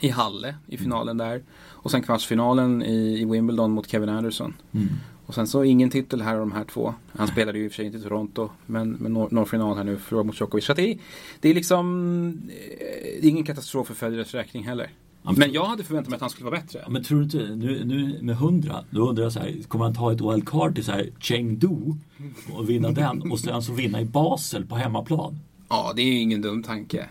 i 0.00 0.08
Halle 0.10 0.54
i 0.66 0.76
finalen 0.76 1.16
där. 1.16 1.42
Och 1.68 1.90
sen 1.90 2.02
kvartsfinalen 2.02 2.82
i, 2.82 3.20
i 3.20 3.24
Wimbledon 3.24 3.70
mot 3.70 3.88
Kevin 3.90 4.08
Anderson. 4.08 4.54
Mm. 4.72 4.88
Och 5.26 5.34
sen 5.34 5.46
så 5.46 5.64
ingen 5.64 5.90
titel 5.90 6.22
här 6.22 6.32
av 6.34 6.40
de 6.40 6.52
här 6.52 6.64
två. 6.64 6.94
Han 7.12 7.28
spelade 7.28 7.58
ju 7.58 7.64
i 7.64 7.68
och 7.68 7.72
för 7.72 7.76
sig 7.76 7.86
inte 7.86 7.98
i 7.98 8.00
Toronto. 8.00 8.50
Men, 8.66 8.90
men 8.90 9.12
når 9.12 9.44
final 9.44 9.76
här 9.76 9.84
nu, 9.84 9.96
förlorade 9.96 10.26
mot 10.26 10.40
Djokovic. 10.40 10.64
Så 10.64 10.74
det 10.74 10.82
är, 10.92 10.98
det 11.40 11.48
är 11.50 11.54
liksom 11.54 12.28
eh, 12.48 13.20
det 13.20 13.26
är 13.26 13.30
ingen 13.30 13.44
katastrof 13.44 13.86
för 13.86 13.94
Federers 13.94 14.34
räkning 14.34 14.64
heller. 14.64 14.90
Men 15.32 15.52
jag 15.52 15.64
hade 15.64 15.84
förväntat 15.84 16.10
mig 16.10 16.14
att 16.16 16.20
han 16.20 16.30
skulle 16.30 16.50
vara 16.50 16.60
bättre. 16.60 16.80
Ja, 16.82 16.88
men 16.90 17.04
tror 17.04 17.18
du 17.18 17.24
inte, 17.24 17.56
nu, 17.56 17.84
nu 17.84 18.18
med 18.22 18.34
100, 18.34 18.84
då 18.90 19.08
undrar 19.08 19.22
jag 19.24 19.32
så 19.32 19.40
här, 19.40 19.62
kommer 19.68 19.84
han 19.84 19.94
ta 19.94 20.12
ett 20.12 20.20
wildcard 20.20 20.74
till 20.74 20.84
så 20.84 20.92
här 20.92 21.10
Chengdu 21.20 21.68
och 22.54 22.70
vinna 22.70 22.90
den 22.90 23.32
och 23.32 23.40
sen 23.40 23.62
så 23.62 23.72
vinna 23.72 24.00
i 24.00 24.04
Basel 24.04 24.66
på 24.66 24.74
hemmaplan? 24.76 25.38
Ja, 25.68 25.92
det 25.96 26.02
är 26.02 26.06
ju 26.06 26.18
ingen 26.18 26.42
dum 26.42 26.62
tanke. 26.62 27.08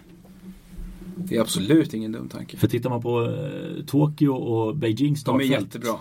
Det 1.15 1.35
är 1.37 1.41
absolut 1.41 1.93
ingen 1.93 2.11
dum 2.11 2.29
tanke. 2.29 2.57
För 2.57 2.67
tittar 2.67 2.89
man 2.89 3.01
på 3.01 3.21
eh, 3.25 3.85
Tokyo 3.85 4.33
och 4.33 4.75
Beijing 4.77 5.13
De 5.13 5.19
startfält. 5.19 5.51
är 5.51 5.59
jättebra. 5.59 5.95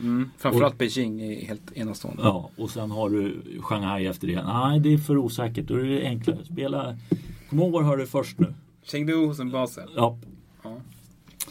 Mm. 0.00 0.30
Framförallt 0.38 0.78
Beijing 0.78 1.20
är 1.20 1.46
helt 1.46 1.72
enastående. 1.72 2.22
Ja, 2.22 2.50
och 2.56 2.70
sen 2.70 2.90
har 2.90 3.10
du 3.10 3.42
Shanghai 3.60 4.06
efter 4.06 4.26
det. 4.26 4.42
Nej, 4.42 4.80
det 4.80 4.94
är 4.94 4.98
för 4.98 5.16
osäkert. 5.16 5.66
Då 5.66 5.74
är 5.74 5.84
det 5.84 6.06
enklare. 6.06 6.44
Spela... 6.44 6.96
Kom 7.50 7.58
ihåg 7.58 7.72
var 7.72 7.80
du 7.80 7.86
hör 7.86 7.96
det 7.96 8.06
först 8.06 8.38
nu. 8.38 8.54
Chengdu 8.84 9.14
och 9.14 9.36
sen 9.36 9.50
Basel. 9.50 9.88
Ja, 9.96 10.18
Ja. 10.62 10.76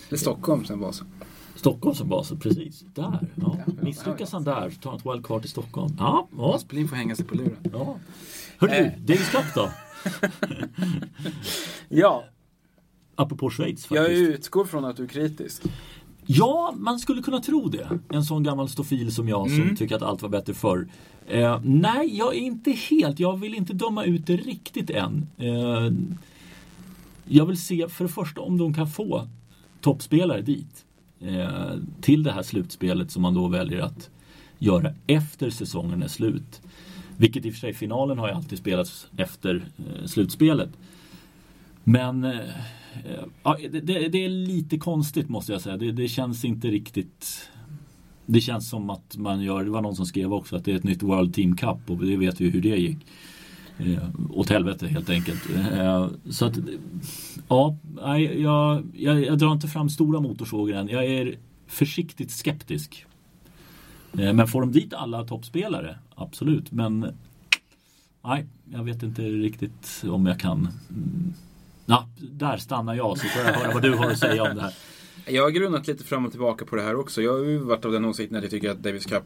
Är 0.09 0.17
Stockholm 0.17 0.65
sen 0.65 0.79
Basel. 0.79 1.07
Stockholm 1.55 1.95
som 1.95 2.09
bas, 2.09 2.33
precis. 2.39 2.83
Där. 2.95 3.27
Ja. 3.35 3.57
Misslyckas 3.81 4.31
han 4.31 4.43
där, 4.43 4.69
så 4.69 4.79
tar 4.81 4.89
han 4.89 4.99
ett 4.99 5.05
wildcard 5.05 5.41
till 5.41 5.49
Stockholm. 5.51 5.95
Ja, 5.99 6.27
ja. 6.37 6.55
Aspelin 6.55 6.87
får 6.87 6.95
hänga 6.95 7.15
sig 7.15 7.25
på 7.25 7.35
luren. 7.35 7.57
ja. 7.73 7.95
Hörru 8.57 8.71
Eh. 8.71 8.91
du, 8.97 9.13
Davis 9.13 9.29
Cup 9.29 9.45
då? 9.55 9.69
Ja, 11.89 12.23
Apropå 13.17 13.49
Schweiz 13.49 13.87
jag 13.91 14.05
faktiskt. 14.05 14.29
utgår 14.29 14.65
från 14.65 14.85
att 14.85 14.97
du 14.97 15.03
är 15.03 15.07
kritisk. 15.07 15.63
Ja, 16.25 16.73
man 16.77 16.99
skulle 16.99 17.21
kunna 17.21 17.39
tro 17.41 17.67
det. 17.69 17.99
En 18.09 18.23
sån 18.23 18.43
gammal 18.43 18.69
stofil 18.69 19.11
som 19.15 19.29
jag 19.29 19.49
som 19.51 19.61
Mm. 19.61 19.75
tycker 19.75 19.95
att 19.95 20.01
allt 20.01 20.21
var 20.21 20.29
bättre 20.29 20.53
förr. 20.53 20.87
Eh, 21.27 21.59
nej, 21.63 22.17
jag 22.17 22.35
är 22.35 22.39
inte 22.39 22.71
helt, 22.71 23.19
jag 23.19 23.37
vill 23.39 23.55
inte 23.55 23.73
döma 23.73 24.03
ut 24.03 24.27
det 24.27 24.37
riktigt 24.37 24.89
än. 24.89 25.27
Eh, 25.37 25.91
jag 27.25 27.45
vill 27.45 27.57
se 27.61 27.87
för 27.89 28.03
det 28.03 28.09
första 28.11 28.41
om 28.41 28.57
de 28.57 28.73
kan 28.73 28.87
få 28.87 29.27
toppspelare 29.85 30.41
dit. 30.41 30.85
Eh, 31.19 31.71
till 32.01 32.23
det 32.23 32.31
här 32.31 32.43
slutspelet 32.43 33.11
som 33.11 33.21
man 33.21 33.33
då 33.33 33.47
väljer 33.47 33.81
att 33.81 34.09
göra 34.59 34.93
efter 35.07 35.49
säsongen 35.49 36.03
är 36.03 36.07
slut. 36.07 36.61
Vilket 37.17 37.45
i 37.45 37.49
och 37.49 37.53
för 37.53 37.59
sig 37.59 37.73
finalen 37.73 38.17
har 38.17 38.27
ju 38.27 38.33
alltid 38.33 38.59
spelats 38.59 39.07
efter 39.17 39.55
eh, 39.77 40.05
slutspelet. 40.05 40.69
Men 41.83 42.23
eh, 42.23 42.39
ja, 43.43 43.57
det, 43.71 43.79
det, 43.79 44.07
det 44.07 44.25
är 44.25 44.29
lite 44.29 44.77
konstigt 44.77 45.29
måste 45.29 45.51
jag 45.51 45.61
säga. 45.61 45.77
Det, 45.77 45.91
det 45.91 46.07
känns 46.07 46.45
inte 46.45 46.67
riktigt 46.67 47.49
Det 48.25 48.41
känns 48.41 48.69
som 48.69 48.89
att 48.89 49.17
man 49.17 49.41
gör, 49.41 49.63
det 49.63 49.69
var 49.69 49.81
någon 49.81 49.95
som 49.95 50.05
skrev 50.05 50.33
också 50.33 50.55
att 50.55 50.65
det 50.65 50.71
är 50.71 50.75
ett 50.75 50.83
nytt 50.83 51.03
World 51.03 51.33
Team 51.33 51.57
Cup 51.57 51.89
och 51.89 51.97
det 51.97 52.17
vet 52.17 52.41
vi 52.41 52.49
hur 52.49 52.61
det 52.61 52.77
gick. 52.77 52.97
Eh, 53.79 54.09
åt 54.29 54.49
helvete 54.49 54.87
helt 54.87 55.09
enkelt. 55.09 55.49
Eh, 55.73 56.07
så 56.29 56.45
att, 56.45 56.57
ja, 57.47 57.77
jag, 58.17 58.83
jag, 58.93 59.25
jag 59.25 59.37
drar 59.37 59.51
inte 59.51 59.67
fram 59.67 59.89
stora 59.89 60.19
motorsågar 60.19 60.77
än. 60.77 60.87
Jag 60.87 61.05
är 61.05 61.35
försiktigt 61.67 62.31
skeptisk. 62.31 63.05
Eh, 64.17 64.33
men 64.33 64.47
får 64.47 64.61
de 64.61 64.71
dit 64.71 64.93
alla 64.93 65.23
toppspelare? 65.23 65.97
Absolut, 66.15 66.71
men 66.71 67.13
nej, 68.23 68.45
jag 68.71 68.83
vet 68.83 69.03
inte 69.03 69.21
riktigt 69.21 70.03
om 70.09 70.25
jag 70.25 70.39
kan. 70.39 70.67
Mm. 70.89 71.33
Ja, 71.85 72.09
där 72.17 72.57
stannar 72.57 72.93
jag 72.93 73.17
så 73.17 73.27
får 73.27 73.41
jag 73.41 73.53
höra 73.53 73.73
vad 73.73 73.81
du 73.81 73.95
har 73.95 74.11
att 74.11 74.19
säga 74.19 74.43
om 74.43 74.55
det 74.55 74.61
här. 74.61 74.73
Jag 75.25 75.43
har 75.43 75.49
grunnat 75.49 75.87
lite 75.87 76.03
fram 76.03 76.25
och 76.25 76.31
tillbaka 76.31 76.65
på 76.65 76.75
det 76.75 76.81
här 76.81 76.95
också. 76.95 77.21
Jag 77.21 77.33
har 77.33 77.43
ju 77.43 77.57
varit 77.57 77.85
av 77.85 77.91
den 77.91 78.05
åsikten 78.05 78.37
att 78.37 78.43
jag 78.43 78.51
tycker 78.51 78.69
att 78.69 78.83
Davis 78.83 79.05
Cup 79.05 79.23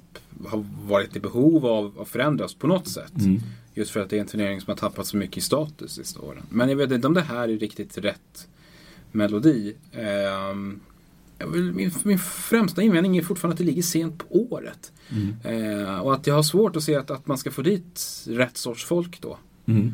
har 0.48 0.66
varit 0.88 1.16
i 1.16 1.20
behov 1.20 1.66
av 1.66 2.02
att 2.02 2.10
förändras 2.10 2.54
på 2.54 2.68
något 2.68 2.88
sätt. 2.88 3.18
Mm. 3.20 3.42
Just 3.74 3.92
för 3.92 4.00
att 4.00 4.10
det 4.10 4.16
är 4.16 4.22
en 4.22 4.28
turnering 4.28 4.62
som 4.62 4.72
har 4.72 4.76
tappat 4.76 5.08
så 5.08 5.18
mycket 5.18 5.38
i 5.38 5.42
status 5.42 5.92
sista 5.92 6.22
åren. 6.22 6.44
Men 6.50 6.70
jag 6.70 6.76
vet 6.76 6.92
inte 6.92 7.08
om 7.08 7.14
det 7.14 7.22
här 7.22 7.50
är 7.50 7.58
riktigt 7.58 7.98
rätt 7.98 8.48
melodi. 9.12 9.76
Vill, 11.48 11.74
min, 11.74 11.92
min 12.04 12.20
främsta 12.20 12.82
invändning 12.82 13.18
är 13.18 13.22
fortfarande 13.22 13.54
att 13.54 13.58
det 13.58 13.64
ligger 13.64 13.82
sent 13.82 14.18
på 14.18 14.26
året. 14.52 14.92
Mm. 15.10 15.36
Ehm, 15.44 16.02
och 16.02 16.14
att 16.14 16.28
jag 16.28 16.36
har 16.36 16.44
svårt 16.44 16.76
att 16.76 16.84
se 16.84 16.96
att, 16.96 17.12
att 17.12 17.28
man 17.28 17.38
ska 17.38 17.52
få 17.52 17.62
dit 17.62 18.26
rätt 18.28 18.58
sorts 18.58 18.86
folk 18.86 19.22
då. 19.22 19.38
Mm. 19.66 19.94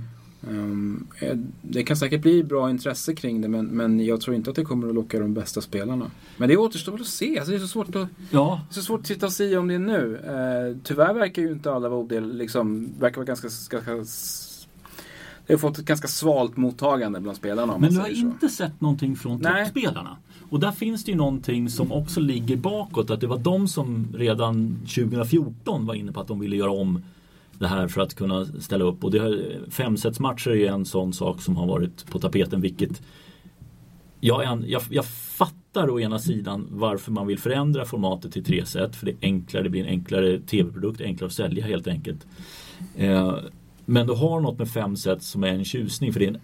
Ehm, 0.49 1.07
eh, 1.19 1.37
det 1.61 1.83
kan 1.83 1.97
säkert 1.97 2.21
bli 2.21 2.43
bra 2.43 2.69
intresse 2.69 3.15
kring 3.15 3.41
det 3.41 3.47
men, 3.47 3.65
men 3.65 4.05
jag 4.05 4.21
tror 4.21 4.35
inte 4.35 4.49
att 4.49 4.55
det 4.55 4.63
kommer 4.63 4.87
att 4.87 4.95
locka 4.95 5.19
de 5.19 5.33
bästa 5.33 5.61
spelarna. 5.61 6.11
Men 6.37 6.49
det 6.49 6.57
återstår 6.57 6.91
väl 6.91 7.01
att 7.01 7.07
se. 7.07 7.37
Alltså, 7.37 7.51
det 7.51 7.57
är 7.57 7.59
så 7.59 7.67
svårt 7.67 7.95
att, 7.95 8.07
Ja, 8.31 8.61
så 8.69 8.81
svårt 8.81 8.99
att 8.99 9.07
sitta 9.07 9.25
och 9.25 9.33
säga 9.33 9.59
om 9.59 9.67
det 9.67 9.77
nu. 9.77 10.15
Eh, 10.17 10.77
tyvärr 10.83 11.13
verkar 11.13 11.41
ju 11.41 11.51
inte 11.51 11.71
alla 11.71 11.89
vara 11.89 11.99
odel, 11.99 12.37
liksom, 12.37 12.89
verkar 12.99 13.15
vara 13.15 13.25
ganska, 13.25 13.47
ganska 13.69 14.05
det 15.47 15.53
har 15.53 15.57
fått 15.57 15.77
ett 15.77 15.85
ganska 15.85 16.07
svalt 16.07 16.57
mottagande 16.57 17.19
bland 17.19 17.37
spelarna 17.37 17.77
Men 17.77 17.93
du 17.93 17.99
har 17.99 18.07
inte 18.07 18.49
sett 18.49 18.81
någonting 18.81 19.15
från 19.15 19.41
Nej. 19.41 19.65
toppspelarna. 19.65 20.17
Och 20.49 20.59
där 20.59 20.71
finns 20.71 21.03
det 21.03 21.11
ju 21.11 21.17
någonting 21.17 21.69
som 21.69 21.91
också 21.91 22.19
ligger 22.19 22.57
bakåt. 22.57 23.09
Att 23.09 23.21
det 23.21 23.27
var 23.27 23.37
de 23.37 23.67
som 23.67 24.07
redan 24.13 24.75
2014 24.79 25.85
var 25.85 25.93
inne 25.93 26.11
på 26.11 26.19
att 26.19 26.27
de 26.27 26.39
ville 26.39 26.55
göra 26.55 26.71
om 26.71 27.01
det 27.59 27.67
här 27.67 27.87
för 27.87 28.01
att 28.01 28.13
kunna 28.13 28.45
ställa 28.45 28.85
upp. 28.85 29.03
Och 29.03 29.11
det 29.11 29.19
har, 29.19 29.39
femsetsmatcher 29.69 30.51
är 30.51 30.55
ju 30.55 30.67
en 30.67 30.85
sån 30.85 31.13
sak 31.13 31.41
som 31.41 31.55
har 31.55 31.67
varit 31.67 32.11
på 32.11 32.19
tapeten. 32.19 32.61
Vilket 32.61 33.01
jag, 34.19 34.43
en, 34.43 34.65
jag, 34.67 34.81
jag 34.89 35.05
fattar 35.05 35.89
å 35.89 35.99
ena 35.99 36.19
sidan 36.19 36.67
varför 36.71 37.11
man 37.11 37.27
vill 37.27 37.39
förändra 37.39 37.85
formatet 37.85 38.31
till 38.33 38.43
tre 38.43 38.65
set. 38.65 38.95
För 38.95 39.05
det 39.05 39.11
är 39.11 39.17
enklare, 39.21 39.63
det 39.63 39.69
blir 39.69 39.81
en 39.81 39.89
enklare 39.89 40.39
tv-produkt, 40.39 41.01
enklare 41.01 41.27
att 41.27 41.33
sälja 41.33 41.65
helt 41.65 41.87
enkelt. 41.87 42.27
Eh, 42.95 43.35
men 43.85 44.07
du 44.07 44.13
har 44.13 44.41
något 44.41 44.59
med 44.59 44.69
fem 44.69 44.95
set 44.95 45.23
som 45.23 45.43
är 45.43 45.47
en 45.47 45.65
tjusning. 45.65 46.13
För 46.13 46.19
det 46.19 46.25
är 46.25 46.29
en, 46.29 46.39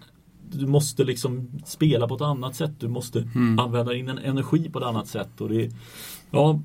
du 0.50 0.66
måste 0.66 1.04
liksom 1.04 1.48
spela 1.64 2.08
på 2.08 2.14
ett 2.14 2.20
annat 2.20 2.56
sätt. 2.56 2.72
Du 2.78 2.88
måste 2.88 3.28
använda 3.58 3.92
din 3.92 4.08
energi 4.08 4.70
på 4.70 4.78
ett 4.78 4.84
annat 4.84 5.06
sätt. 5.06 5.40
Och 5.40 5.48
det, 5.48 5.70
ja, 6.30 6.60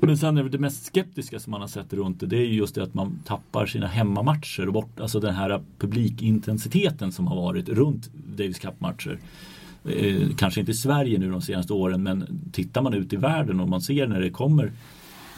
men 0.00 0.18
sen 0.18 0.38
är 0.38 0.44
det, 0.44 0.58
mest 0.58 0.84
skeptiska 0.84 1.40
som 1.40 1.50
man 1.50 1.60
har 1.60 1.68
sett 1.68 1.92
runt 1.92 2.20
det, 2.20 2.26
det 2.26 2.36
är 2.36 2.46
ju 2.46 2.54
just 2.54 2.74
det 2.74 2.82
att 2.82 2.94
man 2.94 3.18
tappar 3.24 3.66
sina 3.66 3.86
hemmamatcher 3.86 4.66
och 4.66 4.72
bort, 4.72 5.00
alltså 5.00 5.20
den 5.20 5.34
här 5.34 5.62
publikintensiteten 5.78 7.12
som 7.12 7.26
har 7.26 7.36
varit 7.36 7.68
runt 7.68 8.10
Davis 8.36 8.58
Cup-matcher. 8.58 9.18
Eh, 9.84 10.28
kanske 10.36 10.60
inte 10.60 10.72
i 10.72 10.74
Sverige 10.74 11.18
nu 11.18 11.30
de 11.30 11.42
senaste 11.42 11.72
åren 11.72 12.02
men 12.02 12.40
tittar 12.52 12.82
man 12.82 12.94
ut 12.94 13.12
i 13.12 13.16
världen 13.16 13.60
och 13.60 13.68
man 13.68 13.80
ser 13.80 14.06
när 14.06 14.20
det 14.20 14.30
kommer 14.30 14.72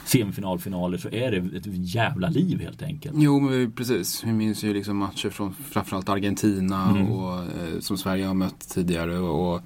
semifinalfinaler 0.04 0.98
så 0.98 1.08
är 1.08 1.30
det 1.30 1.56
ett 1.56 1.66
jävla 1.66 2.28
liv 2.28 2.60
helt 2.60 2.82
enkelt. 2.82 3.14
Jo, 3.18 3.40
men 3.40 3.72
precis. 3.72 4.24
Vi 4.24 4.32
minns 4.32 4.64
ju 4.64 4.74
liksom 4.74 4.96
matcher 4.96 5.30
från 5.30 5.54
framförallt 5.54 6.08
Argentina 6.08 6.90
Mm. 6.90 7.12
och, 7.12 7.38
eh, 7.38 7.80
som 7.80 7.98
Sverige 7.98 8.26
har 8.26 8.34
mött 8.34 8.68
tidigare. 8.68 9.18
Och, 9.18 9.54
och 9.54 9.62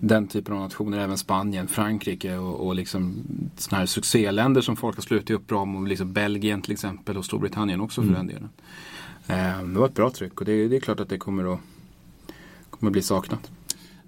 den 0.00 0.26
typen 0.28 0.54
av 0.54 0.60
nationer, 0.60 0.98
även 0.98 1.18
Spanien, 1.18 1.68
Frankrike 1.68 2.36
och, 2.36 2.66
och 2.66 2.74
liksom 2.74 3.14
sådana 3.56 3.78
här 3.78 3.86
succéländer 3.86 4.60
som 4.60 4.76
folk 4.76 4.96
har 4.96 5.02
slutit 5.02 5.30
upp 5.30 5.46
bra 5.46 5.62
om. 5.62 5.86
Liksom 5.86 6.12
Belgien 6.12 6.62
till 6.62 6.72
exempel 6.72 7.16
och 7.16 7.24
Storbritannien 7.24 7.80
också 7.80 8.02
för 8.02 8.08
Mm. 8.08 8.26
den 8.26 8.26
delen. 8.26 8.48
Eh, 9.26 9.62
det 9.68 9.78
var 9.78 9.86
ett 9.86 9.94
bra 9.94 10.10
tryck 10.10 10.40
och 10.40 10.46
det, 10.46 10.68
det 10.68 10.76
är 10.76 10.80
klart 10.80 11.00
att 11.00 11.08
det 11.08 11.18
kommer 11.18 11.54
att, 11.54 11.60
kommer 12.70 12.88
att 12.90 12.92
bli 12.92 13.02
saknat. 13.02 13.50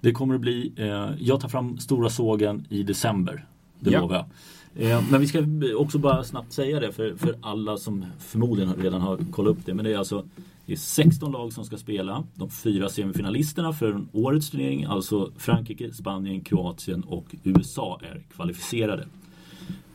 Det 0.00 0.12
kommer 0.12 0.34
att 0.34 0.40
bli, 0.40 0.72
eh, 0.76 1.10
jag 1.18 1.40
tar 1.40 1.48
fram 1.48 1.78
stora 1.78 2.10
sågen 2.10 2.66
i 2.68 2.82
december. 2.82 3.46
Det 3.80 3.90
Ja. 3.90 4.00
lovar 4.00 4.14
jag. 4.16 4.90
Eh, 4.90 5.02
men 5.10 5.20
vi 5.20 5.26
ska 5.26 5.44
också 5.76 5.98
bara 5.98 6.24
snabbt 6.24 6.52
säga 6.52 6.80
det 6.80 6.92
för, 6.92 7.14
för 7.16 7.36
alla 7.42 7.76
som 7.76 8.04
förmodligen 8.18 8.74
redan 8.74 9.00
har 9.00 9.18
kollat 9.30 9.50
upp 9.50 9.66
det. 9.66 9.74
Men 9.74 9.84
det 9.84 9.92
är 9.92 9.98
alltså 9.98 10.24
det 10.72 10.76
är 10.76 10.78
16 10.78 11.32
lag 11.32 11.52
som 11.52 11.64
ska 11.64 11.76
spela. 11.76 12.24
De 12.34 12.50
fyra 12.50 12.88
semifinalisterna 12.88 13.72
för 13.72 14.04
årets 14.12 14.50
turnering, 14.50 14.84
alltså 14.84 15.32
Frankrike, 15.36 15.92
Spanien, 15.92 16.40
Kroatien 16.40 17.02
och 17.02 17.34
USA 17.42 18.00
är 18.02 18.22
kvalificerade. 18.34 19.06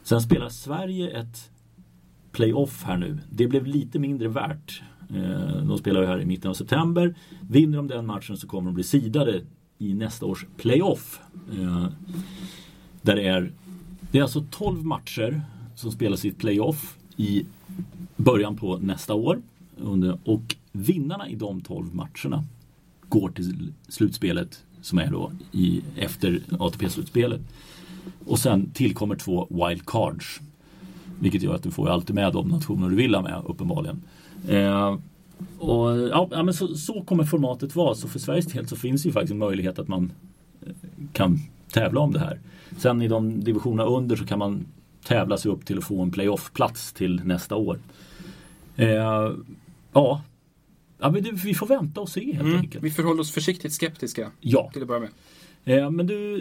Sen 0.03 0.21
spelar 0.21 0.49
Sverige 0.49 1.19
ett 1.19 1.51
playoff 2.32 2.84
här 2.84 2.97
nu. 2.97 3.19
Det 3.30 3.47
blev 3.47 3.65
lite 3.65 3.99
mindre 3.99 4.28
värt. 4.28 4.82
Eh, 5.09 5.63
de 5.63 5.78
spelar 5.78 6.01
ju 6.01 6.07
här 6.07 6.21
i 6.21 6.25
mitten 6.25 6.49
av 6.49 6.53
september. 6.53 7.15
Vinner 7.41 7.78
de 7.78 7.88
den 7.88 8.05
matchen 8.05 8.38
så 8.38 8.47
kommer 8.47 8.65
de 8.65 8.73
bli 8.73 8.84
sidade 8.84 9.41
i 9.78 9.93
nästa 9.93 10.25
års 10.25 10.45
playoff. 10.57 11.19
Eh, 11.51 11.88
där 13.01 13.15
det 13.15 13.28
är, 13.28 13.51
det 14.11 14.17
är 14.17 14.23
alltså 14.23 14.45
12 14.51 14.86
matcher 14.86 15.41
som 15.75 15.91
spelas 15.91 16.25
i 16.25 16.28
ett 16.28 16.38
playoff 16.38 16.97
i 17.15 17.45
början 18.15 18.55
på 18.55 18.78
nästa 18.78 19.13
år. 19.13 19.41
Och 20.23 20.55
vinnarna 20.82 21.30
i 21.30 21.36
de 21.36 21.61
12 21.61 21.95
matcherna 21.95 22.43
går 23.09 23.30
till 23.30 23.73
slutspelet 23.88 24.63
som 24.82 24.97
är 24.97 25.11
då 25.11 25.32
i, 25.51 25.82
efter 25.97 26.41
ATP-slutspelet. 26.59 27.41
Och 28.25 28.39
sen 28.39 28.71
tillkommer 28.73 29.15
två 29.15 29.47
wildcards. 29.49 30.39
Vilket 31.19 31.41
gör 31.41 31.55
att 31.55 31.63
du 31.63 31.71
får 31.71 31.89
alltid 31.89 32.15
med 32.15 32.34
de 32.34 32.47
nationer 32.47 32.89
du 32.89 32.95
vill 32.95 33.15
ha 33.15 33.21
med 33.21 33.41
uppenbarligen. 33.45 34.01
Eh, 34.47 34.97
och, 35.57 35.97
ja, 35.97 36.28
ja, 36.32 36.43
men 36.43 36.53
så, 36.53 36.67
så 36.67 37.01
kommer 37.01 37.23
formatet 37.23 37.75
vara. 37.75 37.95
Så 37.95 38.07
för 38.07 38.19
Sveriges 38.19 38.45
del 38.45 38.67
så 38.67 38.75
finns 38.75 39.05
ju 39.05 39.11
faktiskt 39.11 39.32
en 39.32 39.38
möjlighet 39.38 39.80
att 39.80 39.88
man 39.88 40.11
eh, 40.65 40.73
kan 41.13 41.39
tävla 41.71 41.99
om 41.99 42.13
det 42.13 42.19
här. 42.19 42.39
Sen 42.78 43.01
i 43.01 43.07
de 43.07 43.43
divisionerna 43.43 43.89
under 43.89 44.15
så 44.15 44.25
kan 44.25 44.39
man 44.39 44.65
tävla 45.03 45.38
sig 45.38 45.51
upp 45.51 45.65
till 45.65 45.78
att 45.78 45.84
få 45.84 46.01
en 46.01 46.11
playoff-plats 46.11 46.93
till 46.93 47.21
nästa 47.23 47.55
år. 47.55 47.80
Eh, 48.75 49.32
ja, 49.93 50.21
ja 51.00 51.12
men 51.12 51.24
det, 51.24 51.32
vi 51.32 51.54
får 51.54 51.68
vänta 51.68 52.02
och 52.02 52.10
se 52.10 52.26
helt 52.34 52.45
Mm. 52.48 52.60
enkelt. 52.60 52.84
Vi 52.84 52.91
förhåller 52.91 53.22
oss 53.22 53.32
försiktigt 53.32 53.74
skeptiska 53.74 54.32
Ja, 54.39 54.70
till 54.74 54.82
att 54.82 54.88
börja 54.88 55.00
med. 55.02 55.80
eh, 55.84 55.89
men 55.91 56.08
du, 56.08 56.36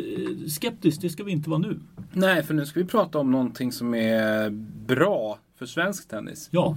eh, 0.44 0.48
skeptisk 0.48 1.00
det 1.00 1.10
ska 1.10 1.24
vi 1.24 1.32
inte 1.32 1.50
vara 1.50 1.58
nu. 1.58 1.80
Nej, 2.12 2.42
för 2.42 2.54
nu 2.54 2.66
ska 2.66 2.80
vi 2.80 2.86
prata 2.86 3.18
om 3.18 3.30
någonting 3.30 3.72
som 3.72 3.94
är 3.94 4.50
bra 4.86 5.38
för 5.58 5.66
svensk 5.66 6.08
tennis. 6.08 6.48
Ja, 6.52 6.76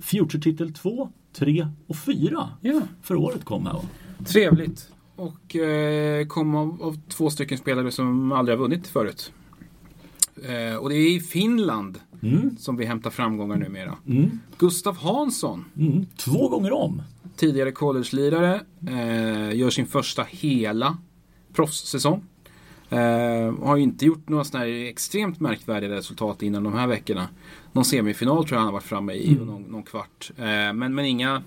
Future-titel 0.00 0.72
2, 0.74 1.10
3 1.32 1.68
och 1.86 1.96
4 1.96 2.48
Ja. 2.60 2.80
för 3.02 3.14
året 3.14 3.44
kom 3.44 3.66
här 3.66 3.72
va? 3.72 3.82
Trevligt. 4.26 4.88
Och 5.16 5.56
eh, 5.56 6.26
kom 6.26 6.54
av, 6.54 6.82
av 6.82 7.00
två 7.08 7.30
stycken 7.30 7.58
spelare 7.58 7.90
som 7.90 8.32
aldrig 8.32 8.58
har 8.58 8.62
vunnit 8.62 8.86
förut. 8.88 9.32
Eh, 10.42 10.76
och 10.76 10.88
det 10.88 10.94
är 10.94 11.16
i 11.16 11.20
Finland 11.20 11.98
Mm. 12.22 12.56
som 12.56 12.76
vi 12.76 12.84
hämtar 12.84 13.10
framgångar 13.10 13.56
numera. 13.56 13.94
Mm. 14.08 14.30
Gustav 14.58 14.96
Hansson, 14.96 15.64
Mm. 15.78 16.06
Två 16.16 16.48
gånger 16.48 16.72
om. 16.72 17.02
tidigare 17.36 17.72
college-lirare, 17.72 18.60
eh, 18.88 19.56
gör 19.58 19.70
sin 19.70 19.86
första 19.86 20.22
hela 20.30 20.98
proffssäsong. 21.52 22.22
Eh, 22.90 23.54
har 23.62 23.76
ju 23.76 23.82
inte 23.82 24.06
gjort 24.06 24.28
några 24.28 24.44
sådana 24.44 24.64
här 24.66 24.72
extremt 24.72 25.40
märkvärdiga 25.40 25.90
resultat 25.90 26.42
innan 26.42 26.64
de 26.64 26.72
här 26.74 26.86
veckorna. 26.86 27.28
Någon 27.72 27.84
semifinal 27.84 28.44
tror 28.44 28.52
jag 28.52 28.58
han 28.58 28.66
har 28.66 28.72
varit 28.72 28.84
framme 28.84 29.12
i, 29.12 29.38
och 29.40 29.46
någon, 29.46 29.62
någon 29.62 29.82
kvart. 29.82 30.30
Eh, 30.36 30.44
men, 30.44 30.94
men 30.94 31.04
inga, 31.04 31.42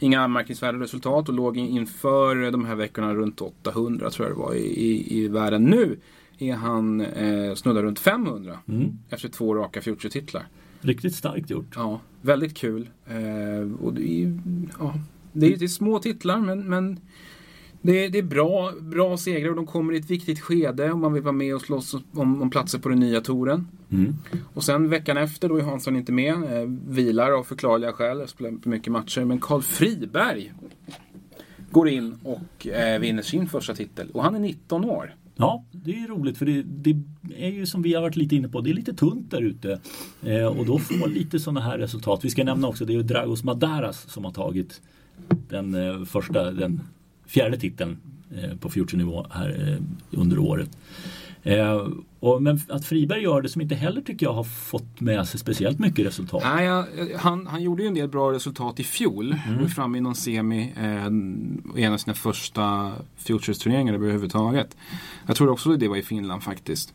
inga 0.00 0.20
anmärkningsvärda 0.20 0.78
resultat 0.78 1.28
och 1.28 1.34
låg 1.34 1.56
in- 1.56 1.68
inför 1.68 2.50
de 2.50 2.64
här 2.64 2.74
veckorna 2.74 3.14
runt 3.14 3.40
800 3.40 4.10
tror 4.10 4.28
jag 4.28 4.36
det 4.36 4.40
var 4.40 4.54
i, 4.54 4.58
i, 4.66 5.18
i 5.18 5.28
världen. 5.28 5.64
Nu 5.64 5.98
är 6.38 6.54
han 6.54 7.00
eh, 7.00 7.54
snuddar 7.54 7.82
runt 7.82 7.98
500 7.98 8.58
Mm. 8.68 8.98
efter 9.10 9.28
två 9.28 9.54
raka 9.54 9.80
Future-titlar. 9.80 10.46
Riktigt 10.80 11.14
starkt 11.14 11.50
gjort. 11.50 11.72
Ja, 11.76 12.00
väldigt 12.22 12.56
kul. 12.56 12.88
Eh, 13.06 13.84
och 13.84 13.94
det, 13.94 14.22
är, 14.22 14.38
ja, 14.78 14.94
det, 15.32 15.46
är, 15.52 15.56
det 15.56 15.64
är 15.64 15.68
små 15.68 15.98
titlar 15.98 16.40
men, 16.40 16.68
men 16.68 17.00
det, 17.82 18.04
är, 18.04 18.10
det 18.10 18.18
är 18.18 18.22
bra, 18.22 18.72
bra 18.80 19.16
segrar 19.16 19.50
och 19.50 19.56
de 19.56 19.66
kommer 19.66 19.92
i 19.92 19.96
ett 19.96 20.10
viktigt 20.10 20.40
skede 20.40 20.92
om 20.92 21.00
man 21.00 21.12
vill 21.12 21.22
vara 21.22 21.32
med 21.32 21.54
och 21.54 21.60
slåss 21.60 21.94
om, 22.12 22.42
om 22.42 22.50
platser 22.50 22.78
på 22.78 22.88
den 22.88 23.00
nya 23.00 23.20
touren. 23.20 23.68
Mm. 23.90 24.14
Och 24.54 24.64
sen 24.64 24.88
veckan 24.88 25.16
efter 25.16 25.48
då 25.48 25.56
är 25.56 25.62
Hansson 25.62 25.96
inte 25.96 26.12
med. 26.12 26.34
Eh, 26.34 26.68
vilar 26.88 27.30
av 27.30 27.42
förklarliga 27.44 27.92
skäl, 27.92 28.28
spelar 28.28 28.50
inte 28.50 28.68
mycket 28.68 28.92
matcher. 28.92 29.24
Men 29.24 29.40
Karl 29.40 29.62
Friberg 29.62 30.52
går 31.70 31.88
in 31.88 32.18
och 32.22 32.66
eh, 32.66 33.00
vinner 33.00 33.22
sin 33.22 33.48
första 33.48 33.74
titel. 33.74 34.10
Och 34.10 34.22
han 34.22 34.34
är 34.34 34.40
19 34.40 34.84
år. 34.84 35.14
Ja, 35.38 35.64
det 35.72 35.90
är 35.90 36.08
roligt 36.08 36.38
för 36.38 36.46
det, 36.46 36.62
det 36.62 36.96
är 37.36 37.50
ju 37.50 37.66
som 37.66 37.82
vi 37.82 37.94
har 37.94 38.02
varit 38.02 38.16
lite 38.16 38.36
inne 38.36 38.48
på, 38.48 38.60
det 38.60 38.70
är 38.70 38.74
lite 38.74 38.94
tunt 38.94 39.30
där 39.30 39.42
ute. 39.42 39.80
Eh, 40.22 40.46
och 40.46 40.66
då 40.66 40.78
får 40.78 40.96
man 40.96 41.10
lite 41.10 41.38
sådana 41.38 41.60
här 41.60 41.78
resultat. 41.78 42.24
Vi 42.24 42.30
ska 42.30 42.44
nämna 42.44 42.68
också, 42.68 42.84
det 42.84 42.92
är 42.92 42.94
ju 42.94 43.02
Dragos 43.02 43.44
Madaras 43.44 44.10
som 44.12 44.24
har 44.24 44.32
tagit 44.32 44.80
den 45.48 45.74
eh, 45.74 46.04
första, 46.04 46.50
den 46.50 46.80
fjärde 47.26 47.56
titeln 47.56 47.96
eh, 48.36 48.56
på 48.56 48.70
Future-nivå 48.70 49.26
här 49.30 49.68
eh, 49.68 50.18
under 50.20 50.38
året. 50.38 50.78
Eh, 51.42 51.86
och, 52.26 52.42
men 52.42 52.60
att 52.68 52.84
Friberg 52.84 53.22
gör 53.22 53.42
det 53.42 53.48
som 53.48 53.62
inte 53.62 53.74
heller 53.74 54.00
tycker 54.00 54.26
jag 54.26 54.32
har 54.32 54.44
fått 54.44 55.00
med 55.00 55.28
sig 55.28 55.40
speciellt 55.40 55.78
mycket 55.78 56.06
resultat. 56.06 56.42
Nej, 56.44 56.64
jag- 56.66 56.86
han, 57.18 57.46
han 57.46 57.62
gjorde 57.62 57.82
ju 57.82 57.88
en 57.88 57.94
del 57.94 58.08
bra 58.08 58.32
resultat 58.32 58.80
i 58.80 58.84
fjol. 58.84 59.36
Mm. 59.46 59.60
Var 59.60 59.68
framme 59.68 59.98
i 59.98 60.00
någon 60.00 60.14
semi. 60.14 60.72
Eh, 60.76 61.06
i 61.80 61.84
en 61.84 61.92
av 61.92 61.96
sina 61.98 62.14
första 62.14 62.92
Futures-turneringar 63.16 63.94
överhuvudtaget. 63.94 64.76
Jag 65.26 65.36
tror 65.36 65.50
också 65.50 65.76
det 65.76 65.88
var 65.88 65.96
i 65.96 66.02
Finland 66.02 66.42
faktiskt. 66.42 66.94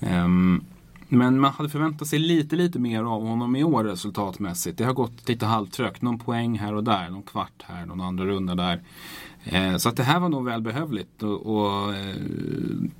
Ehm, 0.00 0.64
men 1.08 1.40
man 1.40 1.52
hade 1.52 1.68
förväntat 1.68 2.08
sig 2.08 2.18
lite, 2.18 2.56
lite 2.56 2.78
mer 2.78 3.02
av 3.02 3.26
honom 3.26 3.56
i 3.56 3.64
år 3.64 3.84
resultatmässigt. 3.84 4.78
Det 4.78 4.84
har 4.84 4.92
gått 4.92 5.28
lite 5.28 5.46
halvtrögt. 5.46 6.02
Någon 6.02 6.18
poäng 6.18 6.58
här 6.58 6.74
och 6.74 6.84
där. 6.84 7.10
Någon 7.10 7.22
kvart 7.22 7.62
här, 7.64 7.86
någon 7.86 8.00
andra 8.00 8.24
runda 8.24 8.54
där. 8.54 8.80
Eh, 9.44 9.76
så 9.76 9.88
att 9.88 9.96
det 9.96 10.02
här 10.02 10.20
var 10.20 10.28
nog 10.28 10.44
välbehövligt 10.44 11.22
och, 11.22 11.46
och 11.46 11.94
eh, 11.94 12.16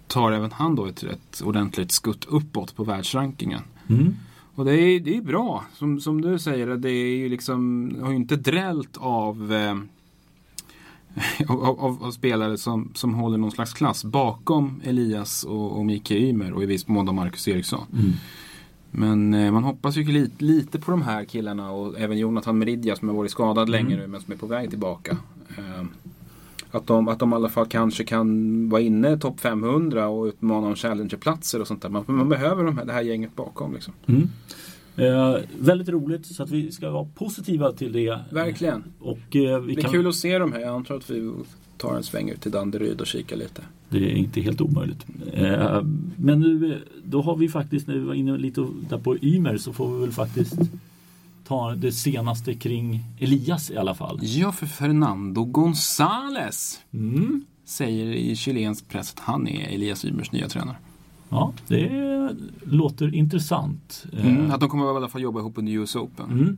tar 0.07 0.33
även 0.33 0.53
han 0.53 0.75
då 0.75 0.87
ett, 0.87 1.03
ett 1.03 1.43
ordentligt 1.45 1.93
skutt 1.93 2.25
uppåt 2.25 2.77
på 2.77 2.85
världsrankingen. 2.85 3.61
Mm. 3.89 4.15
Och 4.55 4.65
det 4.65 4.81
är, 4.81 5.01
det 5.01 5.17
är 5.17 5.23
bra. 5.23 5.65
Som, 5.75 6.01
som 6.01 6.21
du 6.21 6.39
säger, 6.39 6.67
det 6.67 6.91
är 6.91 7.17
ju 7.17 7.29
liksom, 7.29 7.91
har 8.03 8.11
ju 8.11 8.17
inte 8.17 8.37
drällt 8.37 8.97
av, 8.97 9.53
eh, 9.53 9.77
av, 11.49 11.65
av, 11.65 12.05
av 12.05 12.11
spelare 12.11 12.59
som, 12.59 12.91
som 12.95 13.15
håller 13.15 13.39
någon 13.39 13.51
slags 13.51 13.73
klass 13.73 14.05
bakom 14.05 14.81
Elias 14.85 15.45
och, 15.45 15.79
och 15.79 15.87
Mikael 15.87 16.23
Ymer 16.23 16.53
och 16.53 16.63
i 16.63 16.67
viss 16.67 16.89
mån 16.89 17.15
Marcus 17.15 17.49
Eriksson. 17.49 17.87
Mm. 17.93 18.13
Men 18.95 19.35
eh, 19.35 19.53
man 19.53 19.65
hoppas 19.65 19.97
ju 19.97 20.05
lite, 20.05 20.45
lite 20.45 20.81
på 20.81 20.91
de 20.91 21.03
här 21.03 21.25
killarna 21.25 21.71
och 21.71 22.01
även 22.01 22.19
Jonathan 22.19 22.59
Meridia 22.59 22.97
som 22.97 23.09
har 23.09 23.17
varit 23.17 23.31
skadad 23.31 23.69
länge 23.69 23.97
nu 23.97 24.07
men 24.07 24.21
som 24.21 24.33
är 24.33 24.37
på 24.37 24.47
väg 24.47 24.71
tillbaka. 24.71 25.17
Eh, 25.59 25.85
att, 26.73 26.87
de, 26.87 27.09
att 27.09 27.19
de 27.19 27.33
i 27.33 27.35
alla 27.35 27.49
fall 27.49 27.67
kanske 27.67 28.05
kan 28.05 28.69
vara 28.69 28.83
inne 28.83 29.13
i 29.13 29.19
topp 29.19 29.41
500 29.41 30.09
och 30.09 30.25
utmana 30.25 30.67
om 30.67 30.77
challengerplatser 30.77 31.61
och 31.61 31.67
sånt 31.67 31.83
där. 31.83 31.89
Man, 31.89 32.05
man 32.07 32.29
behöver 32.29 32.65
de 32.65 32.79
här, 32.79 32.85
det 32.85 32.93
här 32.93 33.03
gänget 33.03 33.37
bakom. 33.37 33.75
Liksom. 33.75 33.95
Mm. 34.07 34.29
Eh, 34.97 35.37
väldigt 35.59 35.89
roligt 35.89 36.27
så 36.27 36.43
att 36.43 36.51
vi 36.51 36.73
ska 36.73 36.91
vara 36.91 37.09
positiva 37.15 37.73
till 37.73 37.93
det. 37.93 38.19
Verkligen. 38.31 38.85
Och 38.99 39.37
eh, 39.37 39.61
vi 39.61 39.75
Det 39.75 39.81
är 39.81 39.83
kan, 39.83 39.93
kul 39.93 40.07
att 40.07 40.15
se 40.15 40.39
dem 40.39 40.53
här. 40.53 40.61
Jag 40.61 40.75
antar 40.75 40.95
att 40.95 41.11
vi 41.11 41.33
tar 41.77 41.97
en 41.97 42.03
sväng 42.03 42.31
ut 42.31 42.41
till 42.41 42.51
Danderyd 42.51 43.01
och 43.01 43.07
kikar 43.07 43.37
lite. 43.37 43.63
Det 43.89 44.13
är 44.13 44.17
inte 44.17 44.41
helt 44.41 44.61
omöjligt. 44.61 45.07
Eh, 45.33 45.83
men 46.17 46.41
nu, 46.41 46.73
eh, 46.73 46.79
då 47.05 47.23
har 47.23 47.37
vi 47.37 47.49
faktiskt, 47.49 47.87
när 47.87 47.95
vi 47.95 48.01
var 48.01 48.15
inne 48.15 48.39
lite 48.39 48.67
där 48.89 48.99
på 48.99 49.17
Ymer 49.23 49.57
så 49.57 49.73
får 49.73 49.95
vi 49.95 50.01
väl 50.01 50.13
faktiskt 50.13 50.59
ta 51.45 51.75
det 51.75 51.93
senaste 51.93 52.55
kring 52.55 53.05
Elias 53.19 53.71
i 53.71 53.77
alla 53.77 53.95
fall. 53.95 54.19
Ja, 54.23 54.53
för 54.53 54.67
Fernando 54.67 55.45
González 55.45 56.79
Mm. 56.93 57.45
säger 57.65 58.07
i 58.13 58.37
chilensk 58.37 58.89
press 58.89 59.13
att 59.17 59.21
han 59.21 59.49
är 59.49 59.69
Elias 59.75 60.05
Ymers 60.05 60.33
nya 60.33 60.49
tränare. 60.49 60.77
Ja, 61.29 61.53
det 61.69 62.37
låter 62.65 63.15
intressant. 63.15 64.05
Eh, 64.13 64.27
Mm. 64.27 64.51
Att 64.51 64.61
de 64.61 64.69
kommer 64.69 64.85
i 64.85 64.89
alla 64.97 65.09
fall 65.09 65.23
jobba 65.23 65.41
ihop 65.41 65.59
under 65.59 65.73
US 65.73 65.97
Open. 65.97 66.31
mm. 66.31 66.57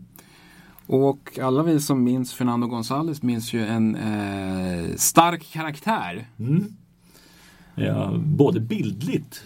Och 0.87 1.39
alla 1.43 1.63
vi 1.63 1.81
som 1.81 2.05
minns 2.05 2.35
Fernando 2.35 2.67
González 2.67 3.19
minns 3.25 3.53
ju 3.53 3.67
en 3.67 3.97
eh, 3.97 4.97
stark 4.97 5.53
karaktär. 5.53 6.29
Mm. 6.39 6.65
Ja, 7.75 8.15
både 8.25 8.61
bildligt 8.61 9.43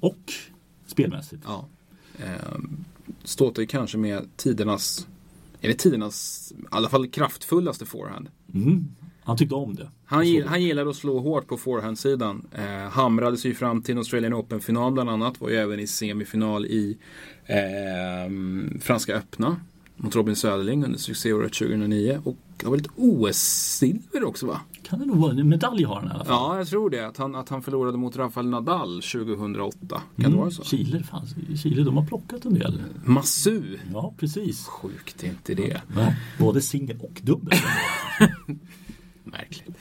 och 0.00 0.32
spelmässigt. 0.86 1.42
Ja. 1.46 1.64
Eh, 2.18 2.58
Ståter 3.28 3.64
kanske 3.64 3.98
med 3.98 4.36
tidernas, 4.36 5.06
det 5.60 5.74
tidernas, 5.74 6.52
i 6.52 6.64
alla 6.70 6.88
fall 6.88 7.08
kraftfullaste 7.08 7.86
forehand. 7.86 8.28
Mm. 8.54 8.88
Han 9.22 9.36
tyckte 9.36 9.54
om 9.54 9.74
det. 9.74 9.90
Han, 10.04 10.28
gill, 10.28 10.46
han 10.46 10.62
gillade 10.62 10.90
att 10.90 10.96
slå 10.96 11.18
hårt 11.18 11.46
på 11.46 11.56
forehandsidan. 11.56 12.46
Eh, 12.52 12.90
hamrade 12.90 13.36
sig 13.36 13.54
fram 13.54 13.82
till 13.82 13.92
en 13.92 13.98
Australian 13.98 14.34
Open-final 14.34 14.92
bland 14.92 15.10
annat. 15.10 15.40
Var 15.40 15.48
ju 15.48 15.56
även 15.56 15.80
i 15.80 15.86
semifinal 15.86 16.66
i 16.66 16.98
eh, 17.46 18.30
Franska 18.80 19.14
öppna. 19.14 19.56
Mot 19.96 20.16
Robin 20.16 20.36
Söderling 20.36 20.84
under 20.84 20.98
succéåret 20.98 21.52
2009. 21.52 22.20
Och 22.24 22.36
det 22.56 22.66
var 22.66 22.76
lite 22.76 22.90
OS-silver 22.96 24.24
också 24.24 24.46
va? 24.46 24.60
Kan 24.88 24.98
det 24.98 25.06
nog 25.06 25.16
vara 25.16 25.30
en 25.32 25.48
medalj 25.48 25.84
har 25.84 25.94
han 25.94 26.04
i 26.06 26.10
alla 26.10 26.24
fall. 26.24 26.34
Ja, 26.34 26.58
jag 26.58 26.68
tror 26.68 26.90
det. 26.90 27.06
Att 27.06 27.16
han, 27.16 27.34
att 27.34 27.48
han 27.48 27.62
förlorade 27.62 27.98
mot 27.98 28.16
Rafael 28.16 28.46
Nadal 28.48 29.02
2008. 29.02 30.02
Kan 30.20 30.30
det 30.30 30.36
vara 30.36 30.50
så? 30.50 30.64
Chile, 30.64 31.02
fanns, 31.02 31.34
Chile, 31.62 31.82
de 31.82 31.96
har 31.96 32.06
plockat 32.06 32.44
en 32.44 32.54
del. 32.54 32.82
Massu. 33.04 33.62
Ja, 33.92 34.14
precis. 34.18 34.66
Sjukt 34.66 35.22
inte 35.24 35.54
det. 35.54 35.80
Ja, 35.96 36.12
både 36.38 36.60
singel 36.60 36.98
och 37.00 37.20
dubbel. 37.22 37.58
Märkligt. 39.24 39.76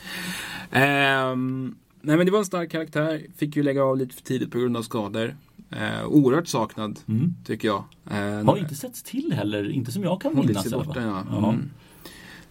Ehm, 0.72 1.76
nej 2.02 2.18
men 2.18 2.26
det 2.26 2.32
var 2.32 2.40
en 2.40 2.46
stark 2.46 2.72
karaktär. 2.72 3.22
Fick 3.38 3.56
ju 3.56 3.64
lägga 3.64 3.84
av 3.84 3.98
lite 3.98 4.16
för 4.16 4.22
tidigt 4.22 4.52
på 4.52 4.60
grund 4.60 4.78
av 4.78 4.82
skador. 4.82 5.36
Uh, 5.74 6.06
oerhört 6.08 6.48
saknad, 6.48 7.00
Mm. 7.08 7.34
tycker 7.46 7.68
jag. 7.68 7.84
Uh, 8.12 8.46
Har 8.46 8.58
inte 8.58 8.76
setts 8.76 9.04
till 9.04 9.34
heller, 9.34 9.70
inte 9.72 9.92
som 9.92 10.04
jag 10.04 10.22
kan 10.22 10.36
minnas. 10.36 10.74
borta, 10.74 11.02
ja. 11.32 11.38
Mm. 11.50 11.70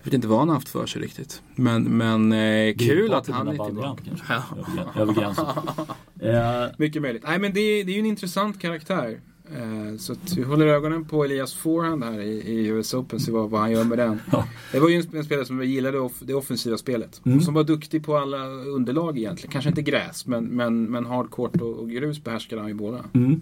Jag 0.07 0.11
vet 0.11 0.15
inte 0.15 0.29
vad 0.29 0.39
han 0.39 0.49
har 0.49 0.55
haft 0.55 0.69
för 0.69 0.87
sig 0.87 1.03
riktigt. 1.03 1.43
Men, 1.55 1.83
men 1.83 2.33
eh, 2.33 2.75
kul 2.77 3.15
att 3.15 3.29
han 3.29 3.49
är 3.49 3.65
tillbaka. 3.67 4.03
Ja. 4.29 4.43
Över, 5.03 5.13
gränsen. 5.15 5.47
Eh, 6.21 6.67
Mycket 6.79 7.03
möjligt. 7.03 7.23
Nej 7.27 7.39
men 7.39 7.53
det, 7.53 7.61
är- 7.61 7.85
det 7.85 7.91
är 7.93 7.95
ju 7.95 8.01
en 8.01 8.07
intressant 8.07 8.61
karaktär. 8.61 9.21
Eh, 9.57 9.97
så 9.99 10.15
vi 10.37 10.43
håller 10.43 10.67
ögonen 10.67 11.05
på 11.05 11.25
Elias 11.25 11.55
Forehand 11.55 12.05
här 12.05 12.21
i, 12.21 12.29
i 12.31 12.67
US 12.67 12.95
Open. 12.95 13.21
Se 13.21 13.33
vad, 13.33 13.51
vad 13.51 13.61
han 13.61 13.71
gör 13.71 13.85
med 13.85 13.99
den. 13.99 14.21
Ja. 14.33 14.47
Det 14.73 14.81
var 14.81 14.89
ju 14.89 14.97
en, 14.97 15.17
en 15.17 15.25
spelare 15.25 15.45
som 15.47 15.65
gillade 15.65 15.99
off, 15.99 16.13
det 16.21 16.35
offensiva 16.35 16.77
spelet. 16.79 17.21
Mm. 17.27 17.41
Som 17.41 17.55
var 17.55 17.65
duktig 17.65 18.05
på 18.07 18.17
alla 18.17 18.45
underlag 18.47 19.19
egentligen. 19.19 19.53
Kanske 19.53 19.69
inte 19.71 19.83
gräs 19.83 20.27
men, 20.27 20.45
men, 20.45 20.85
men 20.85 21.07
hardcourt 21.07 21.61
och, 21.61 21.79
och 21.79 21.91
grus 21.91 22.25
behärskade 22.25 22.61
han 22.63 22.69
ju 22.69 22.75
båda. 22.75 23.05
Mm. 23.15 23.41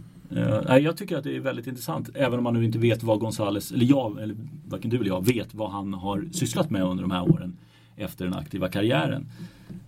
Nej, 0.69 0.83
jag 0.83 0.97
tycker 0.97 1.17
att 1.17 1.25
det 1.25 1.37
är 1.37 1.41
väldigt 1.41 1.67
intressant. 1.67 2.11
Även 2.15 2.39
om 2.39 2.45
man 2.45 2.55
nu 2.55 2.65
inte 2.65 2.79
vet 2.79 3.03
vad 3.03 3.21
Gonzales, 3.21 3.73
eller 3.73 3.87
jag, 3.87 4.23
eller 4.23 4.37
varken 4.69 4.91
du 4.91 4.97
eller 4.97 5.07
jag, 5.07 5.27
vet 5.27 5.55
vad 5.55 5.71
han 5.71 5.95
har 5.95 6.29
sysslat 6.33 6.71
med 6.71 6.83
under 6.83 7.03
de 7.03 7.11
här 7.11 7.23
åren 7.23 7.57
efter 7.97 8.25
den 8.25 8.35
aktiva 8.35 8.69
karriären. 8.69 9.27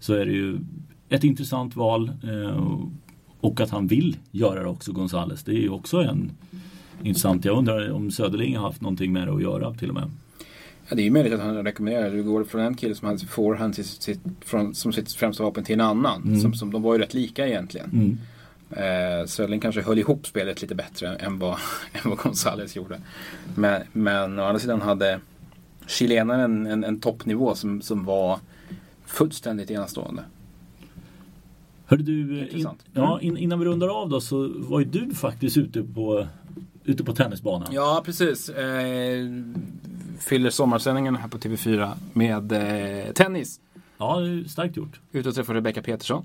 Så 0.01 0.15
är 0.15 0.27
det 0.27 0.33
ju 0.33 0.59
ett 1.09 1.25
intressant 1.25 1.77
val. 1.77 2.11
Eh, 2.23 2.81
och 3.41 3.61
att 3.61 3.71
han 3.71 3.87
vill 3.87 4.17
göra 4.31 4.63
det 4.63 4.69
också, 4.69 4.93
Gonzales. 4.93 5.45
Det 5.45 5.53
är 5.53 5.61
ju 5.61 5.71
också 5.71 5.97
en 5.97 6.31
intressant. 7.03 7.45
Jag 7.45 7.59
undrar 7.59 7.91
om 7.91 8.11
Söderling 8.11 8.57
har 8.57 8.67
haft 8.67 8.81
någonting 8.81 9.13
med 9.13 9.29
det 9.29 9.35
att 9.35 9.43
göra 9.43 9.75
till 9.75 9.89
och 9.89 9.95
med. 9.95 10.11
Ja, 10.89 10.97
det 10.97 11.03
är 11.03 11.05
ju 11.05 11.11
möjligt 11.11 11.33
att 11.33 11.41
han 11.41 11.65
rekommenderar 11.65 12.11
det. 12.11 12.17
Du 12.17 12.23
går 12.23 12.45
från 12.45 12.61
en 12.61 12.75
kille 12.75 12.95
som 12.95 13.09
hade 13.09 13.27
forehand 13.27 13.75
till 13.75 13.85
sitt, 13.85 14.21
från, 14.41 14.75
som 14.75 14.93
sitt 14.93 15.13
främsta 15.13 15.43
vapen 15.43 15.65
till 15.65 15.75
en 15.75 15.81
annan. 15.81 16.23
Mm. 16.23 16.41
Som, 16.41 16.55
som, 16.55 16.73
de 16.73 16.83
var 16.83 16.95
ju 16.95 17.01
rätt 17.01 17.15
lika 17.15 17.47
egentligen. 17.47 17.91
Mm. 17.93 18.19
Eh, 18.71 19.27
Söderling 19.27 19.61
kanske 19.61 19.83
höll 19.83 19.99
ihop 19.99 20.27
spelet 20.27 20.63
lite 20.63 20.75
bättre 20.75 21.17
än 21.17 21.39
vad, 21.39 21.59
än 21.93 22.11
vad 22.11 22.19
Gonzales 22.19 22.77
gjorde. 22.77 23.01
Men, 23.55 23.83
men 23.93 24.39
å 24.39 24.43
andra 24.43 24.59
sidan 24.59 24.83
hade 24.83 25.21
chilenaren 25.87 26.67
en, 26.67 26.85
en 26.85 27.01
toppnivå 27.01 27.55
som, 27.55 27.83
som 27.83 28.05
var 28.05 28.39
fullständigt 29.07 29.71
enastående. 29.71 30.25
Hörde 31.87 32.03
du, 32.03 32.49
in, 32.49 32.69
ja, 32.93 33.21
in, 33.21 33.37
innan 33.37 33.59
vi 33.59 33.65
rundar 33.65 33.89
av 33.89 34.09
då 34.09 34.21
så 34.21 34.53
var 34.57 34.81
ju 34.81 34.87
du 34.87 35.15
faktiskt 35.15 35.57
ute 35.57 35.83
på, 35.83 36.27
ute 36.85 37.05
på 37.05 37.13
tennisbanan. 37.13 37.69
Ja, 37.73 38.03
precis. 38.05 38.49
Eh, 38.49 39.27
fyller 40.19 40.51
sommarsändningen 40.51 41.17
här 41.17 41.29
på 41.29 41.39
TV4 41.39 41.93
med 42.13 42.53
eh, 42.53 43.13
tennis. 43.13 43.61
Ja, 43.99 44.19
starkt 44.49 44.77
gjort. 44.77 45.01
Ute 45.13 45.29
och 45.29 45.35
träffade 45.35 45.59
Rebecca 45.59 45.83
Petersson. 45.83 46.25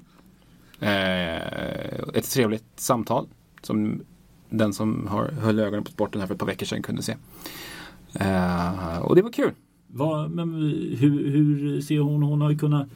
Eh, 0.81 1.99
ett 2.13 2.31
trevligt 2.31 2.65
samtal 2.75 3.27
som 3.61 4.01
den 4.49 4.73
som 4.73 5.07
har, 5.07 5.27
höll 5.27 5.59
ögonen 5.59 5.83
på 5.83 5.91
sporten 5.91 6.21
här 6.21 6.27
för 6.27 6.33
ett 6.33 6.39
par 6.39 6.47
veckor 6.47 6.65
sedan 6.65 6.81
kunde 6.81 7.01
se. 7.01 7.15
Eh, 8.13 8.97
och 8.97 9.15
det 9.15 9.21
var 9.21 9.31
kul. 9.31 9.51
Va, 9.87 10.27
men 10.27 10.53
hur, 10.97 11.31
hur 11.31 11.81
ser 11.81 11.99
hon? 11.99 12.23
Hon 12.23 12.41
har 12.41 12.49
ju 12.49 12.57
kunnat 12.57 12.87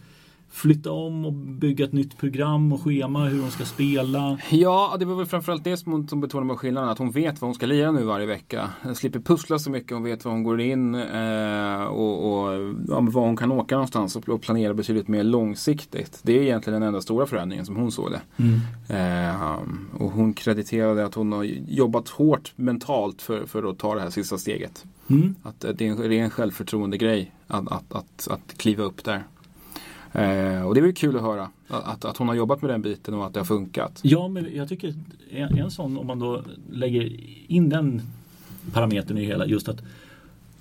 flytta 0.56 0.92
om 0.92 1.26
och 1.26 1.34
bygga 1.34 1.86
ett 1.86 1.94
nytt 1.94 2.18
program 2.18 2.74
och 2.74 2.82
schema 2.82 3.26
hur 3.26 3.42
hon 3.42 3.52
ska 3.52 3.66
spela? 3.66 4.38
Ja, 4.50 4.96
det 5.00 5.06
var 5.06 5.16
väl 5.16 5.26
framförallt 5.26 5.64
det 5.64 5.78
som 5.78 6.08
som 6.08 6.22
betonade 6.22 6.48
med 6.48 6.58
skillnaden. 6.58 6.90
Att 6.90 6.98
hon 6.98 7.12
vet 7.12 7.42
vad 7.42 7.48
hon 7.48 7.56
ska 7.56 7.66
lira 7.66 7.92
nu 7.92 8.04
varje 8.04 8.26
vecka. 8.26 8.70
Hon 8.82 8.96
slipper 8.96 9.20
pussla 9.20 9.60
så 9.60 9.70
mycket. 9.70 9.92
Hon 9.92 10.04
vet 10.04 10.26
var 10.26 10.32
hon 10.32 10.44
går 10.44 10.62
in 10.62 10.96
eh, 10.96 11.84
och, 11.84 12.32
och 12.32 12.74
ja, 12.88 13.00
var 13.02 13.22
hon 13.22 13.38
kan 13.38 13.52
åka 13.52 13.76
någonstans 13.76 14.16
och, 14.16 14.30
och 14.30 14.42
planera 14.42 14.74
betydligt 14.74 15.08
mer 15.08 15.24
långsiktigt. 15.24 16.20
Det 16.24 16.38
är 16.38 16.42
egentligen 16.42 16.82
den 16.82 16.88
enda 16.88 17.02
stora 17.02 17.26
förändringen 17.26 17.66
som 17.66 17.76
hon 17.76 17.92
såg 17.92 18.12
det. 18.12 18.22
Mm. 18.38 19.30
Eh, 19.30 19.58
och 20.00 20.12
hon 20.12 20.34
krediterade 20.34 21.06
att 21.06 21.16
hon 21.16 21.32
har 21.32 21.44
jobbat 21.68 22.10
hårt 22.10 22.54
mentalt 22.56 23.22
för, 23.22 23.46
för 23.46 23.70
att 23.70 23.78
ta 23.78 23.96
det 23.96 24.02
här 24.02 24.10
sista 24.10 24.38
steget. 24.38 24.86
Mm. 25.08 25.36
Att 25.44 25.60
det 25.60 25.82
är 25.82 25.90
en 25.90 25.98
ren 25.98 26.30
självförtroende 26.30 26.98
grej 26.98 27.32
att, 27.48 27.72
att, 27.72 27.94
att, 27.94 28.28
att 28.32 28.58
kliva 28.58 28.84
upp 28.84 29.04
där. 29.04 29.24
Eh, 30.16 30.62
och 30.62 30.74
det 30.74 30.80
är 30.80 30.82
väl 30.82 30.94
kul 30.94 31.16
att 31.16 31.22
höra 31.22 31.50
att, 31.68 32.06
att 32.06 32.18
hon 32.18 32.28
har 32.28 32.36
jobbat 32.36 32.62
med 32.62 32.72
den 32.72 32.82
biten 32.82 33.14
och 33.14 33.26
att 33.26 33.34
det 33.34 33.40
har 33.40 33.46
funkat. 33.46 34.00
Ja, 34.04 34.28
men 34.28 34.56
jag 34.56 34.70
tycker 34.70 34.94
en, 35.32 35.58
en 35.58 35.72
sån, 35.72 35.98
om 35.98 36.08
man 36.08 36.20
då 36.20 36.42
lägger 36.72 37.20
in 37.48 37.70
den 37.70 38.02
parametern 38.74 39.18
i 39.18 39.26
hela, 39.26 39.46
just 39.46 39.70
att 39.70 39.82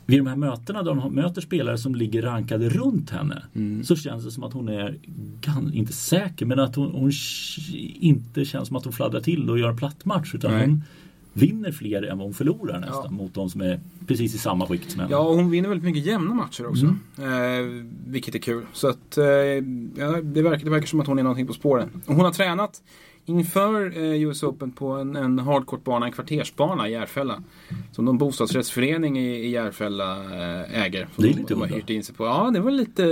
vid 0.07 0.19
de 0.19 0.27
här 0.27 0.37
mötena 0.37 0.83
där 0.83 0.95
hon 0.95 1.15
möter 1.15 1.41
spelare 1.41 1.79
som 1.79 1.95
ligger 1.95 2.23
rankade 2.23 2.69
runt 2.69 3.11
henne 3.11 3.43
mm. 3.55 3.85
så 3.85 3.97
känns 3.97 4.25
det 4.25 4.31
som 4.31 4.45
att 4.45 4.53
hon 4.53 4.69
är, 4.69 4.99
inte 5.73 5.93
säker, 5.93 6.47
men 6.47 6.61
att 6.61 6.77
hon, 6.77 6.93
hon 6.93 7.13
inte 8.01 8.45
känns 8.45 8.69
som 8.69 8.77
att 8.77 8.85
hon 8.85 8.93
fladdrar 8.93 9.21
till 9.21 9.51
och 9.51 9.59
gör 9.59 9.69
en 9.69 9.77
platt 9.77 10.05
match. 10.05 10.35
Utan 10.35 10.61
hon, 10.61 10.83
vinner 11.35 11.73
fler 11.73 12.03
än 12.03 12.19
vad 12.19 12.27
hon 12.27 12.35
förlorar 12.35 12.81
nästan 12.81 13.05
ja. 13.05 13.11
mot 13.11 13.35
de 13.35 13.51
som 13.51 13.61
är 13.61 13.81
precis 14.07 14.35
i 14.35 14.39
samma 14.39 14.67
skikt 14.67 14.91
som 14.91 15.01
henne. 15.01 15.13
Ja, 15.13 15.19
och 15.19 15.37
hon 15.37 15.51
vinner 15.51 15.69
väldigt 15.69 15.85
mycket 15.85 16.07
jämna 16.07 16.35
matcher 16.35 16.67
också. 16.67 16.95
Mm. 17.19 17.79
Eh, 17.79 17.85
vilket 18.07 18.35
är 18.35 18.39
kul. 18.39 18.67
Så 18.73 18.89
att 18.89 19.19
eh, 19.19 19.25
ja, 19.25 20.21
det, 20.23 20.43
verkar, 20.43 20.65
det 20.65 20.71
verkar 20.71 20.87
som 20.87 21.01
att 21.01 21.07
hon 21.07 21.19
är 21.19 21.23
någonting 21.23 21.47
på 21.47 21.53
spåren. 21.53 22.03
Och 22.07 22.15
hon 22.15 22.25
har 22.25 22.33
tränat 22.33 22.83
inför 23.27 23.97
eh, 23.97 24.23
US 24.23 24.43
Open 24.43 24.73
på 24.73 24.89
en, 24.93 25.17
en 25.17 25.39
hardcourt-bana, 25.39 26.07
en 26.07 26.13
kvartersbana 26.13 26.89
i 26.89 26.93
Järfälla. 26.93 27.43
Som 27.93 28.05
någon 28.05 28.19
bostadsrättsförening 28.19 29.19
i, 29.19 29.47
i 29.47 29.51
Järfälla 29.51 30.17
eh, 30.17 30.85
äger. 30.85 31.09
Det 31.17 31.29
är 31.29 31.29
lite 31.29 31.55
de 31.55 31.61
har 31.61 31.69
hyrt 31.69 31.91
in 31.91 32.05
sig 32.05 32.15
på. 32.15 32.25
Ja, 32.25 32.51
det 32.55 32.61
var 32.61 32.71
lite 32.71 33.05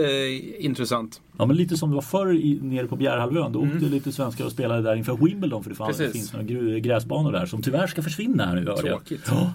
intressant. 0.59 1.21
Ja, 1.43 1.47
men 1.47 1.57
lite 1.57 1.77
som 1.77 1.91
det 1.91 1.95
var 1.95 2.03
förr 2.03 2.33
i, 2.33 2.59
nere 2.63 2.87
på 2.87 2.97
Bjärhalvön. 2.97 3.53
Då 3.53 3.63
mm. 3.63 3.75
åkte 3.75 3.89
lite 3.89 4.13
svenskar 4.13 4.45
och 4.45 4.53
spelade 4.53 4.83
där 4.83 4.97
inför 4.97 5.17
Wimbledon. 5.17 5.63
För 5.63 5.71
det, 5.71 5.77
fanns, 5.77 5.99
det 5.99 6.11
finns 6.11 6.33
några 6.33 6.79
gräsbanor 6.79 7.33
där 7.33 7.47
som 7.47 7.63
tyvärr 7.63 7.87
ska 7.87 8.03
försvinna 8.03 8.47
här 8.47 8.55
nu. 8.55 8.65
Tråkigt. 8.65 9.21
Ja. 9.27 9.53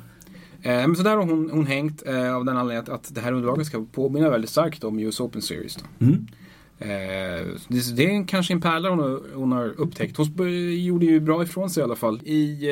Eh, 0.62 0.88
men 0.88 0.96
så 0.96 1.04
där 1.04 1.18
har 1.18 1.26
hon, 1.26 1.50
hon 1.52 1.66
hängt 1.66 2.08
eh, 2.08 2.36
av 2.36 2.46
den 2.46 2.58
anledningen 2.58 2.96
att 2.96 3.16
det 3.16 3.22
här 3.22 3.32
underlaget 3.32 3.68
ska 3.68 3.86
påminna 3.92 4.30
väldigt 4.30 4.50
starkt 4.50 4.84
om 4.84 5.00
US 5.00 5.20
Open 5.20 5.42
Series. 5.42 5.78
Mm. 6.00 6.28
Eh, 6.80 7.46
det, 7.96 8.06
är 8.06 8.28
kanske 8.28 8.54
en 8.54 8.62
pärla 8.62 8.90
hon 8.90 9.00
har, 9.00 9.22
hon 9.36 9.52
har 9.52 9.74
upptäckt. 9.78 10.18
Hon 10.18 10.28
gjorde 10.84 11.06
ju 11.06 11.20
bra 11.20 11.44
ifrån 11.44 11.70
sig 11.70 11.82
i 11.82 11.84
alla 11.84 11.96
fall. 11.96 12.22
I 12.24 12.70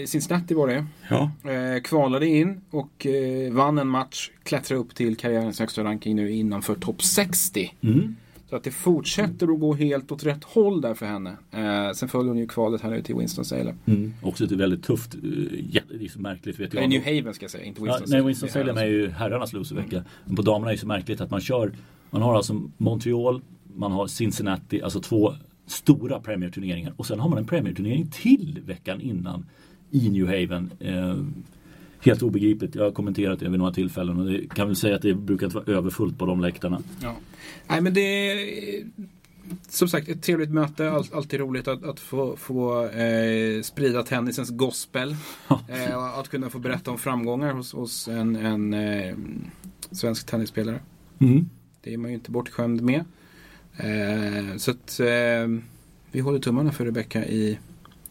eh, 0.00 0.06
Cincinnati 0.06 0.54
var 0.54 0.68
det. 0.68 0.86
Ja. 1.10 1.30
Eh, 1.50 1.82
kvalade 1.82 2.26
in 2.26 2.60
och 2.70 3.06
eh, 3.06 3.52
vann 3.52 3.78
en 3.78 3.88
match. 3.88 4.30
Klättrade 4.42 4.80
upp 4.80 4.94
till 4.94 5.16
karriärens 5.16 5.60
högsta 5.60 5.84
ranking 5.84 6.16
nu 6.16 6.30
innanför 6.30 6.74
topp 6.74 7.02
60. 7.02 7.74
Mm. 7.80 8.16
Så 8.50 8.56
att 8.56 8.64
det 8.64 8.70
fortsätter 8.70 9.52
att 9.52 9.60
gå 9.60 9.74
helt 9.74 10.12
åt 10.12 10.24
rätt 10.24 10.44
håll 10.44 10.80
där 10.80 10.94
för 10.94 11.06
henne. 11.06 11.36
Eh, 11.50 11.92
sen 11.92 12.08
följer 12.08 12.28
hon 12.28 12.38
ju 12.38 12.46
kvalet 12.46 12.80
här 12.80 12.90
nu 12.90 13.02
till 13.02 13.14
Winston-Salem. 13.14 13.76
Mm. 13.86 14.14
Också 14.22 14.44
ett 14.44 14.52
väldigt 14.52 14.82
tufft, 14.82 15.14
eh, 15.14 15.20
det 15.20 16.04
är 16.04 16.08
så 16.08 16.20
märkligt 16.20 16.60
vet 16.60 16.74
jag. 16.74 16.88
New 16.88 17.04
Haven 17.04 17.34
ska 17.34 17.44
jag 17.44 17.50
säga, 17.50 17.64
inte 17.64 17.80
Winston-Salem. 17.80 18.10
Ja, 18.10 18.16
nej, 18.16 18.26
Winston-Salem 18.26 18.76
är 18.76 18.86
ju 18.86 19.10
herrarnas 19.10 19.52
loservecka. 19.52 20.04
Men 20.24 20.36
på 20.36 20.42
damerna 20.42 20.70
är 20.70 20.74
det 20.74 20.80
så 20.80 20.86
märkligt 20.86 21.20
att 21.20 21.30
man 21.30 21.40
kör 21.40 21.72
man 22.10 22.22
har 22.22 22.34
alltså 22.34 22.62
Montreal, 22.76 23.40
man 23.74 23.92
har 23.92 24.06
Cincinnati, 24.06 24.82
alltså 24.82 25.00
två 25.00 25.34
stora 25.66 26.20
Premier-turneringar. 26.20 26.92
Och 26.96 27.06
sen 27.06 27.20
har 27.20 27.28
man 27.28 27.38
en 27.38 27.46
Premier-turnering 27.46 28.10
till 28.10 28.60
veckan 28.66 29.00
innan 29.00 29.46
i 29.90 30.10
New 30.10 30.26
Haven. 30.26 30.70
Eh, 30.80 31.16
helt 32.00 32.22
obegripligt. 32.22 32.74
Jag 32.74 32.84
har 32.84 32.90
kommenterat 32.90 33.40
det 33.40 33.48
vid 33.48 33.58
några 33.58 33.72
tillfällen 33.72 34.18
och 34.18 34.26
det 34.26 34.54
kan 34.54 34.66
väl 34.66 34.76
säga 34.76 34.96
att 34.96 35.02
det 35.02 35.14
brukar 35.14 35.46
inte 35.46 35.56
vara 35.56 35.76
överfullt 35.78 36.18
på 36.18 36.26
de 36.26 36.40
läktarna. 36.40 36.82
Ja. 37.02 37.16
Nej 37.68 37.80
men 37.80 37.94
det 37.94 38.00
är 38.00 38.84
som 39.68 39.88
sagt 39.88 40.08
ett 40.08 40.22
trevligt 40.22 40.50
möte. 40.50 40.90
All, 40.90 41.04
alltid 41.12 41.40
roligt 41.40 41.68
att, 41.68 41.84
att 41.84 42.00
få, 42.00 42.36
få 42.36 42.84
eh, 42.86 43.62
sprida 43.62 44.02
tennisens 44.02 44.50
gospel. 44.50 45.16
eh, 45.68 46.18
att 46.18 46.28
kunna 46.28 46.50
få 46.50 46.58
berätta 46.58 46.90
om 46.90 46.98
framgångar 46.98 47.52
hos, 47.52 47.72
hos 47.72 48.08
en, 48.08 48.36
en 48.36 48.74
eh, 48.74 49.16
svensk 49.90 50.26
tennisspelare. 50.26 50.80
Mm. 51.18 51.48
Det 51.82 51.94
är 51.94 51.98
man 51.98 52.10
ju 52.10 52.14
inte 52.14 52.30
bortskämd 52.30 52.82
med. 52.82 53.04
Eh, 53.76 54.56
så 54.56 54.70
att 54.70 55.00
eh, 55.00 55.60
vi 56.12 56.20
håller 56.20 56.38
tummarna 56.38 56.72
för 56.72 56.84
Rebecca 56.84 57.24
i 57.24 57.58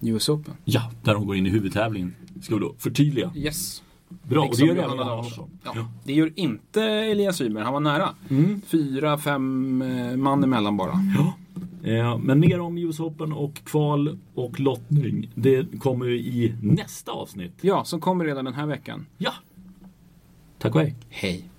US 0.02 0.30
Open. 0.30 0.54
Ja, 0.66 0.92
där 1.04 1.16
hon 1.16 1.28
går 1.28 1.36
in 1.36 1.46
i 1.46 1.50
huvudtävlingen. 1.50 2.16
Ska 2.42 2.56
vi 2.56 2.62
då 2.62 2.76
förtydliga? 2.78 3.32
Yes. 3.36 3.84
Bra, 4.24 4.46
och 4.46 4.58
det 4.58 4.66
gör 4.66 4.76
även 4.76 4.90
Anna 4.90 5.04
Larsson. 5.04 5.50
Ja, 5.64 5.72
ja. 5.76 5.92
Det 6.04 6.14
gör 6.14 6.32
inte 6.36 6.84
Elias 6.84 7.42
Ymer, 7.42 7.62
han 7.62 7.74
var 7.74 7.80
nära. 7.80 8.10
Mm. 8.30 8.62
Fyra, 8.68 9.18
fem 9.18 9.82
eh, 9.82 10.18
man 10.18 10.44
emellan 10.44 10.78
bara. 10.78 10.94
Ja. 11.18 11.34
Eh, 11.92 12.18
men 12.18 12.40
mer 12.40 12.60
om 12.60 12.78
US 12.78 13.00
Open 13.00 13.34
och 13.34 13.56
kval 13.56 14.20
och 14.34 14.60
lottning. 14.60 15.32
Det 15.36 15.80
kommer 15.80 16.10
i 16.10 16.56
nästa 16.62 17.12
avsnitt. 17.12 17.54
Ja, 17.62 17.84
som 17.84 18.00
kommer 18.00 18.26
redan 18.26 18.46
den 18.46 18.54
här 18.54 18.66
veckan. 18.66 19.06
Ja. 19.18 19.34
Tack 20.58 20.76
och 20.76 20.82
hej. 20.82 20.96
Hej. 21.10 21.50